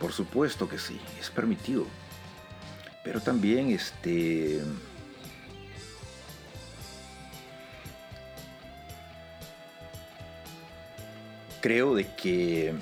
por 0.00 0.12
supuesto 0.12 0.68
que 0.68 0.78
sí, 0.78 1.00
es 1.20 1.30
permitido. 1.30 1.86
Pero 3.04 3.20
también 3.20 3.70
este 3.70 4.62
creo 11.60 11.94
de 11.94 12.06
que 12.14 12.74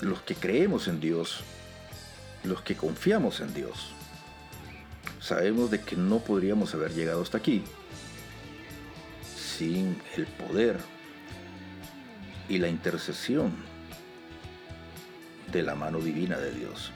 los 0.00 0.22
que 0.22 0.34
creemos 0.34 0.88
en 0.88 1.00
Dios, 1.00 1.40
los 2.44 2.62
que 2.62 2.76
confiamos 2.76 3.40
en 3.40 3.52
Dios, 3.54 3.92
sabemos 5.20 5.70
de 5.70 5.80
que 5.80 5.96
no 5.96 6.18
podríamos 6.20 6.74
haber 6.74 6.94
llegado 6.94 7.22
hasta 7.22 7.38
aquí 7.38 7.62
sin 9.58 10.00
el 10.16 10.26
poder 10.26 10.78
y 12.48 12.58
la 12.58 12.68
intercesión 12.68 13.52
de 15.52 15.62
la 15.62 15.74
mano 15.74 16.00
divina 16.00 16.38
de 16.38 16.52
Dios. 16.52 16.92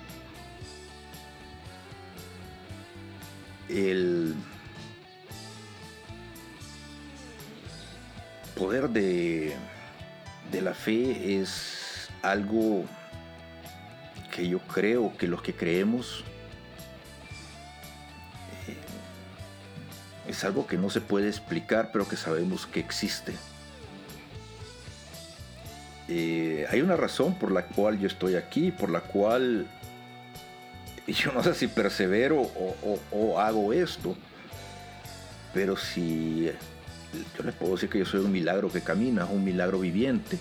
El 3.69 4.35
poder 8.57 8.89
de, 8.91 9.57
de 10.51 10.61
la 10.63 10.75
fe 10.75 11.41
es 11.41 12.09
algo 12.23 12.85
que 14.35 14.49
yo 14.49 14.59
creo 14.61 15.17
que 15.17 15.29
los 15.29 15.43
que 15.43 15.55
creemos 15.55 16.25
eh, 18.67 18.77
es 20.31 20.45
algo 20.45 20.67
que 20.67 20.77
no 20.77 20.91
se 20.91 21.01
puede 21.01 21.29
explicar, 21.29 21.91
pero 21.93 22.09
que 22.09 22.17
sabemos 22.17 22.67
que 22.67 22.81
existe. 22.81 23.33
Eh, 26.09 26.67
hay 26.71 26.83
una 26.83 26.97
razón 26.97 27.35
por 27.39 27.51
la 27.51 27.65
cual 27.67 27.99
yo 27.99 28.07
estoy 28.07 28.35
aquí, 28.37 28.71
por 28.71 28.91
la 28.91 29.01
cual 29.01 29.67
yo 31.07 31.33
no 31.33 31.43
sé 31.43 31.55
si 31.55 31.67
persevero 31.67 32.41
o, 32.41 32.77
o- 32.83 33.01
o 33.13 33.41
hago 33.41 33.73
esto, 33.73 34.17
pero 35.55 35.77
si 35.77 36.51
yo 37.37 37.45
les 37.45 37.55
puedo 37.55 37.73
decir 37.73 37.89
que 37.89 37.99
yo 37.99 38.07
soy 38.07 38.21
un 38.21 38.33
milagro 38.33 38.71
que 38.71 38.81
camina, 38.81 39.27
un 39.27 39.45
milagro 39.45 39.81
viviente. 39.81 40.39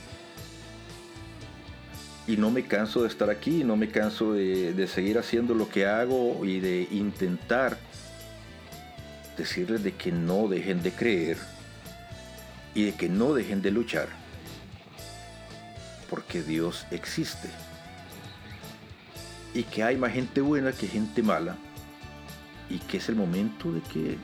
Y 2.28 2.38
no 2.38 2.52
me 2.52 2.66
canso 2.66 3.02
de 3.02 3.10
estar 3.10 3.30
aquí, 3.30 3.64
no 3.64 3.76
me 3.76 3.90
canso 3.90 4.34
de, 4.34 4.74
de 4.74 4.88
seguir 4.88 5.18
haciendo 5.18 5.54
lo 5.54 5.68
que 5.68 5.86
hago 5.86 6.46
y 6.46 6.60
de 6.60 6.88
intentar 6.92 7.78
decirles 9.38 9.84
de 9.84 9.94
que 9.94 10.12
no 10.12 10.48
dejen 10.48 10.82
de 10.84 10.92
creer 10.92 11.38
y 12.74 12.86
de 12.86 12.94
que 12.94 13.10
no 13.10 13.34
dejen 13.34 13.62
de 13.62 13.72
luchar, 13.72 14.08
porque 16.10 16.42
Dios 16.42 16.86
existe 16.92 17.50
y 19.54 19.64
que 19.64 19.84
hay 19.84 19.98
más 19.98 20.14
gente 20.14 20.42
buena 20.42 20.72
que 20.72 20.88
gente 20.88 21.22
mala 21.22 21.56
y 22.70 22.80
que 22.80 22.98
es 22.98 23.10
el 23.10 23.16
momento 23.16 23.72
de 23.72 23.82
que 23.82 24.18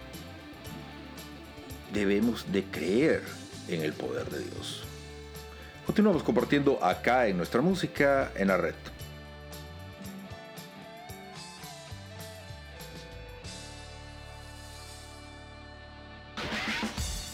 debemos 1.93 2.51
de 2.51 2.63
creer 2.65 3.23
en 3.67 3.81
el 3.81 3.93
poder 3.93 4.29
de 4.29 4.39
Dios. 4.39 4.83
Continuamos 5.85 6.21
compartiendo 6.23 6.83
acá 6.83 7.27
en 7.27 7.37
nuestra 7.37 7.61
música 7.61 8.31
en 8.35 8.49
la 8.49 8.57
red. 8.57 8.75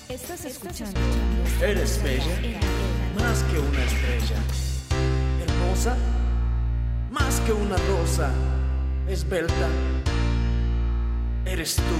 Estás 0.08 0.45
escuchando. 0.45 1.00
Eres 1.62 2.01
bella, 2.01 2.59
más 3.20 3.43
que 3.43 3.59
una 3.59 3.84
estrella. 3.84 4.38
Hermosa, 5.43 5.97
más 7.12 7.42
que 7.42 7.51
una 7.51 7.75
rosa. 7.75 8.32
Esbelta, 9.09 9.67
eres 11.46 11.75
tú, 11.75 11.95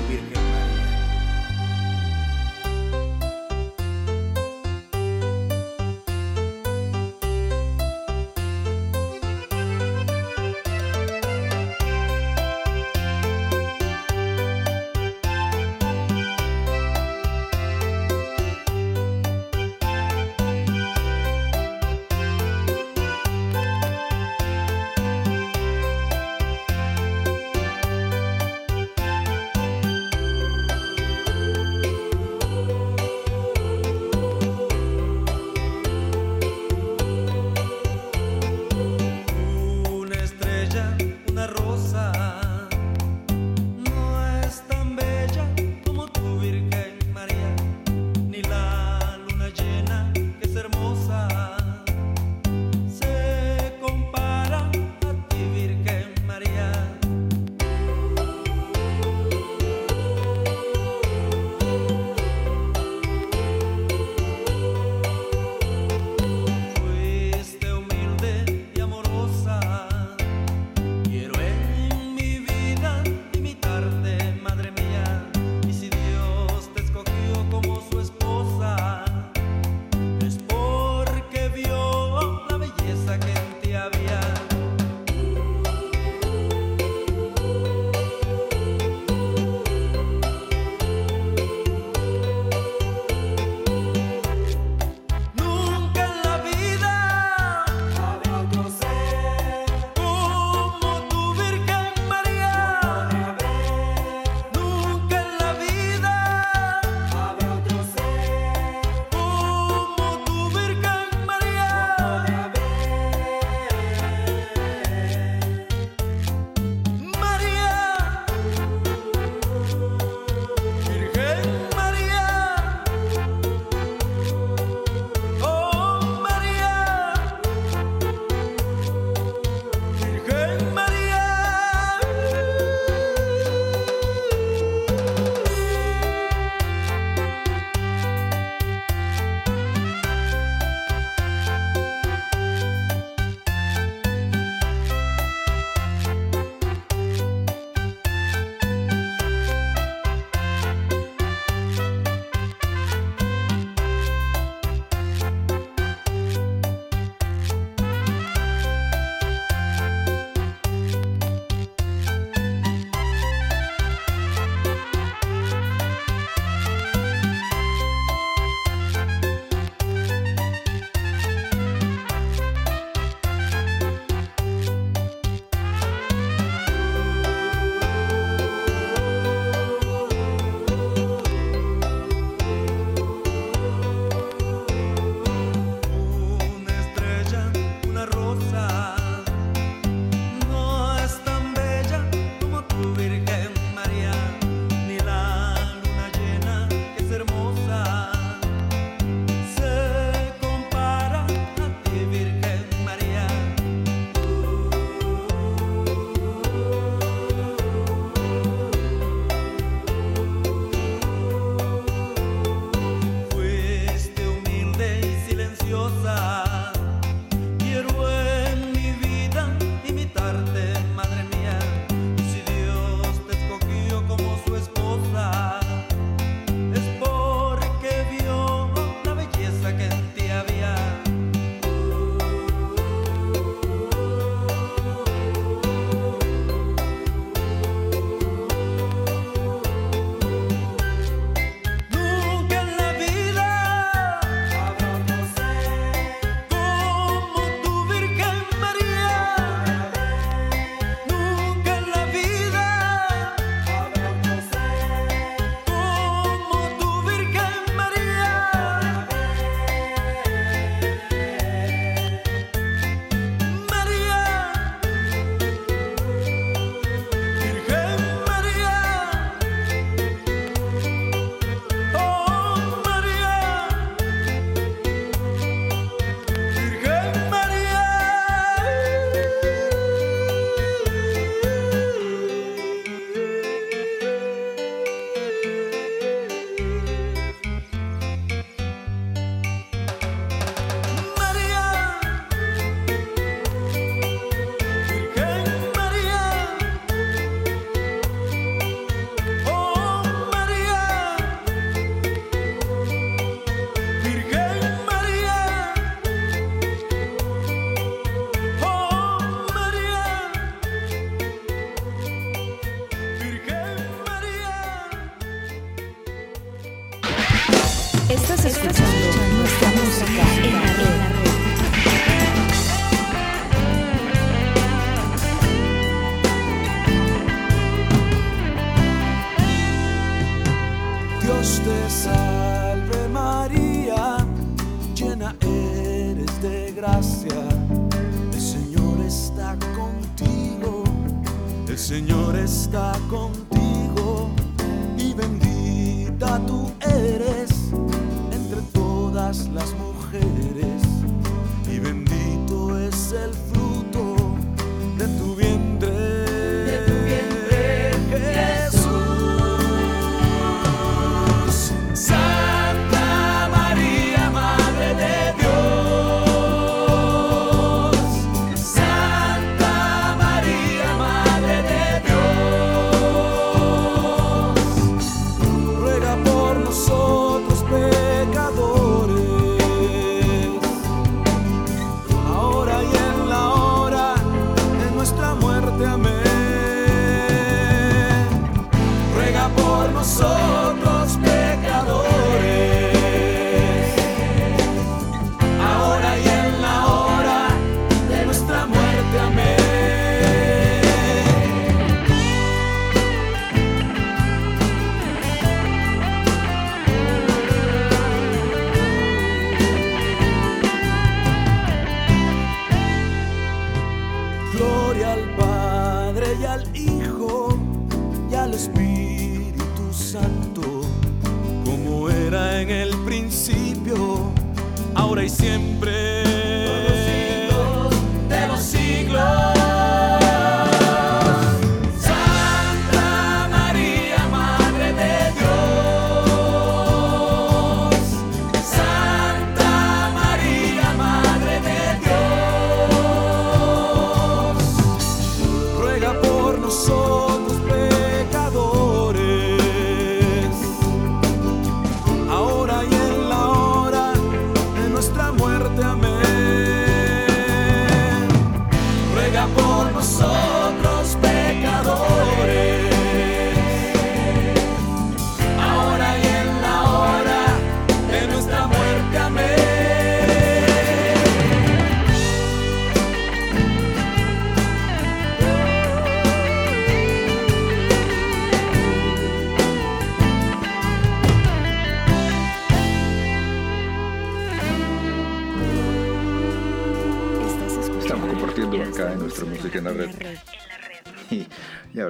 todas 349.35 349.53
las 349.53 349.73
mujeres 349.73 349.94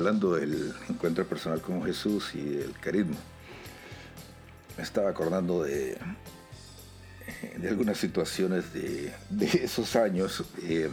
hablando 0.05 0.35
del 0.35 0.71
encuentro 0.87 1.25
personal 1.25 1.61
con 1.61 1.83
Jesús 1.83 2.35
y 2.35 2.41
del 2.43 2.73
carisma, 2.79 3.15
me 4.77 4.83
estaba 4.83 5.09
acordando 5.09 5.63
de, 5.63 5.93
eh, 5.93 5.97
de 7.57 7.69
algunas 7.69 7.97
situaciones 7.97 8.71
de, 8.71 9.11
de 9.31 9.45
esos 9.63 9.95
años. 9.95 10.43
eh, 10.61 10.89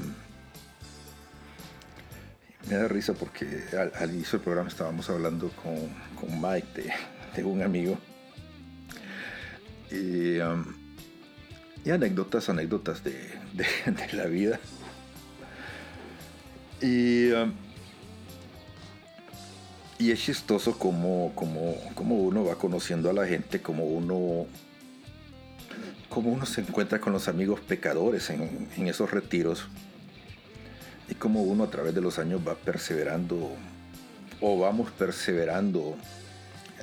me 2.71 2.77
da 2.77 2.89
risa 2.89 3.13
porque 3.13 3.65
al, 3.99 4.15
inicio 4.15 4.39
del 4.39 4.45
programa 4.45 4.69
estábamos 4.71 5.11
hablando 5.11 5.51
con, 5.63 5.75
con 6.19 6.41
Mike, 6.41 6.91
de, 7.37 7.45
un 7.45 7.61
amigo. 7.63 7.99
Y, 9.91 10.39
um, 10.39 10.65
y 11.85 11.91
anécdotas, 11.91 12.49
anécdotas 12.49 13.05
de, 13.05 13.13
de- 13.53 13.93
de 13.93 14.13
la 14.15 14.25
vida. 14.25 14.59
Y, 16.81 17.31
um, 17.33 17.53
y 20.03 20.11
es 20.11 20.21
chistoso 20.21 20.77
como, 20.77 21.33
como, 21.37 21.77
como 21.95 22.17
uno 22.17 22.45
va 22.45 22.57
conociendo 22.57 23.09
a 23.09 23.13
la 23.13 23.25
gente, 23.25 23.63
como 23.63 23.85
uno, 23.85 24.49
como 26.09 26.33
uno 26.33 26.45
se 26.45 26.63
encuentra 26.63 27.01
con 27.01 27.13
los 27.13 27.29
amigos 27.29 27.61
pecadores 27.61 28.29
en, 28.31 28.89
esos 28.89 29.13
retiros. 29.13 29.69
Y 31.09 31.15
como 31.15 31.43
uno 31.43 31.63
a 31.63 31.71
través 31.71 31.95
de 31.95 32.01
los 32.01 32.19
años 32.19 32.41
va 32.47 32.57
perseverando 32.57 33.53
o 34.41 34.59
vamos 34.59 34.91
perseverando 34.91 35.97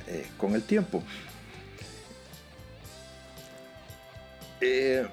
eh, 0.08 0.26
con 0.38 0.56
el 0.56 0.64
tiempo. 0.64 1.04
Eh, 4.62 5.06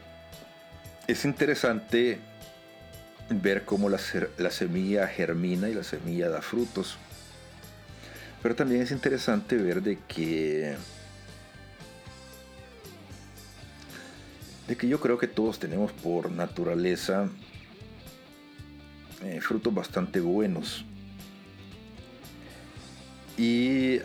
es 1.09 1.25
interesante 1.25 2.21
ver 3.31 3.65
cómo 3.65 3.89
la 3.89 3.99
semilla 3.99 5.09
germina 5.09 5.69
y 5.69 5.75
la 5.75 5.83
semilla 5.83 6.29
da 6.29 6.41
frutos. 6.41 6.99
Pero 8.43 8.55
también 8.55 8.83
es 8.83 8.91
interesante 8.91 9.57
ver 9.57 9.83
de 9.83 9.99
que 10.07 10.77
de 14.69 14.77
que 14.77 14.89
yo 14.89 14.99
creo 15.01 15.17
que 15.19 15.29
todos 15.29 15.59
tenemos 15.61 15.93
por 15.93 16.31
naturaleza 16.31 17.29
eh, 19.23 19.41
frutos 19.41 19.73
bastante 19.75 20.21
buenos. 20.21 20.85
Y 23.39 23.99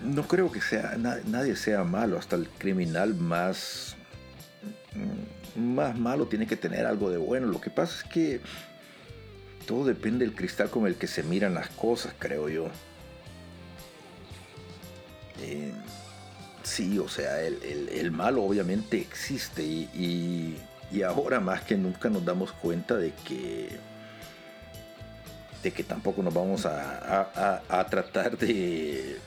no 0.00 0.26
creo 0.28 0.50
que 0.52 0.60
sea 0.60 0.96
na- 0.96 1.18
nadie 1.26 1.56
sea 1.56 1.82
malo, 1.84 2.18
hasta 2.18 2.36
el 2.36 2.48
criminal 2.48 3.14
más 3.14 3.96
mm, 4.94 5.60
más 5.74 5.98
malo 5.98 6.26
tiene 6.26 6.46
que 6.46 6.56
tener 6.56 6.86
algo 6.86 7.10
de 7.10 7.16
bueno. 7.18 7.46
Lo 7.48 7.60
que 7.60 7.70
pasa 7.70 7.96
es 7.96 8.04
que 8.04 8.40
todo 9.68 9.84
depende 9.84 10.24
del 10.24 10.34
cristal 10.34 10.70
con 10.70 10.86
el 10.86 10.94
que 10.96 11.06
se 11.06 11.22
miran 11.22 11.52
las 11.52 11.68
cosas, 11.68 12.14
creo 12.18 12.48
yo. 12.48 12.68
Eh, 15.42 15.72
sí, 16.62 16.98
o 16.98 17.06
sea, 17.06 17.42
el, 17.42 17.62
el- 17.92 18.10
malo 18.10 18.42
obviamente 18.44 18.98
existe 18.98 19.62
y, 19.62 20.56
ahora 21.06 21.38
más 21.38 21.60
que 21.64 21.76
nunca 21.76 22.08
nos 22.08 22.24
damos 22.24 22.50
cuenta 22.52 22.96
de 22.96 23.12
que 23.26 23.78
de 25.62 25.70
que 25.70 25.84
tampoco 25.84 26.22
nos 26.22 26.32
vamos 26.32 26.64
a- 26.64 27.60
a 27.68 27.86
tratar 27.86 28.38
de 28.38 29.18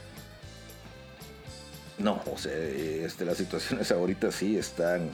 no, 1.99 2.19
o 2.33 2.37
sea, 2.37 2.51
este, 2.57 3.25
las 3.25 3.37
situaciones 3.37 3.91
ahorita 3.91 4.31
sí 4.31 4.57
están 4.57 5.11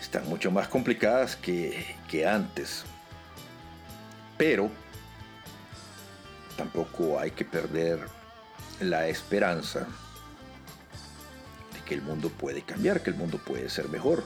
están 0.00 0.26
mucho 0.28 0.52
más 0.52 0.68
complicadas 0.68 1.34
que, 1.34 1.84
que 2.08 2.24
antes. 2.26 2.84
Pero 4.38 4.70
tampoco 6.56 7.18
hay 7.18 7.32
que 7.32 7.44
perder 7.44 8.06
la 8.80 9.08
esperanza 9.08 9.80
de 11.74 11.80
que 11.84 11.94
el 11.94 12.02
mundo 12.02 12.30
puede 12.30 12.62
cambiar, 12.62 13.02
que 13.02 13.10
el 13.10 13.16
mundo 13.16 13.38
puede 13.44 13.68
ser 13.68 13.88
mejor. 13.88 14.24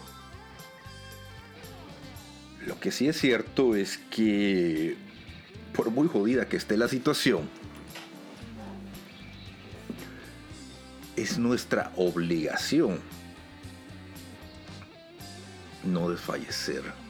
Lo 2.66 2.78
que 2.78 2.92
sí 2.92 3.08
es 3.08 3.18
cierto 3.18 3.74
es 3.74 3.98
que, 4.10 4.96
por 5.74 5.90
muy 5.90 6.06
jodida 6.06 6.46
que 6.46 6.56
esté 6.56 6.76
la 6.76 6.86
situación, 6.86 7.48
es 11.16 11.38
nuestra 11.38 11.92
obligación 11.96 13.00
no 15.84 16.10
desfallecer. 16.10 17.01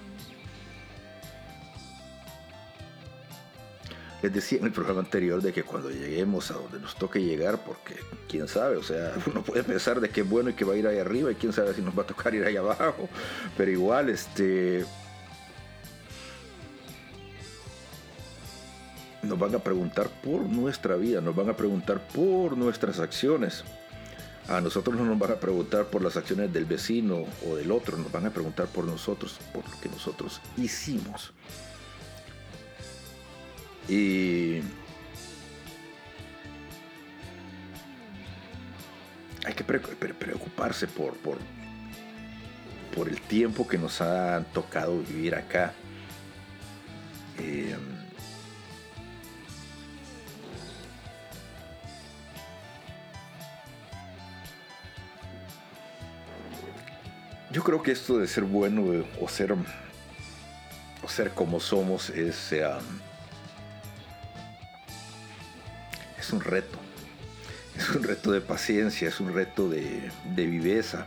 Les 4.22 4.32
decía 4.32 4.58
en 4.58 4.66
el 4.66 4.72
programa 4.72 5.00
anterior 5.00 5.42
de 5.42 5.52
que 5.52 5.64
cuando 5.64 5.90
lleguemos 5.90 6.50
a 6.52 6.54
donde 6.54 6.78
nos 6.78 6.94
toque 6.94 7.20
llegar, 7.20 7.64
porque 7.64 7.96
quién 8.28 8.46
sabe, 8.46 8.76
o 8.76 8.82
sea, 8.82 9.12
uno 9.26 9.42
puede 9.42 9.64
pensar 9.64 10.00
de 10.00 10.10
que 10.10 10.20
es 10.20 10.28
bueno 10.28 10.50
y 10.50 10.54
que 10.54 10.64
va 10.64 10.74
a 10.74 10.76
ir 10.76 10.86
ahí 10.86 10.98
arriba 10.98 11.32
y 11.32 11.34
quién 11.34 11.52
sabe 11.52 11.74
si 11.74 11.82
nos 11.82 11.98
va 11.98 12.02
a 12.02 12.06
tocar 12.06 12.32
ir 12.34 12.44
ahí 12.44 12.56
abajo, 12.56 13.08
pero 13.56 13.70
igual, 13.70 14.10
este, 14.10 14.84
nos 19.22 19.38
van 19.38 19.54
a 19.54 19.58
preguntar 19.58 20.08
por 20.22 20.42
nuestra 20.42 20.96
vida, 20.96 21.20
nos 21.20 21.34
van 21.34 21.48
a 21.48 21.56
preguntar 21.56 22.06
por 22.08 22.56
nuestras 22.56 23.00
acciones. 23.00 23.64
A 24.48 24.60
nosotros 24.60 24.96
no 24.96 25.04
nos 25.04 25.18
van 25.18 25.30
a 25.32 25.36
preguntar 25.36 25.86
por 25.86 26.02
las 26.02 26.16
acciones 26.16 26.52
del 26.52 26.64
vecino 26.64 27.24
o 27.48 27.54
del 27.54 27.70
otro, 27.70 27.96
nos 27.96 28.10
van 28.10 28.26
a 28.26 28.30
preguntar 28.30 28.66
por 28.66 28.84
nosotros, 28.84 29.38
por 29.52 29.68
lo 29.68 29.80
que 29.80 29.88
nosotros 29.88 30.40
hicimos. 30.56 31.32
Y 33.92 34.62
hay 39.44 39.52
que 39.52 39.64
preocuparse 39.64 40.86
por, 40.86 41.14
por, 41.18 41.36
por 42.96 43.10
el 43.10 43.20
tiempo 43.20 43.68
que 43.68 43.76
nos 43.76 44.00
ha 44.00 44.42
tocado 44.54 44.98
vivir 45.00 45.34
acá. 45.34 45.74
Eh, 47.38 47.76
Yo 57.50 57.62
creo 57.62 57.82
que 57.82 57.92
esto 57.92 58.16
de 58.16 58.26
ser 58.26 58.44
bueno 58.44 58.94
eh, 58.94 59.04
o 59.20 59.28
ser, 59.28 59.54
o 61.02 61.08
ser 61.08 61.32
como 61.32 61.60
somos 61.60 62.08
es, 62.08 62.50
eh, 62.52 62.64
es 66.22 66.32
un 66.32 66.40
reto. 66.40 66.78
Es 67.76 67.88
un 67.90 68.02
reto 68.02 68.30
de 68.30 68.40
paciencia, 68.40 69.08
es 69.08 69.18
un 69.18 69.34
reto 69.34 69.68
de, 69.68 70.10
viveza. 70.36 71.06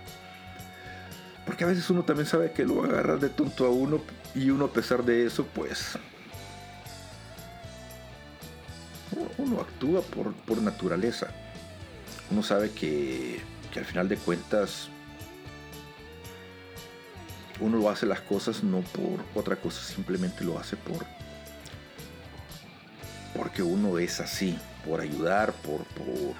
Porque 1.45 1.63
a 1.63 1.67
veces 1.67 1.89
uno 1.89 2.03
también 2.03 2.27
sabe 2.27 2.51
que 2.51 2.65
lo 2.65 2.83
agarra 2.83 3.17
de 3.17 3.29
tonto 3.29 3.65
a 3.65 3.69
uno 3.69 4.01
y 4.33 4.49
uno 4.49 4.65
a 4.65 4.73
pesar 4.73 5.03
de 5.03 5.25
eso, 5.25 5.45
pues 5.53 5.97
uno 9.37 9.61
actúa 9.61 10.01
por, 10.01 10.33
por 10.33 10.61
naturaleza. 10.61 11.27
Uno 12.31 12.41
sabe 12.43 12.71
que, 12.71 13.39
que 13.71 13.79
al 13.79 13.85
final 13.85 14.09
de 14.09 14.17
cuentas 14.17 14.89
uno 17.59 17.77
lo 17.77 17.89
hace 17.89 18.05
las 18.05 18.21
cosas 18.21 18.63
no 18.63 18.81
por 18.81 19.23
otra 19.33 19.55
cosa, 19.55 19.81
simplemente 19.81 20.43
lo 20.43 20.59
hace 20.59 20.75
por 20.75 21.05
porque 23.35 23.61
uno 23.61 23.99
es 23.99 24.19
así, 24.19 24.57
por 24.85 25.01
ayudar, 25.01 25.53
por, 25.53 25.83
por, 25.85 26.35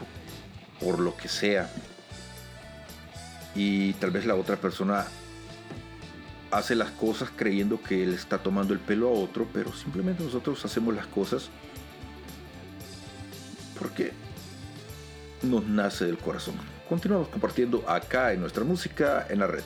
por 0.80 1.00
lo 1.00 1.16
que 1.18 1.28
sea. 1.28 1.70
Y 3.56 3.94
tal 3.94 4.12
vez 4.12 4.26
la 4.26 4.36
otra 4.36 4.58
persona 4.58 5.06
hace 6.52 6.76
las 6.76 6.92
cosas 6.92 7.30
creyendo 7.36 7.82
que 7.82 8.04
él 8.04 8.14
está 8.14 8.38
tomando 8.38 8.74
el 8.74 8.80
pelo 8.80 9.10
a 9.10 9.12
otro, 9.12 9.48
pero 9.54 9.74
simplemente 9.74 10.24
nosotros 10.24 10.64
hacemos 10.64 10.94
las 10.94 11.08
cosas 11.08 11.50
porque 13.78 14.14
nos 15.42 15.66
nace 15.66 16.06
del 16.06 16.18
corazón. 16.18 16.56
Continuamos 16.88 17.28
compartiendo 17.30 17.84
acá 17.90 18.34
en 18.34 18.42
nuestra 18.42 18.64
música 18.64 19.26
en 19.30 19.40
la 19.40 19.48
red. 19.48 19.64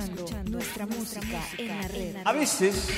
Escuchando 0.00 0.50
nuestra 0.50 0.86
música 0.86 1.40
en 1.58 1.68
la 1.68 1.88
red. 1.88 2.16
A 2.24 2.32
veces, 2.32 2.88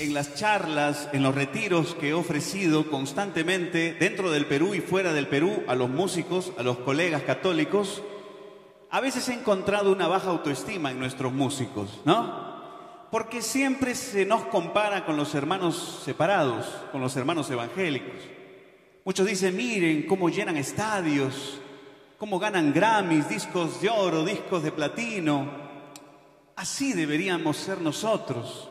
en 0.00 0.14
las 0.14 0.34
charlas, 0.34 1.08
en 1.12 1.22
los 1.22 1.34
retiros 1.34 1.94
que 1.94 2.10
he 2.10 2.14
ofrecido 2.14 2.90
constantemente 2.90 3.94
dentro 3.98 4.30
del 4.30 4.46
Perú 4.46 4.74
y 4.74 4.80
fuera 4.80 5.12
del 5.12 5.28
Perú 5.28 5.62
a 5.68 5.74
los 5.74 5.90
músicos, 5.90 6.52
a 6.58 6.62
los 6.62 6.78
colegas 6.78 7.22
católicos, 7.22 8.02
a 8.90 9.00
veces 9.00 9.28
he 9.28 9.34
encontrado 9.34 9.92
una 9.92 10.08
baja 10.08 10.30
autoestima 10.30 10.90
en 10.90 10.98
nuestros 10.98 11.32
músicos, 11.32 12.00
¿no? 12.04 12.46
Porque 13.10 13.42
siempre 13.42 13.94
se 13.94 14.24
nos 14.24 14.44
compara 14.44 15.04
con 15.04 15.16
los 15.16 15.34
hermanos 15.34 16.02
separados, 16.04 16.66
con 16.92 17.00
los 17.00 17.16
hermanos 17.16 17.50
evangélicos. 17.50 18.16
Muchos 19.04 19.26
dicen, 19.26 19.56
miren 19.56 20.06
cómo 20.06 20.28
llenan 20.28 20.56
estadios, 20.56 21.60
cómo 22.18 22.38
ganan 22.38 22.72
Grammys, 22.72 23.28
discos 23.28 23.80
de 23.80 23.88
oro, 23.88 24.24
discos 24.24 24.62
de 24.62 24.72
platino. 24.72 25.65
Así 26.56 26.94
deberíamos 26.94 27.58
ser 27.58 27.80
nosotros, 27.82 28.70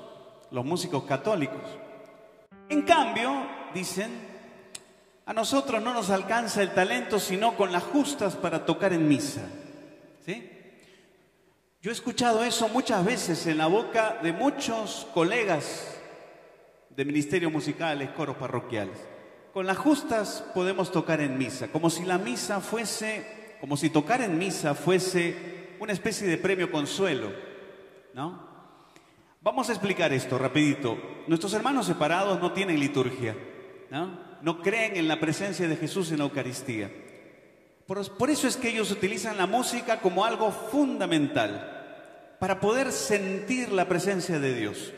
los 0.50 0.66
músicos 0.66 1.04
católicos. 1.04 1.62
En 2.68 2.82
cambio, 2.82 3.32
dicen, 3.76 4.12
a 5.28 5.34
nosotros 5.34 5.84
no 5.84 5.94
nos 5.94 6.10
alcanza 6.10 6.64
el 6.64 6.74
talento 6.74 7.20
sino 7.20 7.56
con 7.56 7.72
las 7.72 7.84
justas 7.84 8.36
para 8.36 8.66
tocar 8.66 8.92
en 8.92 9.08
misa. 9.08 9.42
¿Sí? 10.26 10.50
Yo 11.80 11.92
he 11.92 11.94
escuchado 11.94 12.44
eso 12.44 12.68
muchas 12.70 13.06
veces 13.06 13.46
en 13.46 13.60
la 13.60 13.68
boca 13.68 14.18
de 14.24 14.34
muchos 14.34 15.08
colegas 15.14 15.96
de 16.90 17.06
ministerios 17.06 17.52
musicales, 17.52 18.10
coros 18.10 18.38
parroquiales. 18.38 18.98
Con 19.54 19.68
las 19.68 19.78
justas 19.78 20.44
podemos 20.56 20.92
tocar 20.92 21.22
en 21.22 21.38
misa, 21.38 21.68
como 21.68 21.92
si 21.92 22.04
la 22.04 22.18
misa 22.18 22.62
fuese, 22.62 23.58
como 23.62 23.78
si 23.78 23.92
tocar 23.92 24.22
en 24.22 24.40
misa 24.40 24.74
fuese 24.74 25.76
una 25.80 25.94
especie 25.94 26.28
de 26.28 26.40
premio 26.40 26.72
consuelo, 26.72 27.32
¿no? 28.16 28.40
Vamos 29.42 29.68
a 29.70 29.74
explicar 29.74 30.14
esto 30.14 30.38
rapidito. 30.38 30.98
Nuestros 31.28 31.54
hermanos 31.54 31.86
separados 31.86 32.40
no 32.40 32.54
tienen 32.54 32.80
liturgia, 32.80 33.36
¿no? 33.92 34.18
No 34.42 34.62
creen 34.62 34.96
en 34.96 35.08
la 35.10 35.20
presencia 35.20 35.68
de 35.68 35.76
Jesús 35.76 36.12
en 36.12 36.20
la 36.20 36.24
Eucaristía. 36.24 36.90
Por, 37.86 38.10
por 38.18 38.30
eso 38.30 38.48
es 38.48 38.56
que 38.56 38.70
ellos 38.70 38.90
utilizan 38.90 39.38
la 39.38 39.48
música 39.48 40.00
como 40.00 40.24
algo 40.24 40.50
fundamental 40.52 42.38
para 42.40 42.60
poder 42.62 42.92
sentir 42.92 43.72
la 43.72 43.88
presencia 43.88 44.40
de 44.40 44.56
Dios. 44.56 44.94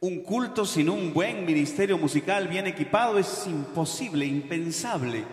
Un 0.00 0.22
culto 0.22 0.64
sin 0.64 0.88
un 0.88 1.12
buen 1.12 1.44
ministerio 1.44 1.98
musical 1.98 2.48
bien 2.48 2.66
equipado 2.66 3.18
es 3.18 3.46
imposible, 3.46 4.24
impensable. 4.24 5.24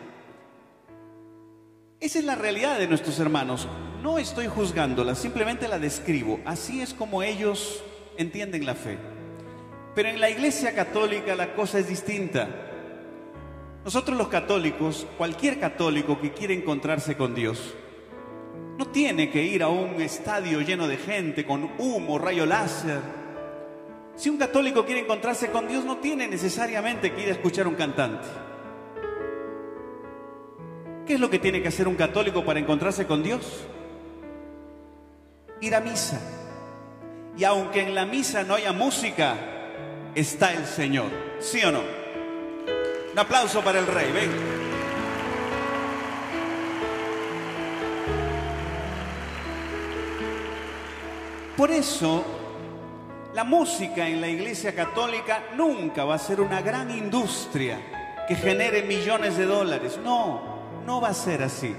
Esa 1.99 2.19
es 2.19 2.25
la 2.25 2.35
realidad 2.35 2.77
de 2.77 2.87
nuestros 2.87 3.19
hermanos. 3.19 3.67
No 4.01 4.17
estoy 4.17 4.47
juzgándola, 4.47 5.15
simplemente 5.15 5.67
la 5.67 5.79
describo. 5.79 6.39
Así 6.45 6.81
es 6.81 6.93
como 6.93 7.21
ellos 7.23 7.83
entienden 8.17 8.65
la 8.65 8.75
fe. 8.75 8.97
Pero 9.95 10.09
en 10.09 10.21
la 10.21 10.29
Iglesia 10.29 10.73
Católica 10.73 11.35
la 11.35 11.53
cosa 11.53 11.79
es 11.79 11.89
distinta. 11.89 12.47
Nosotros 13.83 14.17
los 14.17 14.27
católicos, 14.27 15.07
cualquier 15.17 15.59
católico 15.59 16.19
que 16.19 16.31
quiere 16.31 16.53
encontrarse 16.53 17.17
con 17.17 17.33
Dios, 17.33 17.73
no 18.77 18.87
tiene 18.87 19.29
que 19.29 19.43
ir 19.43 19.63
a 19.63 19.67
un 19.67 20.01
estadio 20.01 20.61
lleno 20.61 20.87
de 20.87 20.97
gente 20.97 21.45
con 21.45 21.71
humo, 21.77 22.17
rayo 22.17 22.45
láser 22.45 23.19
si 24.19 24.29
un 24.29 24.35
católico 24.37 24.85
quiere 24.85 24.99
encontrarse 24.99 25.49
con 25.49 25.65
Dios, 25.65 25.85
no 25.85 25.99
tiene 25.99 26.27
necesariamente 26.27 27.13
que 27.13 27.21
ir 27.23 27.29
a 27.29 27.31
escuchar 27.31 27.69
un 27.69 27.75
cantante. 27.75 28.27
¿Qué 31.07 31.13
es 31.13 31.21
lo 31.21 31.29
que 31.29 31.39
tiene 31.39 31.61
que 31.61 31.69
hacer 31.69 31.87
un 31.87 31.95
católico 31.95 32.43
para 32.43 32.59
encontrarse 32.59 33.07
con 33.07 33.23
Dios? 33.23 33.65
Ir 35.61 35.75
a 35.75 35.79
misa. 35.81 36.19
Y 37.37 37.43
aunque 37.43 37.81
en 37.81 37.95
la 37.95 38.05
misa 38.05 38.43
no 38.43 38.55
haya 38.55 38.73
música, 38.73 39.35
está 40.15 40.53
el 40.53 40.65
Señor. 40.65 41.09
¿Sí 41.39 41.63
o 41.63 41.71
no? 41.71 41.81
Un 43.11 43.19
aplauso 43.19 43.61
para 43.61 43.79
el 43.79 43.87
rey. 43.87 44.11
Ven. 44.11 44.59
Por 51.55 51.71
eso 51.71 52.23
la 53.33 53.43
música 53.43 54.07
en 54.07 54.21
la 54.21 54.27
Iglesia 54.27 54.73
Católica 54.73 55.43
nunca 55.55 56.05
va 56.05 56.15
a 56.15 56.19
ser 56.19 56.39
una 56.39 56.61
gran 56.61 56.89
industria 56.89 58.25
que 58.27 58.35
genere 58.35 58.83
millones 58.83 59.35
de 59.37 59.45
dólares. 59.45 59.99
No, 60.01 60.81
no 60.85 61.01
va 61.01 61.09
a 61.09 61.13
ser 61.13 61.43
así. 61.43 61.75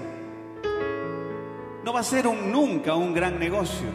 No 1.83 1.93
va 1.93 2.01
a 2.01 2.03
ser 2.03 2.27
un, 2.27 2.51
nunca 2.51 2.95
un 2.95 3.13
gran 3.13 3.39
negocio. 3.39 3.87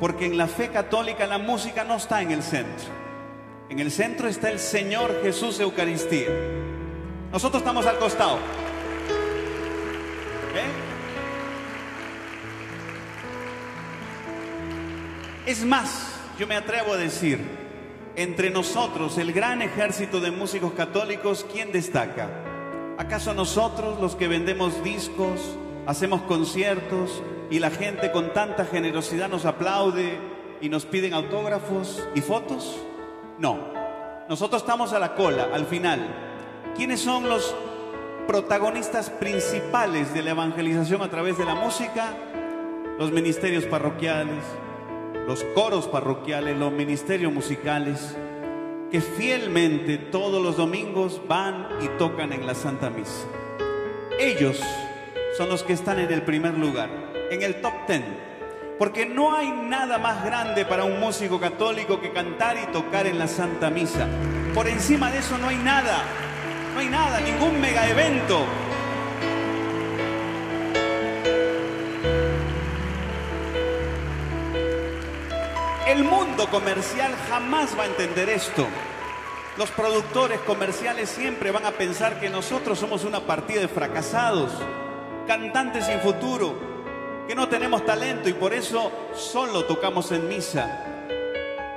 Porque 0.00 0.26
en 0.26 0.36
la 0.36 0.46
fe 0.46 0.68
católica 0.68 1.26
la 1.26 1.38
música 1.38 1.84
no 1.84 1.96
está 1.96 2.22
en 2.22 2.30
el 2.30 2.42
centro. 2.42 2.86
En 3.68 3.78
el 3.78 3.90
centro 3.90 4.28
está 4.28 4.50
el 4.50 4.58
Señor 4.58 5.22
Jesús 5.22 5.58
Eucaristía. 5.60 6.28
Nosotros 7.32 7.62
estamos 7.62 7.86
al 7.86 7.98
costado. 7.98 8.38
Es 15.46 15.64
más, 15.64 16.18
yo 16.38 16.46
me 16.46 16.56
atrevo 16.56 16.94
a 16.94 16.96
decir, 16.96 17.38
entre 18.16 18.48
nosotros, 18.48 19.18
el 19.18 19.32
gran 19.32 19.60
ejército 19.60 20.20
de 20.20 20.30
músicos 20.30 20.72
católicos, 20.72 21.44
¿quién 21.52 21.70
destaca? 21.70 22.30
¿Acaso 22.96 23.34
nosotros 23.34 24.00
los 24.00 24.16
que 24.16 24.26
vendemos 24.26 24.82
discos, 24.82 25.58
hacemos 25.86 26.22
conciertos 26.22 27.22
y 27.50 27.58
la 27.58 27.70
gente 27.70 28.10
con 28.10 28.32
tanta 28.32 28.64
generosidad 28.64 29.28
nos 29.28 29.44
aplaude 29.44 30.18
y 30.60 30.68
nos 30.68 30.86
piden 30.86 31.14
autógrafos 31.14 32.02
y 32.14 32.20
fotos? 32.20 32.78
No, 33.38 33.58
nosotros 34.28 34.62
estamos 34.62 34.92
a 34.92 34.98
la 34.98 35.14
cola, 35.14 35.48
al 35.52 35.66
final. 35.66 36.00
¿Quiénes 36.76 37.00
son 37.00 37.28
los 37.28 37.54
protagonistas 38.26 39.10
principales 39.10 40.14
de 40.14 40.22
la 40.22 40.30
evangelización 40.30 41.02
a 41.02 41.10
través 41.10 41.36
de 41.36 41.44
la 41.44 41.54
música? 41.54 42.16
Los 42.98 43.12
ministerios 43.12 43.64
parroquiales, 43.64 44.42
los 45.26 45.44
coros 45.54 45.86
parroquiales, 45.88 46.56
los 46.56 46.72
ministerios 46.72 47.32
musicales, 47.32 48.16
que 48.90 49.00
fielmente 49.00 49.98
todos 49.98 50.42
los 50.42 50.56
domingos 50.56 51.20
van 51.28 51.68
y 51.80 51.88
tocan 51.98 52.32
en 52.32 52.46
la 52.46 52.54
Santa 52.54 52.90
Misa. 52.90 53.26
Ellos 54.18 54.60
son 55.36 55.48
los 55.48 55.64
que 55.64 55.72
están 55.72 55.98
en 55.98 56.12
el 56.12 56.22
primer 56.22 56.54
lugar, 56.54 56.88
en 57.30 57.42
el 57.42 57.60
top 57.60 57.86
ten, 57.86 58.04
porque 58.78 59.04
no 59.04 59.34
hay 59.34 59.50
nada 59.50 59.98
más 59.98 60.24
grande 60.24 60.64
para 60.64 60.84
un 60.84 61.00
músico 61.00 61.40
católico 61.40 62.00
que 62.00 62.12
cantar 62.12 62.56
y 62.56 62.66
tocar 62.72 63.06
en 63.06 63.18
la 63.18 63.26
Santa 63.26 63.68
Misa. 63.68 64.06
Por 64.54 64.68
encima 64.68 65.10
de 65.10 65.18
eso 65.18 65.36
no 65.38 65.48
hay 65.48 65.56
nada, 65.56 66.02
no 66.72 66.80
hay 66.80 66.88
nada, 66.88 67.20
ningún 67.20 67.60
mega 67.60 67.88
evento. 67.88 68.44
El 75.88 76.04
mundo 76.04 76.48
comercial 76.48 77.12
jamás 77.28 77.76
va 77.78 77.84
a 77.84 77.86
entender 77.86 78.28
esto. 78.28 78.66
Los 79.56 79.70
productores 79.70 80.40
comerciales 80.40 81.08
siempre 81.08 81.50
van 81.50 81.66
a 81.66 81.72
pensar 81.72 82.18
que 82.18 82.30
nosotros 82.30 82.78
somos 82.78 83.04
una 83.04 83.20
partida 83.20 83.60
de 83.60 83.68
fracasados, 83.68 84.50
cantantes 85.26 85.86
sin 85.86 86.00
futuro, 86.00 86.54
que 87.26 87.34
no 87.34 87.48
tenemos 87.48 87.84
talento 87.84 88.28
y 88.28 88.34
por 88.34 88.52
eso 88.52 88.92
solo 89.14 89.64
tocamos 89.64 90.12
en 90.12 90.28
misa. 90.28 90.84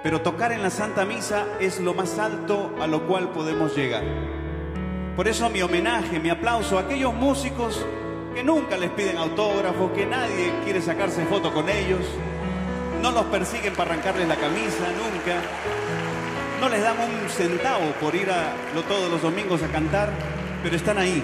Pero 0.04 0.22
tocar 0.22 0.52
en 0.52 0.62
la 0.62 0.70
Santa 0.70 1.06
Misa 1.06 1.46
es 1.60 1.80
lo 1.80 1.94
más 1.94 2.20
alto 2.20 2.72
a 2.80 2.88
lo 2.88 3.08
cual 3.08 3.30
podemos 3.30 3.76
llegar. 3.76 4.04
Por 5.16 5.28
eso 5.28 5.50
mi 5.50 5.62
homenaje, 5.62 6.20
mi 6.20 6.30
aplauso 6.30 6.78
a 6.78 6.82
aquellos 6.82 7.14
músicos 7.14 7.86
que 8.34 8.44
nunca 8.44 8.78
les 8.78 8.92
piden 8.92 9.18
autógrafos, 9.18 9.92
que 9.92 10.06
nadie 10.06 10.54
quiere 10.64 10.82
sacarse 10.82 11.26
foto 11.26 11.54
con 11.54 11.68
ellos, 11.70 12.02
no 13.02 13.12
los 13.12 13.26
persiguen 13.26 13.74
para 13.74 13.92
arrancarles 13.92 14.28
la 14.28 14.36
camisa, 14.36 14.86
nunca. 14.96 15.42
No 16.62 16.70
les 16.70 16.82
dan 16.82 16.98
un 17.00 17.30
centavo 17.30 17.92
por 18.00 18.16
ir 18.16 18.30
a 18.30 18.54
todos 18.88 19.12
los 19.12 19.22
domingos 19.22 19.62
a 19.64 19.68
cantar, 19.68 20.12
pero 20.64 20.76
están 20.76 20.98
ahí, 20.98 21.24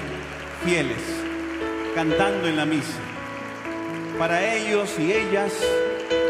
fieles, 0.64 1.23
cantando 1.94 2.48
en 2.48 2.58
la 2.58 2.66
misa. 2.66 3.00
Para 4.18 4.44
ellos 4.54 4.94
y 5.00 5.12
ellas, 5.12 5.54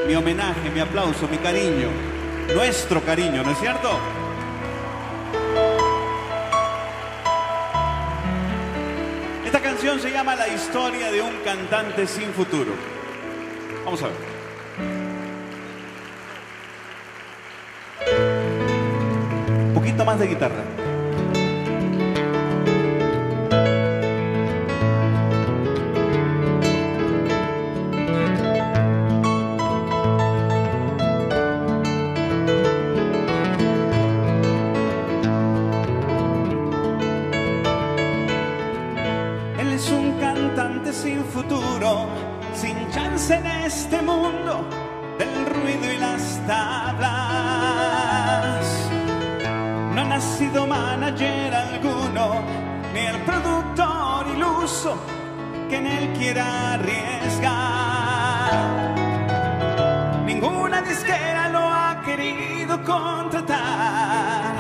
mi 0.08 0.16
homenaje, 0.16 0.70
mi 0.70 0.80
aplauso, 0.80 1.28
mi 1.28 1.38
cariño, 1.38 1.90
nuestro 2.54 3.02
cariño, 3.02 3.44
¿no 3.44 3.52
es 3.52 3.60
cierto? 3.60 3.90
Esta 9.46 9.62
canción 9.62 10.00
se 10.00 10.12
llama 10.12 10.36
La 10.36 10.48
historia 10.48 11.12
de 11.12 11.22
un 11.22 11.36
cantante 11.44 12.08
sin 12.08 12.34
futuro. 12.34 12.72
Vamos 13.86 14.02
a 14.04 14.08
ver. 14.08 14.34
Un 19.68 19.74
poquito 19.74 20.06
más 20.06 20.20
de 20.20 20.28
guitarra. 20.28 20.83
En 43.34 43.46
este 43.46 44.02
mundo 44.02 44.66
del 45.18 45.46
ruido 45.46 45.92
y 45.92 45.98
las 45.98 46.40
tablas. 46.46 47.06
No 49.94 50.02
ha 50.02 50.06
nacido 50.06 50.68
manager 50.68 51.54
alguno, 51.54 52.42
ni 52.94 53.00
el 53.00 53.18
productor 53.22 54.28
iluso 54.36 54.98
que 55.70 55.78
en 55.78 55.88
él 55.88 56.14
quiera 56.18 56.74
arriesgar. 56.74 58.54
Ninguna 60.26 60.82
disquera 60.82 61.50
lo 61.50 61.60
ha 61.60 62.02
querido 62.06 62.84
contratar 62.84 64.54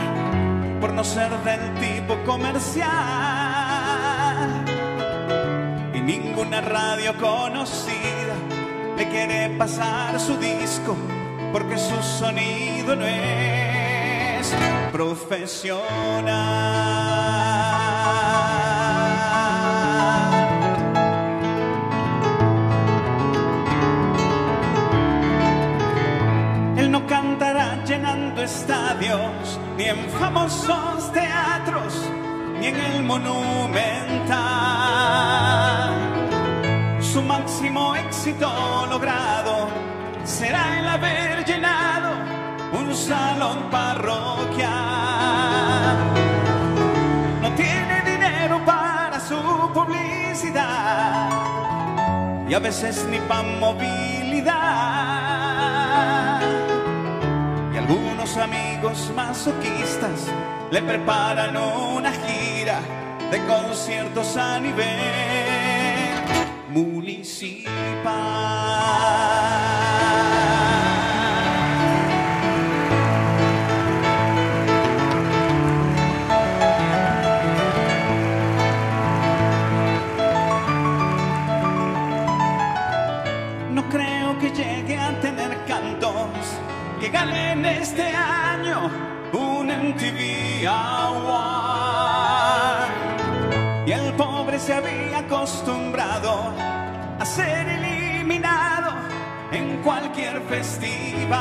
por 0.82 0.94
no 0.94 1.04
ser 1.04 1.32
del 1.44 1.74
tipo 1.76 2.18
comercial. 2.26 2.90
Y 5.94 6.02
ninguna 6.02 6.62
radio 6.62 7.16
conocida 7.18 8.43
quiere 9.08 9.50
pasar 9.58 10.20
su 10.20 10.38
disco 10.38 10.96
porque 11.52 11.78
su 11.78 12.02
sonido 12.02 12.96
no 12.96 13.06
es 13.06 14.54
profesional. 14.92 16.34
Él 26.78 26.92
no 26.92 27.06
cantará 27.08 27.84
llenando 27.86 28.42
estadios, 28.42 29.60
ni 29.78 29.86
en 29.86 30.10
famosos 30.20 31.12
teatros, 31.14 32.10
ni 32.60 32.68
en 32.68 32.76
el 32.78 33.04
monumental. 33.04 33.94
Máximo 37.74 37.96
éxito 37.96 38.86
logrado 38.88 39.68
será 40.24 40.78
el 40.80 40.88
haber 40.88 41.44
llenado 41.44 42.12
un 42.72 42.94
salón 42.94 43.68
parroquial. 43.72 44.70
No 47.42 47.50
tiene 47.56 48.04
dinero 48.06 48.64
para 48.64 49.20
su 49.20 49.42
publicidad 49.74 51.30
y 52.48 52.54
a 52.54 52.60
veces 52.60 53.08
ni 53.10 53.18
para 53.22 53.42
movilidad. 53.42 54.52
Y 57.74 57.78
algunos 57.78 58.38
amigos 58.38 59.12
masoquistas 59.16 60.28
le 60.70 60.80
preparan 60.84 61.58
una 61.58 62.12
gira 62.12 62.82
de 63.32 63.44
conciertos 63.48 64.38
a 64.38 64.60
nivel 64.60 65.33
No 83.70 83.88
creo 83.90 84.40
que 84.40 84.50
llegue 84.50 84.98
a 84.98 85.20
tener 85.20 85.56
cantos 85.68 86.28
que 87.00 87.10
ganen 87.10 87.66
este 87.66 88.02
año 88.04 88.90
un 89.32 89.68
MTV 89.68 90.68
Award. 90.68 91.74
Y 93.86 93.92
el 93.92 94.14
pobre 94.14 94.58
se 94.58 94.74
acostumbrado 95.34 96.54
a 97.20 97.26
ser 97.26 97.68
eliminado 97.68 98.92
en 99.52 99.82
cualquier 99.82 100.42
festival. 100.44 101.32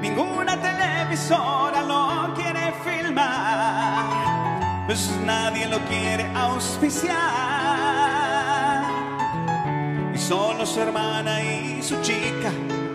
Ninguna 0.00 0.60
televisora 0.60 1.82
lo 1.82 2.34
quiere 2.34 2.74
filmar, 2.84 4.06
pues 4.86 5.10
nadie 5.24 5.66
lo 5.68 5.78
quiere 5.84 6.26
auspiciar. 6.34 7.12
Solo 10.16 10.66
su 10.66 10.80
hermana 10.80 11.40
y 11.42 11.82
su 11.82 12.00
chica, 12.00 12.50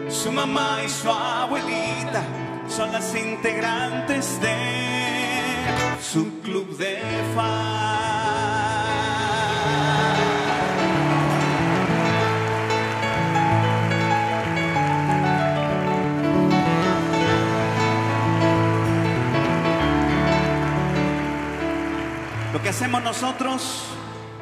su 0.09 0.31
mamá 0.31 0.79
y 0.85 0.89
su 0.89 1.09
abuelita 1.09 2.23
son 2.67 2.91
las 2.91 3.15
integrantes 3.15 4.41
de 4.41 5.16
su 6.01 6.41
club 6.41 6.77
de 6.77 6.97
fans. 7.35 7.87
Lo 22.53 22.61
que 22.61 22.69
hacemos 22.69 23.03
nosotros 23.03 23.85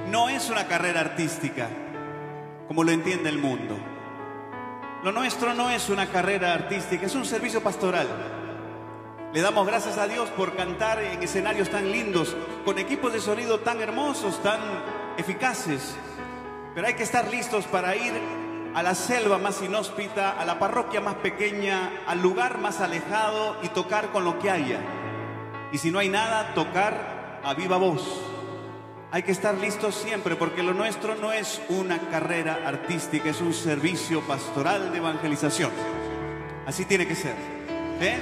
no 0.10 0.30
es 0.30 0.50
una 0.50 0.68
carrera 0.68 1.02
artística, 1.02 1.70
como 2.68 2.84
lo 2.84 2.92
entiende 2.92 3.30
el 3.30 3.38
mundo. 3.38 3.78
Lo 5.04 5.12
nuestro 5.12 5.54
no 5.54 5.70
es 5.70 5.90
una 5.90 6.08
carrera 6.08 6.54
artística, 6.54 7.06
es 7.06 7.16
un 7.16 7.26
servicio 7.26 7.62
pastoral. 7.62 8.08
Le 9.36 9.42
damos 9.42 9.68
gracias 9.68 9.98
a 9.98 10.08
Dios 10.08 10.30
por 10.30 10.56
cantar 10.56 11.04
en 11.04 11.22
escenarios 11.22 11.70
tan 11.70 11.92
lindos, 11.92 12.38
con 12.64 12.80
equipos 12.80 13.12
de 13.12 13.20
sonido 13.20 13.60
tan 13.60 13.82
hermosos, 13.82 14.42
tan 14.42 14.62
eficaces. 15.18 15.94
Pero 16.74 16.88
hay 16.88 16.94
que 16.94 17.04
estar 17.04 17.30
listos 17.30 17.66
para 17.66 17.98
ir 17.98 18.14
a 18.74 18.82
la 18.82 18.96
selva 18.96 19.38
más 19.38 19.62
inhóspita, 19.62 20.40
a 20.40 20.46
la 20.46 20.58
parroquia 20.58 21.02
más 21.02 21.16
pequeña, 21.16 21.92
al 22.08 22.22
lugar 22.22 22.60
más 22.60 22.80
alejado 22.80 23.58
y 23.62 23.68
tocar 23.68 24.14
con 24.14 24.24
lo 24.24 24.40
que 24.40 24.50
haya. 24.50 24.80
Y 25.74 25.80
si 25.80 25.92
no 25.92 26.00
hay 26.00 26.08
nada, 26.08 26.54
tocar 26.54 27.42
a 27.44 27.54
viva 27.56 27.76
voz. 27.76 28.22
Hay 29.12 29.24
que 29.24 29.34
estar 29.34 29.56
listos 29.56 29.96
siempre 29.96 30.38
porque 30.38 30.64
lo 30.64 30.74
nuestro 30.74 31.14
no 31.16 31.34
es 31.34 31.62
una 31.68 32.00
carrera 32.10 32.62
artística, 32.66 33.32
es 33.32 33.42
un 33.42 33.54
servicio 33.54 34.22
pastoral 34.22 34.94
de 34.94 35.00
evangelización. 35.00 35.72
Así 36.66 36.86
tiene 36.86 37.06
que 37.06 37.16
ser. 37.16 37.36
¿eh? 38.00 38.18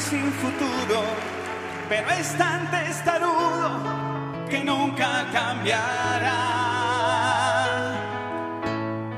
Sin 0.00 0.32
futuro, 0.32 1.02
pero 1.88 2.08
es 2.10 2.36
tan 2.38 2.70
testarudo 2.70 4.46
que 4.48 4.64
nunca 4.64 5.26
cambiará. 5.32 6.38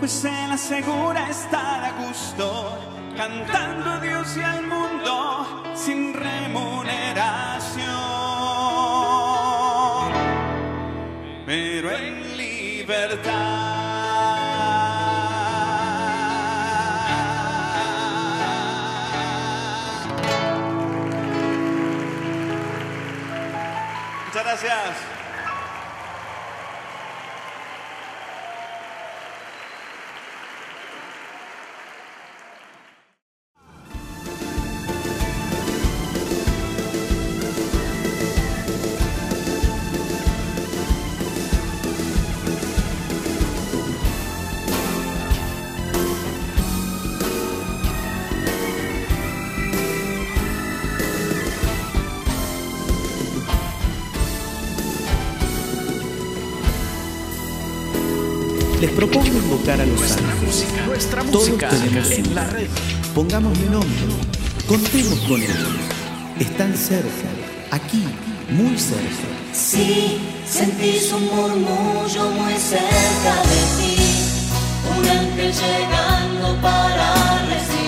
Pues 0.01 0.25
él 0.25 0.51
asegura 0.53 1.31
estar 1.31 1.85
a 1.85 1.93
gusto, 2.05 2.79
cantando 3.17 3.91
a 3.91 4.01
Dios 4.01 4.37
y 4.37 4.43
al 4.43 4.67
mundo 4.67 5.73
sin 5.75 6.13
remuneración. 6.13 7.85
Pero 11.47 11.91
en 11.93 12.37
libertad. 12.37 13.44
Gracias. 24.63 25.14
Les 58.85 58.93
propongo 58.93 59.29
invocar 59.29 59.81
a 59.81 59.87
los 59.87 60.03
ángeles. 60.13 60.67
Nuestra 60.87 61.23
Todos 61.23 61.49
música 61.49 61.71
tenemos 61.71 62.11
en 62.11 62.27
uno. 62.27 62.35
la 62.35 62.45
red. 62.49 62.69
Pongámosle 63.15 63.71
nombre. 63.71 63.89
Contemos 64.69 65.19
con 65.21 65.43
ellos. 65.43 65.57
Están 66.39 66.77
cerca. 66.77 67.31
Aquí, 67.71 68.05
muy 68.51 68.77
cerca. 68.79 69.31
Si 69.55 70.19
sentís 70.47 71.11
un 71.15 71.25
murmullo 71.35 72.31
muy 72.33 72.53
cerca 72.59 73.35
de 73.53 73.61
ti, 73.79 73.97
un 74.99 75.09
ángel 75.09 75.51
llegando 75.51 76.61
para 76.61 77.15
recibir 77.47 77.84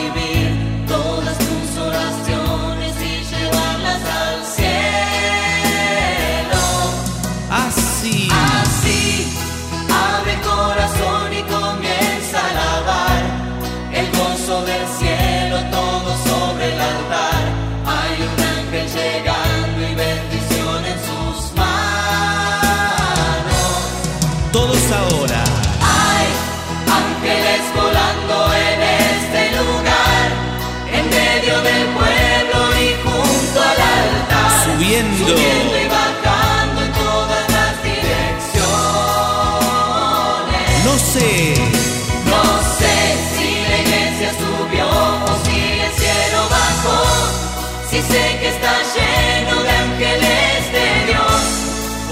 Si 47.97 48.02
sé 48.02 48.24
que 48.40 48.48
está 48.48 48.74
lleno 48.94 49.56
de 49.62 49.70
ángeles 49.70 50.70
de 50.70 50.89
Dios, 51.06 51.43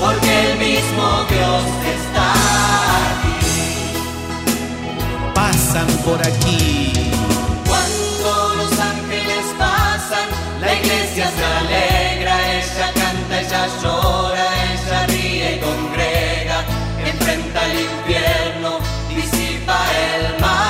porque 0.01 0.33
el 0.51 0.57
mismo 0.57 1.07
Dios 1.29 1.65
está 1.95 2.27
aquí. 3.11 3.45
Pasan 5.35 5.91
por 6.07 6.19
aquí. 6.27 7.13
Cuando 7.69 8.31
los 8.63 8.73
ángeles 8.81 9.45
pasan, 9.59 10.27
la 10.63 10.73
iglesia 10.73 11.27
se 11.37 11.45
alegra, 11.45 12.35
ella 12.55 12.89
canta, 12.95 13.35
ella 13.43 13.65
llora, 13.83 14.47
ella 14.73 15.01
ríe 15.09 15.49
y 15.57 15.59
congrega, 15.61 16.59
enfrenta 17.05 17.61
el 17.67 17.75
infierno, 17.81 18.71
disipa 19.11 19.79
el 20.17 20.41
mal. 20.41 20.65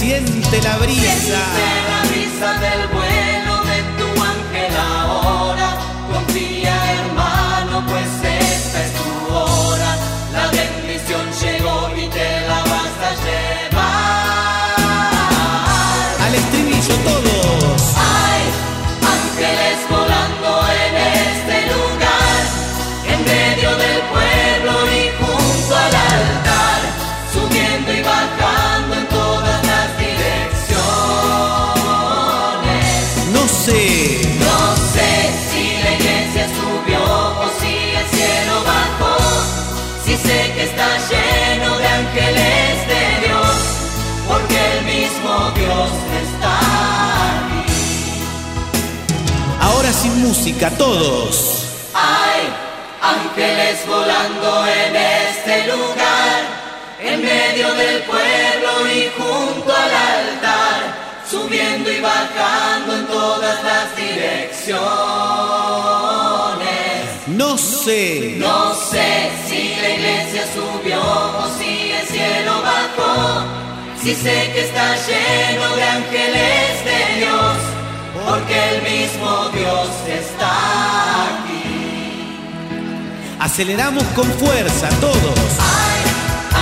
Siente 0.00 0.56
la 0.62 0.74
brisa. 0.78 1.04
Siente 1.04 1.67
música 50.18 50.70
todos. 50.70 51.64
Hay 51.94 52.42
ángeles 53.00 53.86
volando 53.86 54.66
en 54.66 54.96
este 54.96 55.66
lugar, 55.68 56.42
en 57.00 57.22
medio 57.22 57.72
del 57.74 58.02
pueblo 58.02 58.70
y 58.92 59.10
junto 59.16 59.72
al 59.72 59.92
altar, 59.92 60.78
subiendo 61.30 61.90
y 61.90 62.00
bajando 62.00 62.96
en 62.96 63.06
todas 63.06 63.62
las 63.62 63.96
direcciones. 63.96 64.78
No 67.28 67.56
sé, 67.58 68.34
no 68.38 68.74
sé 68.74 69.30
si 69.46 69.76
la 69.80 69.90
iglesia 69.90 70.44
subió 70.54 71.00
o 71.00 71.48
si 71.58 71.92
el 71.92 72.06
cielo 72.06 72.62
bajó. 72.62 73.44
Si 74.02 74.14
sé 74.14 74.50
que 74.52 74.60
está 74.66 74.96
lleno 75.06 75.76
de 75.76 75.82
ángeles 75.82 76.84
de 76.84 77.16
Dios 77.18 77.77
porque 78.28 78.56
el 78.74 78.82
mismo 78.82 79.48
Dios 79.54 79.88
está 80.06 80.52
aquí. 81.24 82.36
Aceleramos 83.40 84.04
con 84.14 84.26
fuerza 84.32 84.88
todos. 85.00 85.38
Hay 85.76 86.00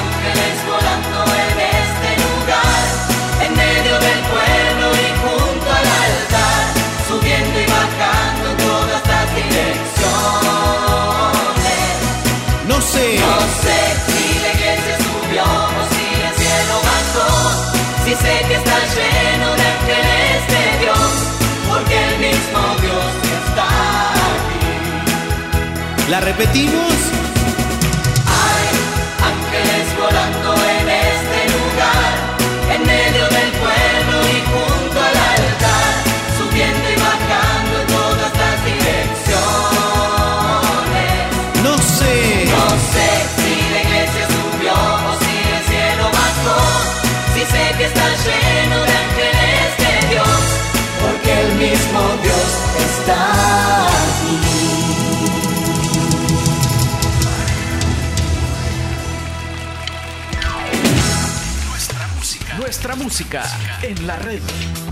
ángeles 0.01 0.57
volando 0.73 1.19
en 1.45 1.57
este 1.83 2.11
lugar, 2.25 2.85
en 3.45 3.53
medio 3.65 3.95
del 4.07 4.21
pueblo 4.35 4.87
y 5.05 5.09
junto 5.23 5.69
al 5.79 5.87
altar, 6.07 6.63
subiendo 7.09 7.57
y 7.61 7.67
bajando 7.77 8.45
en 8.51 8.57
todas 8.59 9.03
las 9.13 9.27
direcciones. 9.35 9.87
No 12.69 12.77
sé. 12.93 13.07
No 13.19 13.37
sé 13.63 13.79
si 14.07 14.23
la 14.45 14.51
iglesia 14.57 14.95
subió 15.07 15.45
o 15.45 15.83
si 15.93 16.05
el 16.27 16.33
cielo 16.41 16.77
bajó, 16.91 17.29
si 18.05 18.13
sé 18.15 18.35
que 18.49 18.55
está 18.55 18.79
lleno. 18.95 19.36
La 26.17 26.21
repetimos. 26.21 27.16
música 62.97 63.45
en 63.83 64.07
la 64.07 64.17
red. 64.17 64.86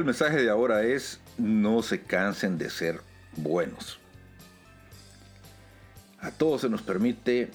El 0.00 0.06
mensaje 0.06 0.42
de 0.42 0.50
ahora 0.50 0.82
es 0.82 1.20
no 1.36 1.82
se 1.82 2.02
cansen 2.02 2.58
de 2.58 2.70
ser 2.70 3.00
buenos. 3.36 3.98
A 6.20 6.30
todos 6.30 6.62
se 6.62 6.68
nos 6.68 6.82
permite, 6.82 7.50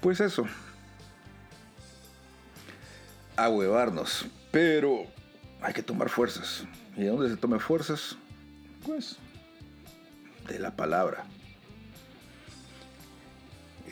pues 0.00 0.20
eso, 0.20 0.46
ahuevarnos, 3.36 4.26
pero 4.50 5.06
hay 5.60 5.74
que 5.74 5.82
tomar 5.82 6.08
fuerzas. 6.08 6.64
¿Y 6.96 7.02
de 7.02 7.08
dónde 7.08 7.28
se 7.28 7.36
toman 7.36 7.60
fuerzas? 7.60 8.16
Pues 8.84 9.16
de 10.48 10.58
la 10.58 10.74
palabra. 10.74 11.24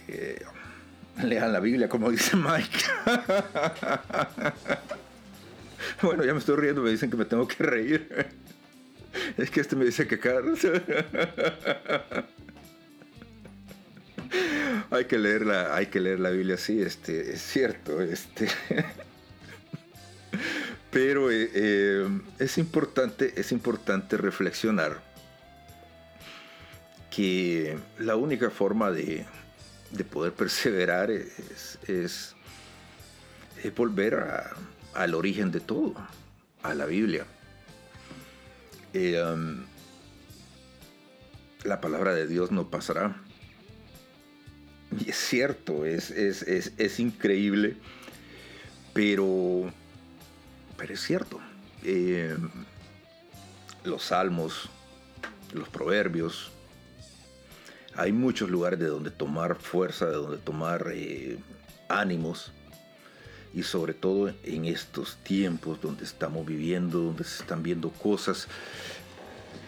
Eh, 0.06 0.44
lean 1.22 1.52
la 1.52 1.60
Biblia, 1.60 1.88
como 1.88 2.10
dice 2.10 2.36
Mike. 2.36 2.78
bueno, 6.02 6.24
ya 6.24 6.32
me 6.32 6.38
estoy 6.38 6.56
riendo, 6.56 6.82
me 6.82 6.90
dicen 6.90 7.10
que 7.10 7.16
me 7.16 7.24
tengo 7.24 7.46
que 7.48 7.62
reír. 7.62 8.08
es 9.38 9.50
que 9.50 9.60
este 9.60 9.76
me 9.76 9.84
dice 9.84 10.06
que 10.06 10.18
Carlos. 10.18 10.60
hay 14.90 15.04
que 15.06 15.18
leer 15.18 15.46
la, 15.46 15.74
hay 15.74 15.86
que 15.86 16.00
leer 16.00 16.20
la 16.20 16.30
Biblia, 16.30 16.56
sí, 16.56 16.80
este, 16.80 17.32
es 17.32 17.42
cierto, 17.42 18.00
este. 18.00 18.48
Pero 20.90 21.30
eh, 21.30 21.50
eh, 21.54 22.08
es 22.38 22.58
importante, 22.58 23.32
es 23.36 23.52
importante 23.52 24.16
reflexionar 24.16 25.00
que 27.10 27.78
la 27.98 28.16
única 28.16 28.50
forma 28.50 28.90
de, 28.90 29.24
de 29.90 30.04
poder 30.04 30.32
perseverar 30.32 31.10
es, 31.10 31.78
es 31.86 32.34
volver 33.76 34.14
a- 34.16 34.50
al 34.94 35.14
origen 35.14 35.50
de 35.50 35.60
todo, 35.60 35.94
a 36.62 36.74
la 36.74 36.86
Biblia. 36.86 37.26
Eh, 38.92 39.22
um, 39.22 39.64
la 41.64 41.80
palabra 41.80 42.14
de 42.14 42.26
Dios 42.26 42.52
no 42.52 42.70
pasará. 42.70 43.16
Y 44.98 45.10
es 45.10 45.16
cierto, 45.16 45.84
es, 45.84 46.10
es, 46.10 46.42
es, 46.42 47.00
increíble, 47.00 47.76
pero, 48.92 49.72
pero 50.76 50.94
es 50.94 51.00
cierto. 51.00 51.40
Eh, 51.82 52.36
los 53.84 54.04
salmos, 54.04 54.68
los 55.52 55.68
proverbios, 55.68 56.52
hay 57.96 58.12
muchos 58.12 58.50
lugares 58.50 58.78
de 58.78 58.86
donde 58.86 59.10
tomar 59.10 59.56
fuerza, 59.56 60.06
de 60.06 60.14
donde 60.14 60.38
tomar 60.38 60.90
eh, 60.92 61.38
ánimos. 61.88 62.52
Y 63.54 63.62
sobre 63.62 63.94
todo 63.94 64.32
en 64.42 64.64
estos 64.64 65.16
tiempos 65.18 65.80
donde 65.80 66.04
estamos 66.04 66.44
viviendo, 66.44 66.98
donde 67.00 67.24
se 67.24 67.42
están 67.42 67.62
viendo 67.62 67.90
cosas. 67.90 68.48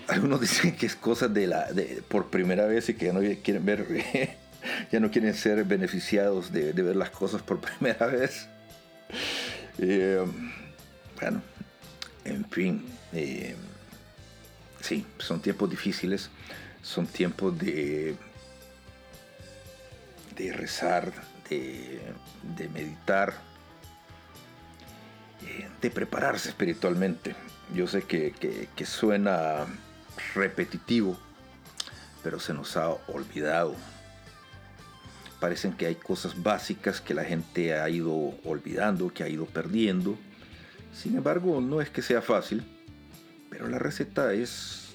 Algunos 0.08 0.40
dicen 0.42 0.76
que 0.76 0.86
es 0.86 0.96
cosas 0.96 1.32
de 1.32 1.46
la, 1.46 1.68
por 2.08 2.26
primera 2.28 2.66
vez 2.66 2.88
y 2.88 2.94
que 2.94 3.06
ya 3.06 3.12
no 3.12 3.20
quieren 3.42 3.64
ver, 3.64 3.86
ya 4.92 5.00
no 5.00 5.10
quieren 5.10 5.34
ser 5.34 5.62
beneficiados 5.64 6.52
de, 6.52 6.72
ver 6.72 6.96
las 6.96 7.10
cosas 7.10 7.42
por 7.42 7.60
primera 7.78 8.06
vez. 8.06 8.48
Eh, 9.78 10.24
bueno, 11.20 11.42
en 12.24 12.44
fin, 12.50 12.84
eh, 13.12 13.54
sí, 14.80 15.06
son 15.18 15.40
tiempos 15.40 15.70
difíciles, 15.70 16.30
son 16.82 17.06
tiempos 17.06 17.58
de, 17.58 18.16
de 20.36 20.52
rezar, 20.52 21.12
de, 21.48 22.68
meditar, 22.72 23.34
de 25.80 25.90
prepararse 25.90 26.48
espiritualmente. 26.48 27.34
Yo 27.74 27.86
sé 27.86 28.02
que, 28.02 28.66
suena 28.84 29.66
repetitivo, 30.34 31.18
pero 32.22 32.40
se 32.40 32.54
nos 32.54 32.76
ha 32.76 32.90
olvidado. 33.08 33.74
Parecen 35.40 35.72
que 35.72 35.86
hay 35.86 35.94
cosas 35.96 36.42
básicas 36.42 37.00
que 37.00 37.14
la 37.14 37.24
gente 37.24 37.74
ha 37.78 37.88
ido 37.90 38.14
olvidando, 38.44 39.12
que 39.12 39.22
ha 39.22 39.28
ido 39.28 39.46
perdiendo. 39.46 40.16
Sin 40.94 41.16
embargo, 41.16 41.60
no 41.60 41.80
es 41.80 41.90
que 41.90 42.02
sea 42.02 42.22
fácil, 42.22 42.64
pero 43.50 43.68
la 43.68 43.78
receta 43.78 44.32
es, 44.32 44.94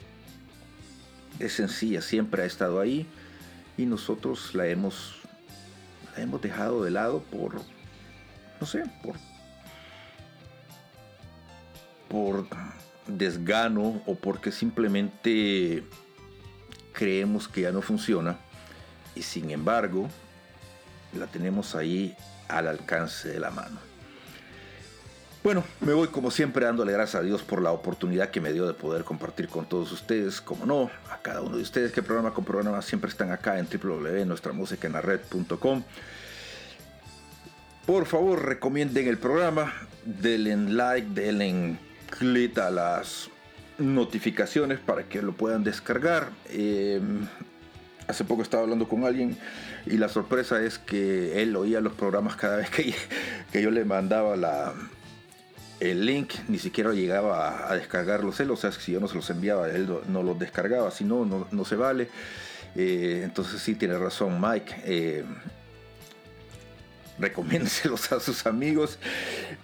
es 1.40 1.54
sencilla, 1.54 2.02
siempre 2.02 2.44
ha 2.44 2.46
estado 2.46 2.80
ahí 2.80 3.06
y 3.78 3.86
nosotros 3.86 4.56
la 4.56 4.68
hemos, 4.68 5.22
la 6.16 6.24
hemos 6.24 6.42
dejado 6.42 6.84
de 6.84 6.92
lado 6.92 7.22
por, 7.22 7.62
no 8.60 8.66
sé, 8.66 8.84
por, 9.04 9.16
por 12.12 12.46
desgano 13.08 14.04
o 14.06 14.16
porque 14.16 14.52
simplemente 14.52 15.84
creemos 16.92 17.48
que 17.48 17.62
ya 17.62 17.72
no 17.72 17.82
funciona 17.82 18.38
y 19.16 19.22
sin 19.22 19.50
embargo 19.50 20.10
la 21.18 21.28
tenemos 21.28 21.74
ahí 21.74 22.14
al 22.50 22.68
alcance 22.68 23.30
de 23.30 23.40
la 23.40 23.50
mano. 23.50 23.80
Bueno, 25.44 25.64
me 25.80 25.94
voy 25.94 26.10
como 26.10 26.30
siempre 26.30 26.66
dándole 26.66 26.92
gracias 26.92 27.22
a 27.22 27.24
Dios 27.24 27.42
por 27.42 27.64
la 27.64 27.72
oportunidad 27.72 28.30
que 28.30 28.42
me 28.42 28.54
dio 28.54 28.68
de 28.68 28.76
poder 28.76 29.04
compartir 29.04 29.48
con 29.48 29.66
todos 29.66 29.92
ustedes, 29.92 30.40
como 30.40 30.68
no, 30.68 30.92
a 31.10 31.18
cada 31.24 31.42
uno 31.42 31.58
de 31.58 31.64
ustedes 31.64 31.92
que 31.92 32.04
programa 32.04 32.32
con 32.34 32.46
programa 32.46 32.80
siempre 32.84 33.10
están 33.10 33.32
acá 33.32 33.58
en 33.58 33.68
www.nuestramusicaenlared.com. 33.68 35.84
Por 37.88 38.06
favor, 38.06 38.46
recomienden 38.46 39.08
el 39.08 39.18
programa, 39.18 39.74
denle 40.06 40.56
like, 40.58 41.08
denle 41.10 41.80
clic 42.12 42.58
a 42.60 42.70
las 42.70 43.30
notificaciones 43.80 44.80
para 44.80 45.04
que 45.04 45.22
lo 45.22 45.34
puedan 45.34 45.64
descargar. 45.64 46.30
Eh, 46.50 47.02
hace 48.08 48.24
poco 48.24 48.44
estaba 48.44 48.64
hablando 48.64 48.88
con 48.88 49.06
alguien 49.06 49.38
y 49.86 49.98
la 49.98 50.10
sorpresa 50.10 50.62
es 50.62 50.78
que 50.78 51.42
él 51.42 51.56
oía 51.56 51.82
los 51.82 51.94
programas 51.94 52.36
cada 52.36 52.58
vez 52.58 52.70
que, 52.70 52.94
que 53.52 53.62
yo 53.62 53.72
le 53.72 53.86
mandaba 53.86 54.36
la, 54.36 54.74
el 55.80 56.06
link, 56.06 56.34
ni 56.48 56.60
siquiera 56.60 56.94
llegaba 56.94 57.72
a, 57.72 57.76
descargarlos 57.76 58.40
él, 58.40 58.52
o 58.52 58.56
sea, 58.56 58.72
si 58.72 58.92
yo 58.92 59.00
no 59.00 59.08
se 59.08 59.16
los 59.16 59.30
enviaba, 59.32 59.68
él 59.70 59.90
no, 60.08 60.22
los 60.24 60.38
descargaba, 60.38 60.92
si 60.92 61.04
no, 61.04 61.26
no, 61.26 61.48
no 61.52 61.66
se 61.66 61.76
vale. 61.76 62.10
Eh, 62.76 63.22
entonces 63.24 63.62
sí, 63.62 63.76
tiene 63.76 63.98
razón 63.98 64.40
Mike. 64.40 64.76
Eh, 64.86 65.26
recomiéndeselos 67.20 68.12
a 68.12 68.20
sus 68.20 68.46
amigos 68.46 68.98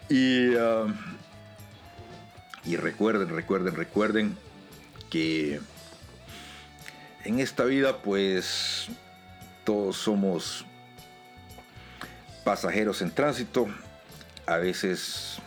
y, 0.10 0.50
uh, 0.50 0.94
y 2.68 2.76
recuerden, 2.76 3.30
recuerden, 3.30 3.76
recuerden 3.76 4.38
que 5.10 5.62
en 7.24 7.40
esta 7.40 7.64
vida 7.64 8.02
pues 8.02 8.90
todos 9.64 9.96
somos 9.96 10.66
pasajeros 12.44 13.02
en 13.02 13.12
tránsito. 13.12 13.68
A 14.46 14.58
veces 14.58 15.38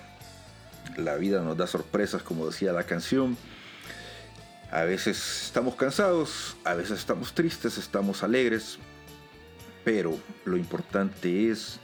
la 0.96 1.16
vida 1.16 1.42
nos 1.42 1.58
da 1.58 1.66
sorpresas, 1.66 2.22
como 2.22 2.46
decía 2.46 2.72
la 2.72 2.84
canción. 2.84 3.36
A 4.70 4.84
veces 4.84 5.44
estamos 5.44 5.74
cansados, 5.74 6.56
a 6.64 6.72
veces 6.72 7.00
estamos 7.00 7.34
tristes, 7.34 7.76
estamos 7.76 8.22
alegres. 8.22 8.78
Pero 9.84 10.18
lo 10.46 10.56
importante 10.56 11.50
es 11.50 11.80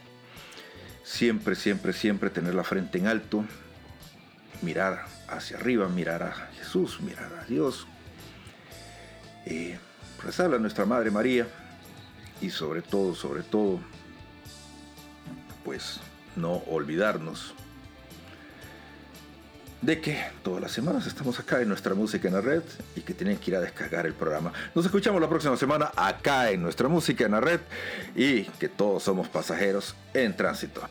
siempre, 1.04 1.54
siempre, 1.54 1.92
siempre 1.92 2.30
tener 2.30 2.54
la 2.54 2.64
frente 2.64 2.96
en 2.96 3.06
alto, 3.06 3.44
mirar 4.62 5.15
hacia 5.28 5.56
arriba, 5.56 5.88
mirar 5.88 6.22
a 6.22 6.32
Jesús, 6.58 7.00
mirar 7.00 7.32
a 7.40 7.44
Dios, 7.44 7.86
eh, 9.44 9.78
rezarle 10.22 10.56
a 10.56 10.58
nuestra 10.58 10.84
Madre 10.84 11.10
María 11.10 11.46
y 12.40 12.50
sobre 12.50 12.82
todo, 12.82 13.14
sobre 13.14 13.42
todo, 13.42 13.80
pues 15.64 16.00
no 16.36 16.62
olvidarnos 16.68 17.54
de 19.82 20.00
que 20.00 20.18
todas 20.42 20.60
las 20.60 20.72
semanas 20.72 21.06
estamos 21.06 21.38
acá 21.38 21.60
en 21.60 21.68
nuestra 21.68 21.94
música 21.94 22.28
en 22.28 22.34
la 22.34 22.40
red 22.40 22.62
y 22.94 23.02
que 23.02 23.14
tienen 23.14 23.36
que 23.36 23.50
ir 23.50 23.56
a 23.56 23.60
descargar 23.60 24.06
el 24.06 24.14
programa. 24.14 24.52
Nos 24.74 24.84
escuchamos 24.84 25.20
la 25.20 25.28
próxima 25.28 25.56
semana 25.56 25.92
acá 25.94 26.50
en 26.50 26.62
nuestra 26.62 26.88
música 26.88 27.24
en 27.24 27.32
la 27.32 27.40
red 27.40 27.60
y 28.14 28.44
que 28.44 28.68
todos 28.68 29.02
somos 29.02 29.28
pasajeros 29.28 29.94
en 30.14 30.36
tránsito. 30.36 30.88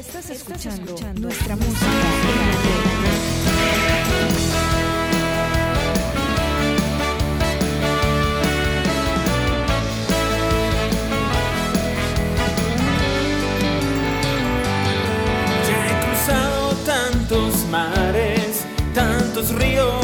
Estás 0.00 0.30
escuchando, 0.30 0.96
nuestra 1.20 1.56
música. 1.56 1.86
Ya 15.68 15.86
he 15.86 15.94
cruzado 16.06 16.72
tantos 16.86 17.66
mares, 17.66 18.64
tantos 18.94 19.50
ríos, 19.54 20.00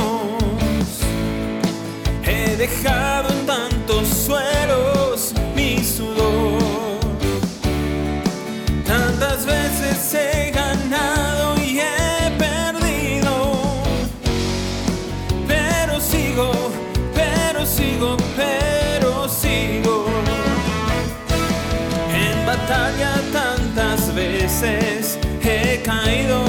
caído. 25.87 26.45